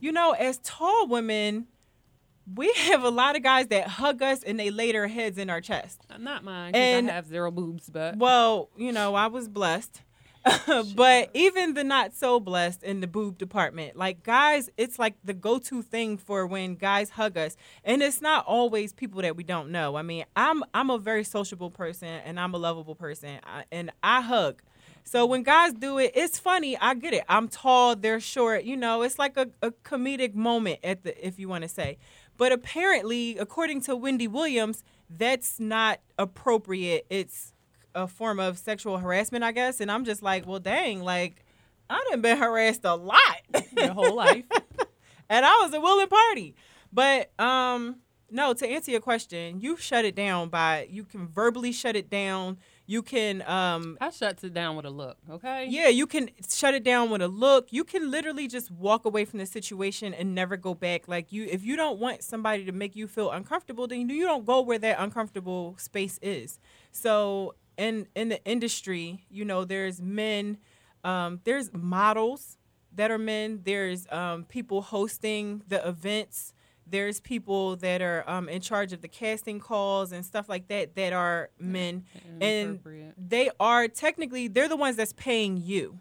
[0.00, 1.66] you know as tall women
[2.54, 5.50] we have a lot of guys that hug us and they lay their heads in
[5.50, 9.26] our chest uh, Not mine, And- I have zero boobs, but well, you know, I
[9.26, 10.02] was blessed.
[10.94, 15.34] but even the not so blessed in the boob department, like guys, it's like the
[15.34, 17.54] go to thing for when guys hug us.
[17.84, 19.96] And it's not always people that we don't know.
[19.96, 23.90] I mean, I'm I'm a very sociable person and I'm a lovable person I, and
[24.02, 24.62] I hug.
[25.08, 26.76] So when guys do it, it's funny.
[26.76, 27.24] I get it.
[27.30, 28.64] I'm tall, they're short.
[28.64, 31.96] You know, it's like a, a comedic moment at the if you want to say.
[32.36, 37.06] But apparently, according to Wendy Williams, that's not appropriate.
[37.08, 37.54] It's
[37.94, 39.80] a form of sexual harassment, I guess.
[39.80, 41.42] And I'm just like, well, dang, like
[41.88, 43.40] I done been harassed a lot
[43.78, 44.44] your whole life.
[45.30, 46.54] and I was a willing party.
[46.92, 51.72] But um, no, to answer your question, you shut it down by you can verbally
[51.72, 52.58] shut it down.
[52.88, 55.66] You can um I shuts it down with a look, okay?
[55.68, 57.70] yeah, you can shut it down with a look.
[57.70, 61.06] You can literally just walk away from the situation and never go back.
[61.06, 64.46] Like you if you don't want somebody to make you feel uncomfortable, then you don't
[64.46, 66.58] go where that uncomfortable space is.
[66.90, 70.56] So in in the industry, you know, there's men,
[71.04, 72.56] um, there's models
[72.94, 76.54] that are men, there's um, people hosting the events,
[76.90, 80.94] there's people that are um, in charge of the casting calls and stuff like that
[80.96, 82.04] that are men.
[82.40, 82.80] And
[83.16, 85.98] they are technically they're the ones that's paying you.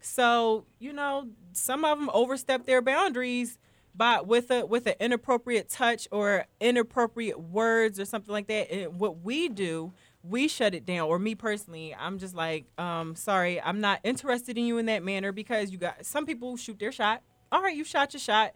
[0.00, 3.58] So, you know, some of them overstep their boundaries
[3.94, 8.72] by with a with an inappropriate touch or inappropriate words or something like that.
[8.72, 9.92] And what we do,
[10.22, 11.08] we shut it down.
[11.08, 15.04] Or me personally, I'm just like, um, sorry, I'm not interested in you in that
[15.04, 17.22] manner because you got some people shoot their shot.
[17.52, 18.54] All right, you shot your shot.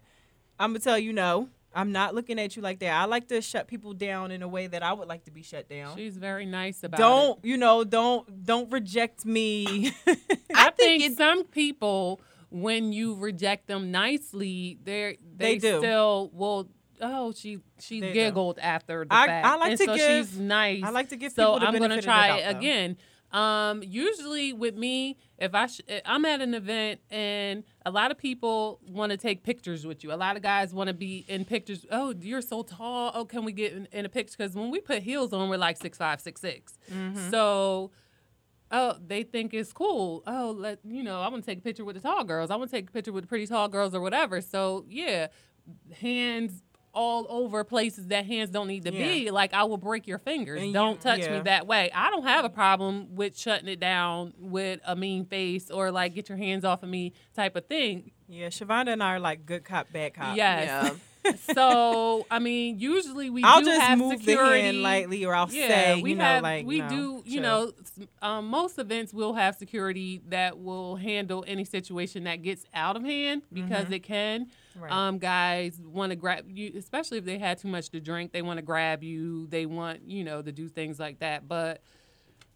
[0.59, 1.49] I'm gonna tell you no.
[1.77, 2.91] I'm not looking at you like that.
[2.91, 5.43] I like to shut people down in a way that I would like to be
[5.43, 5.95] shut down.
[5.95, 7.03] She's very nice about it.
[7.03, 7.83] don't you know?
[7.83, 9.91] Don't don't reject me.
[10.55, 15.77] I, think, some people, when you reject them nicely, they're They they, do.
[15.77, 16.67] still will.
[16.99, 18.13] Oh, she she They do.
[18.13, 19.45] giggled after the I- fact.
[19.45, 20.83] I like and to so give- she's nice.
[20.83, 22.59] I like to give So I'm gonna benefit of the try it though.
[23.31, 28.17] Um, usually with me, if I sh- I'm at an event and a lot of
[28.17, 30.13] people want to take pictures with you.
[30.13, 31.85] A lot of guys want to be in pictures.
[31.91, 33.11] Oh, you're so tall.
[33.13, 34.35] Oh, can we get in, in a picture?
[34.37, 36.77] Because when we put heels on, we're like six five, six six.
[36.91, 37.29] Mhm.
[37.29, 37.91] So
[38.71, 40.23] oh, they think it's cool.
[40.25, 42.49] Oh, let you know, I want to take a picture with the tall girls.
[42.49, 44.39] I want to take a picture with the pretty tall girls or whatever.
[44.39, 45.27] So yeah,
[45.99, 46.63] hands
[46.97, 49.29] all over places that hands don't need to be.
[49.29, 50.61] Like I will break your fingers.
[50.61, 51.37] And don't touch yeah.
[51.37, 51.91] me that way.
[51.93, 56.15] I don't have a problem with shutting it down with a mean face or like
[56.15, 58.11] get your hands off of me type of thing.
[58.27, 60.35] Yeah, Shavonda and I are like good cop, bad cop.
[60.35, 60.95] Yes.
[61.53, 64.61] so I mean, usually we I'll do just have move the security.
[64.61, 67.23] hand lightly, or I'll yeah, say, we you know, like, we no, do.
[67.25, 67.41] You chill.
[67.41, 67.71] know,
[68.21, 73.03] um, most events will have security that will handle any situation that gets out of
[73.03, 73.93] hand because Mhm.
[73.93, 74.47] it can.
[74.77, 74.91] Right.
[74.91, 78.31] Um, guys want to grab you, especially if they had too much to drink.
[78.31, 79.47] They want to grab you.
[79.47, 81.47] They want you know to do things like that.
[81.47, 81.81] But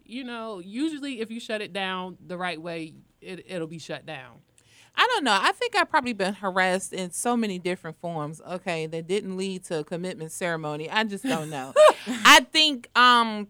[0.06, 4.06] you know, usually if you shut it down the right way, it, it'll be shut
[4.06, 4.40] down.
[4.96, 5.38] I don't know.
[5.40, 8.42] I think I've probably been harassed in so many different forms.
[8.48, 10.90] Okay, that didn't lead to a commitment ceremony.
[10.90, 11.74] I just don't know.
[12.08, 13.48] I think um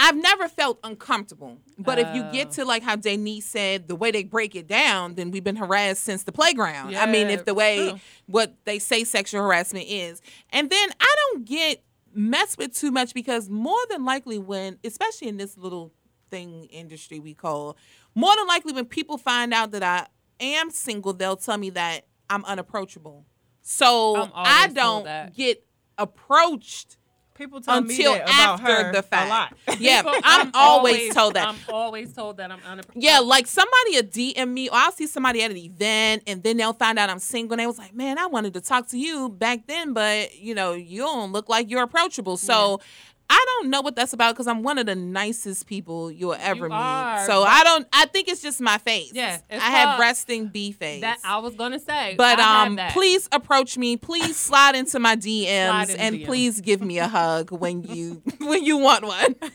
[0.00, 1.58] I've never felt uncomfortable.
[1.76, 2.32] But if you Oh.
[2.32, 5.56] get to like how Denise said, the way they break it down, then we've been
[5.56, 6.96] harassed since the playground.
[6.96, 8.00] I mean, if the way true.
[8.26, 10.22] what they say sexual harassment is.
[10.50, 11.82] And then I don't get
[12.14, 15.92] messed with too much because more than likely when, especially in this little
[16.30, 17.76] thing industry we call,
[18.14, 20.06] more than likely when people find out that I
[20.40, 23.26] am single, they'll tell me that I'm unapproachable.
[23.62, 25.64] So I don't get
[25.98, 26.96] approached
[27.38, 29.30] People tell me until that about after her the a fact.
[29.30, 29.78] lot.
[29.80, 31.46] Yeah, People- I'm, always, told that.
[31.48, 33.00] I'm always told that I'm unapproachable.
[33.02, 36.56] Yeah, like somebody a DM me, or I'll see somebody at an event, and then
[36.56, 38.98] they'll find out I'm single, and they was like, "Man, I wanted to talk to
[38.98, 42.80] you back then, but you know, you don't look like you're approachable." So.
[43.30, 46.68] I don't know what that's about because I'm one of the nicest people you'll ever
[46.68, 46.74] meet.
[46.74, 47.86] are, so I don't.
[47.92, 49.12] I think it's just my face.
[49.12, 51.02] Yeah, it's I have resting B face.
[51.02, 52.14] That I was gonna say.
[52.16, 53.96] But I um, please approach me.
[53.98, 56.24] Please slide into my DMs in and DMs.
[56.24, 59.34] please give me a hug when you when you want one.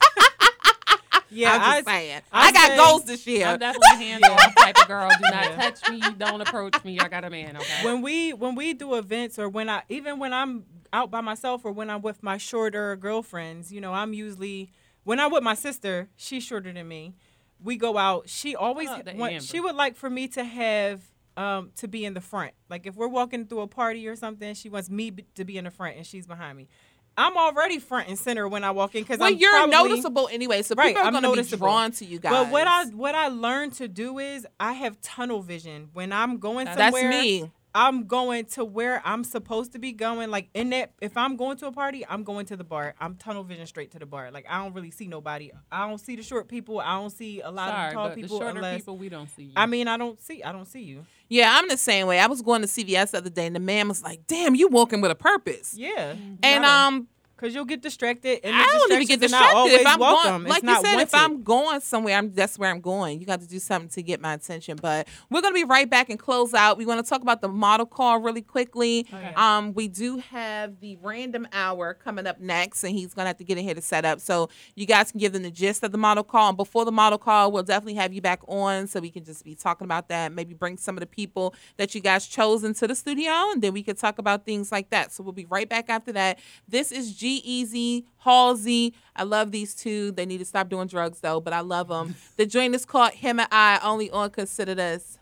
[1.35, 2.21] Yeah, I'm just I- saying.
[2.31, 3.47] I I, got say- goals this year.
[3.47, 5.09] I'm definitely a hands-off type of girl.
[5.09, 5.99] Do not touch me.
[6.19, 6.99] Don't approach me.
[6.99, 7.57] I got a man.
[7.57, 7.83] Okay.
[7.85, 10.63] when we when we do events or when I even when I'm
[10.93, 14.71] out by myself or when I'm with my shorter girlfriends, you know, I'm usually
[15.03, 17.15] when I'm with my sister, she's shorter than me.
[17.61, 18.29] We go out.
[18.29, 21.01] She always Oh, want, she would like for me to have
[21.35, 22.51] um to be in the front.
[22.69, 25.57] Like if we're walking through a party or something, she wants me b- to be
[25.57, 26.67] in the front and she's behind me.
[27.15, 30.29] I'm already front and center when I walk in because well, I'm you're probably- noticeable
[30.31, 32.31] anyway, so Right, people are I'm going to be drawn to you guys.
[32.31, 35.89] But what I what I learned to do is I have tunnel vision.
[35.93, 37.51] When I'm going That's somewhere, me.
[37.75, 40.29] I'm going to where I'm supposed to be going.
[40.29, 42.93] Like in that, if I'm going to a party, I'm going to the bar.
[42.99, 44.29] I'm tunnel vision straight to the bar.
[44.31, 45.51] Like I don't really see nobody.
[45.71, 46.79] I don't see the short people.
[46.79, 48.39] I don't see a lot Sorry, of tall but the people.
[48.39, 49.51] shorter unless, people, we don't see you.
[49.55, 50.43] I mean, I don't see.
[50.43, 51.05] I don't see you.
[51.29, 52.19] Yeah, I'm the same way.
[52.19, 54.67] I was going to CVS the other day, and the man was like, "Damn, you
[54.67, 58.39] walking with a purpose." Yeah, And um, because you'll get distracted.
[58.43, 60.31] And I don't even get distractions are not distracted if I'm welcome.
[60.31, 60.49] going.
[60.49, 61.13] Like you said, if.
[61.13, 63.19] I'm going somewhere, I'm that's where I'm going.
[63.19, 64.77] You got to do something to get my attention.
[64.81, 66.77] But we're gonna be right back and close out.
[66.77, 69.07] We want to talk about the model call really quickly.
[69.13, 69.33] Okay.
[69.35, 73.43] Um, we do have the random hour coming up next, and he's gonna have to
[73.43, 74.19] get in here to set up.
[74.19, 76.49] So you guys can give them the gist of the model call.
[76.49, 79.43] And before the model call, we'll definitely have you back on so we can just
[79.43, 80.31] be talking about that.
[80.31, 83.73] Maybe bring some of the people that you guys chose into the studio, and then
[83.73, 85.11] we could talk about things like that.
[85.11, 86.39] So we'll be right back after that.
[86.67, 88.93] This is G-Eazy Halsey.
[89.15, 90.11] I love these two.
[90.11, 92.15] They need to stop doing drugs though, but I love them.
[92.35, 95.19] the joint is called Him and I, only on Consider This.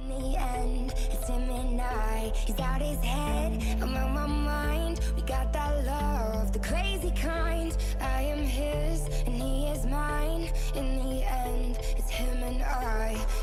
[0.00, 2.32] In the end, it's him and I.
[2.34, 5.00] He's out his head, I'm on my mind.
[5.14, 7.76] We got that love, the crazy kind.
[8.00, 8.95] I am his,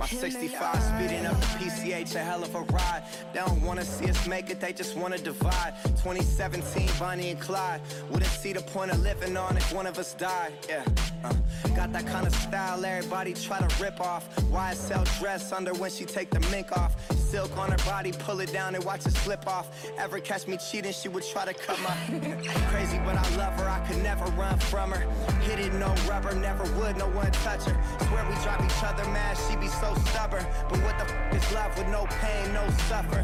[0.04, 0.80] My 65 I.
[0.80, 3.04] speeding up the PCH, a hell of a ride.
[3.32, 5.76] They don't wanna see us make it, they just wanna divide.
[5.86, 7.80] 2017, Bonnie and Clyde.
[8.10, 10.52] Wouldn't see the point of living on if one of us died.
[10.68, 10.84] Yeah,
[11.24, 11.34] uh,
[11.74, 14.28] got that kind of style everybody try to rip off.
[14.52, 16.98] YSL dress under when she take the mink off.
[17.34, 19.68] Silk on her body, pull it down and watch it slip off.
[19.98, 21.96] Ever catch me cheating, she would try to cut my.
[22.72, 25.10] Crazy, but I love her, I could never run from her.
[25.44, 28.06] Hit it, no rubber, never would, no one touch her.
[28.08, 30.46] Swear we drive each other mad, she be so stubborn.
[30.70, 33.24] But what the f is love with no pain, no suffer?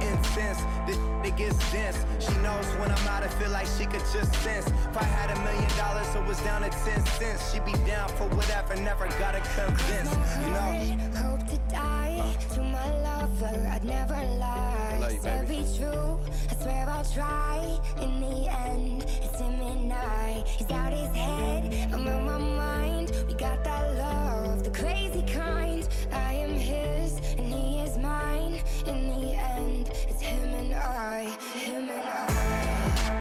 [0.00, 1.98] Incense, this it gets dense.
[2.18, 4.66] She knows when I'm out, I feel like she could just sense.
[4.66, 7.52] If I had a million dollars, it was down to 10 cents.
[7.52, 10.10] She'd be down for whatever, never gotta convince.
[10.42, 11.20] You know?
[11.22, 13.68] Hope to die to my lover.
[13.70, 14.98] I'd never lie.
[15.00, 16.18] love you, to be true,
[16.50, 17.78] I swear I'll try.
[18.00, 20.42] In the end, it's him and I.
[20.46, 23.12] He's out his head, I'm on my mind.
[23.28, 25.71] We got that love, the crazy kind.
[26.12, 28.62] I am his, and he is mine.
[28.86, 31.36] In the end, it's him and I.
[31.54, 33.18] Him and I.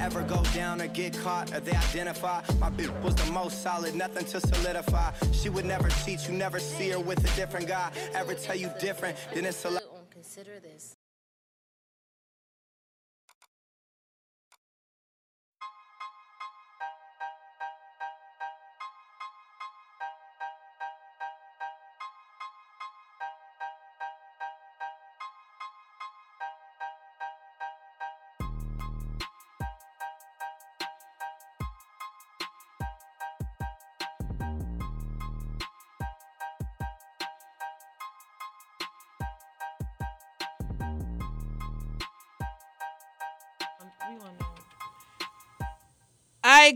[0.00, 3.94] Ever go down or get caught or they identify My bitch was the most solid,
[3.94, 7.92] nothing to solidify She would never cheat, you never see her with a different guy
[8.14, 9.80] Ever tell you different, then it's a lie
[10.10, 10.96] Consider this.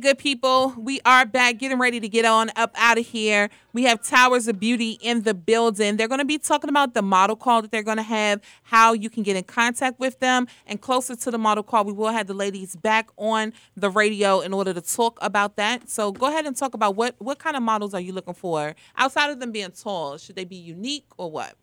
[0.03, 0.75] Good people.
[0.77, 3.51] We are back, getting ready to get on up out of here.
[3.73, 5.97] We have Towers of Beauty in the building.
[5.97, 8.95] They're going to be talking about the model call that they're going to have, how
[8.95, 12.09] you can get in contact with them, and closer to the model call, we will
[12.09, 15.89] have the ladies back on the radio in order to talk about that.
[15.89, 18.75] So go ahead and talk about what what kind of models are you looking for
[18.97, 20.19] outside of them being tall?
[20.19, 21.55] Should they be unique or what?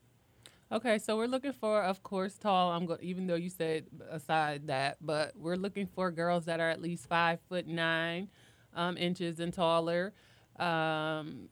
[0.71, 2.71] Okay, so we're looking for, of course, tall.
[2.71, 6.69] I'm going, even though you said aside that, but we're looking for girls that are
[6.69, 8.29] at least five foot nine
[8.75, 10.13] um, inches and taller.
[10.59, 11.49] Um,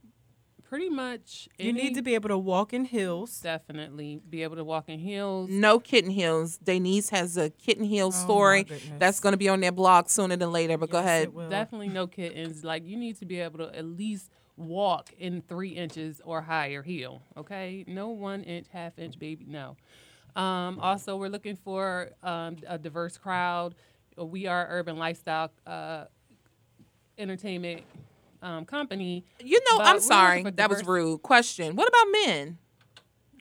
[0.63, 1.49] pretty much.
[1.57, 3.39] You need to be able to walk in heels.
[3.41, 5.49] Definitely be able to walk in heels.
[5.49, 6.57] No kitten heels.
[6.57, 8.67] Denise has a kitten heel Oh, story
[8.99, 10.77] that's going to be on their blog sooner than later.
[10.77, 11.33] But go ahead.
[11.49, 12.63] Definitely no kittens.
[12.63, 16.81] Like you need to be able to at least walk in three inches or higher
[16.81, 17.21] heel.
[17.37, 19.45] Okay, no one inch, half inch baby.
[19.47, 19.77] No.
[20.35, 23.75] Um, also, we're looking for um, a diverse crowd.
[24.17, 26.05] We are urban lifestyle uh,
[27.17, 27.81] entertainment
[28.41, 29.25] um, company.
[29.39, 30.43] You know, I'm sorry.
[30.43, 31.21] looking That was rude.
[31.23, 31.75] Question.
[31.75, 32.57] What about men?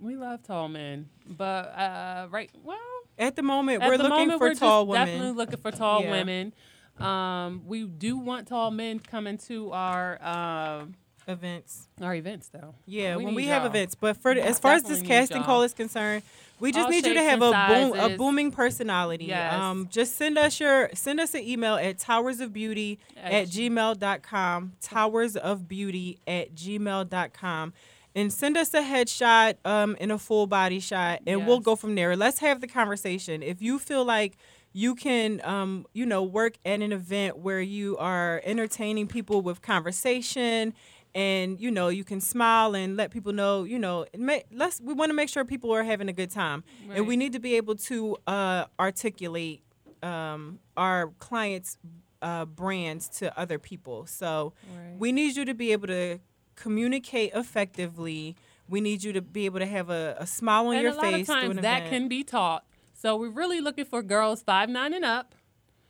[0.03, 2.77] We love tall men, but uh, right, well,
[3.19, 5.07] At the moment, At we're the looking moment, for we're tall just women.
[5.07, 6.11] Definitely looking for tall Yeah.
[6.11, 6.55] women.
[6.99, 10.95] Um, we do want tall men coming to our um,
[11.27, 11.89] events.
[12.01, 12.75] Our events, though.
[12.87, 13.71] Yeah, when we have y'all.
[13.71, 15.47] events, but for as far as this casting y'all.
[15.47, 16.23] call is concerned,
[16.59, 19.27] we just All need you to have a boom, a booming personality.
[19.27, 19.55] Yes.
[19.55, 24.73] Um, just send us your send us an email at towersofbeauty At at gmail.com.
[24.83, 27.73] Towersofbeauty at gmail.com.
[28.15, 31.97] And send us a headshot um, and a full body shot, and we'll go from
[31.97, 32.17] there.
[32.17, 33.43] Let's have the conversation.
[33.43, 34.39] If you feel like
[34.73, 39.63] you can, um, you know, work at an event where you are entertaining people with
[39.63, 40.75] conversation,
[41.17, 44.93] and you know you can smile and let people know, you know, may, let's we
[44.95, 46.63] want to make sure people are having a good time,
[46.95, 49.63] and we need to be able to uh, articulate
[50.03, 51.79] um, our clients'
[52.23, 54.07] uh, brands to other people.
[54.07, 54.99] So Right.
[54.99, 56.19] we need you to be able to
[56.55, 58.37] communicate effectively.
[58.69, 60.97] We need you to be able to have a, a smile on and your a
[60.97, 61.29] lot face.
[61.29, 61.91] of times that event.
[61.91, 62.65] can be taught.
[62.95, 65.35] So we're really looking for girls five nine and up.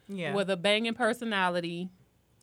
[0.09, 0.35] Yeah.
[0.35, 1.89] With a banging personality.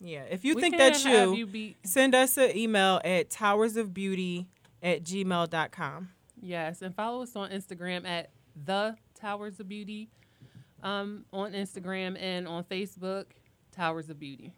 [0.04, 0.24] Yeah.
[0.30, 3.30] If you We think can't that's have you, you be- send us an email at
[3.30, 4.46] towersofbeauty
[4.82, 6.10] at gmail.com.
[6.42, 8.30] Yes, and follow us on Instagram at
[8.66, 10.10] the Towers of Beauty.
[10.82, 13.24] Um, on Instagram and on Facebook,
[13.72, 14.52] Towers of Beauty.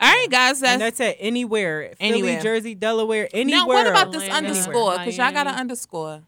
[0.00, 0.60] All right, guys.
[0.60, 1.92] That's, and that's at anywhere.
[2.00, 2.40] Anywhere.
[2.40, 3.60] Philly, Jersey, Delaware, anywhere.
[3.60, 4.92] Now, what about this Atlanta, underscore?
[4.98, 6.22] Because y'all got an underscore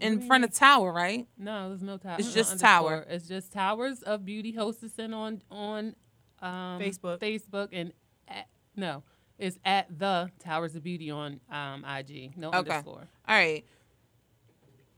[0.00, 1.26] in front of tower, right?
[1.38, 2.16] No, there's no tower.
[2.18, 3.04] It's no just tower.
[3.08, 5.94] It's just Towers of Beauty Hostessing on on
[6.42, 7.18] um, Facebook.
[7.20, 7.92] Facebook and
[8.28, 8.46] at,
[8.76, 9.02] no,
[9.38, 12.36] it's at the Towers of Beauty on um, IG.
[12.36, 12.58] No Okay.
[12.58, 13.06] underscore.
[13.28, 13.64] All right.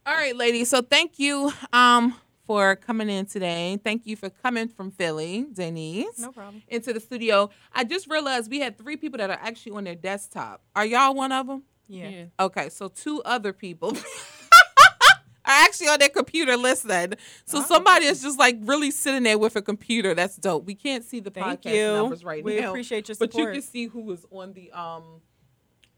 [0.05, 0.69] All right, ladies.
[0.69, 2.15] So thank you um
[2.47, 3.79] for coming in today.
[3.83, 6.17] Thank you for coming from Philly, Denise.
[6.17, 6.63] No problem.
[6.67, 7.51] Into the studio.
[7.73, 10.63] I just realized we had three people that are actually on their desktop.
[10.75, 11.63] Are y'all one of them?
[11.87, 12.09] Yeah.
[12.09, 12.25] Yeah.
[12.39, 13.95] Okay, so two other people
[15.49, 17.13] are actually on their computer listening.
[17.45, 20.13] So somebody is just like really sitting there with a computer.
[20.13, 20.65] That's dope.
[20.65, 21.87] We can't see the Thank podcast you.
[21.93, 22.69] numbers right We now.
[22.69, 23.31] appreciate your support.
[23.33, 25.21] But you can see who is on the um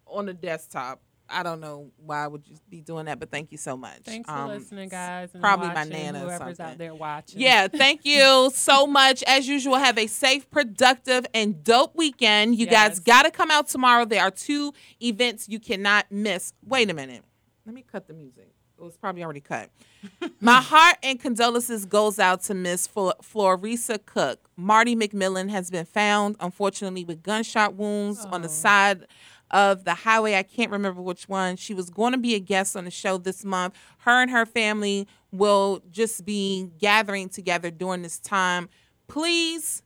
[0.07, 1.01] on the desktop.
[1.33, 3.99] I don't know why would you be doing that, but thank you so much.
[4.03, 5.29] Thanks for Um, listening, guys.
[5.33, 6.65] And probably watching, my nana or Whoever's something.
[6.73, 7.39] out there watching.
[7.39, 9.23] Yeah, thank you so much.
[9.23, 12.57] As usual, have a safe, productive, and dope weekend.
[12.59, 14.03] You guys got to come out tomorrow.
[14.03, 16.51] There are two events you cannot miss.
[16.65, 17.23] Wait a minute.
[17.65, 18.51] Let me cut the music.
[18.81, 19.69] It was probably already cut.
[20.41, 24.49] My heart and condolences goes out to Miss Flo- Florisa Cook.
[24.57, 28.51] Marty McMillan has been found, unfortunately, with gunshot wounds on the oh.
[28.51, 29.05] side
[29.51, 30.33] of the highway.
[30.33, 31.57] I can't remember which one.
[31.57, 33.75] She was going to be a guest on the show this month.
[33.99, 38.67] Her and her family will just be gathering together during this time.
[39.07, 39.83] Please,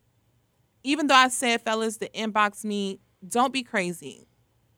[0.84, 4.26] even though I said, fellas, to inbox me, don't be crazy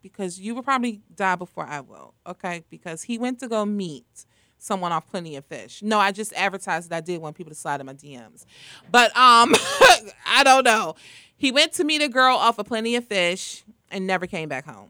[0.02, 2.14] because you will probably die before I will.
[2.26, 4.26] Okay, because he went to go meet
[4.58, 5.82] someone off Plenty of Fish.
[5.84, 8.46] No, I just advertised that I did want people to slide in my DMs,
[8.92, 9.54] but um,
[10.26, 10.96] I don't know.
[11.36, 14.66] He went to meet a girl off of Plenty of Fish and never came back
[14.66, 14.90] home.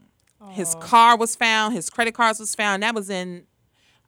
[0.51, 1.73] His car was found.
[1.73, 2.83] His credit cards was found.
[2.83, 3.45] That was in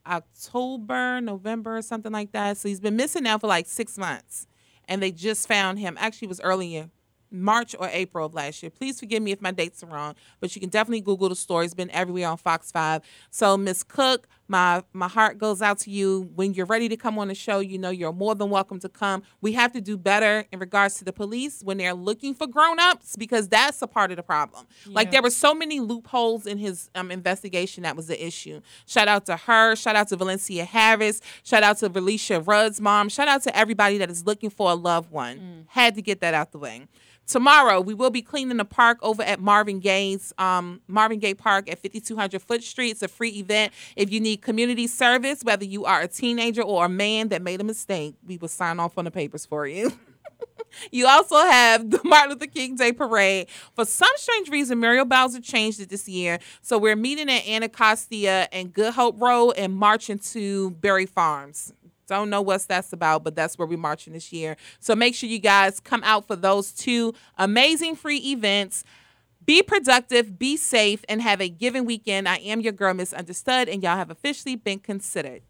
[0.08, 2.58] October, November, or something like that.
[2.58, 4.48] So he's been missing now for like six months,
[4.88, 5.98] and they just found him.
[6.00, 6.90] Actually, it was earlier
[7.32, 8.70] March or April of last year.
[8.70, 11.66] Please forgive me if my dates are wrong, but you can definitely Google the story.
[11.66, 13.02] It's been everywhere on Fox 5.
[13.30, 16.30] So, Miss Cook, my my heart goes out to you.
[16.36, 18.90] When you're ready to come on the show, you know you're more than welcome to
[18.90, 19.24] come.
[19.42, 23.16] We have to do better in regards to the police when they're looking for grown-ups
[23.16, 24.66] because that's a part of the problem.
[24.88, 28.62] Like there were so many loopholes in his um, investigation that was the issue.
[28.86, 29.76] Shout out to her.
[29.76, 31.22] Shout out to Valencia Harris.
[31.44, 33.10] Shout out to Relisha Rudd's mom.
[33.10, 35.66] Shout out to everybody that is looking for a loved one.
[35.70, 36.88] Had to get that out the way.
[37.30, 41.70] Tomorrow we will be cleaning the park over at Marvin Gaye's um, Marvin Gaye Park
[41.70, 42.90] at 5200 Foote Street.
[42.90, 43.72] It's a free event.
[43.96, 47.62] If you need community service, whether you are a teenager or a man that made
[47.62, 49.94] a mistake, we will sign off on the papers for you.
[50.92, 53.48] You also have the Martin Luther King Day Parade.
[53.76, 56.40] For some strange reason, Muriel Bowser changed it this year.
[56.62, 61.74] So we're meeting at Anacostia and Good Hope Road and marching to Barry Farms.
[62.08, 64.58] Don't know what that's about, but that's where we're marching this year.
[64.80, 68.84] So make sure you guys come out for those two amazing free events.
[69.50, 72.30] Be productive, be safe, and have a given weekend.
[72.30, 75.42] I am your girl, Misunderstood, and y'all have officially been considered.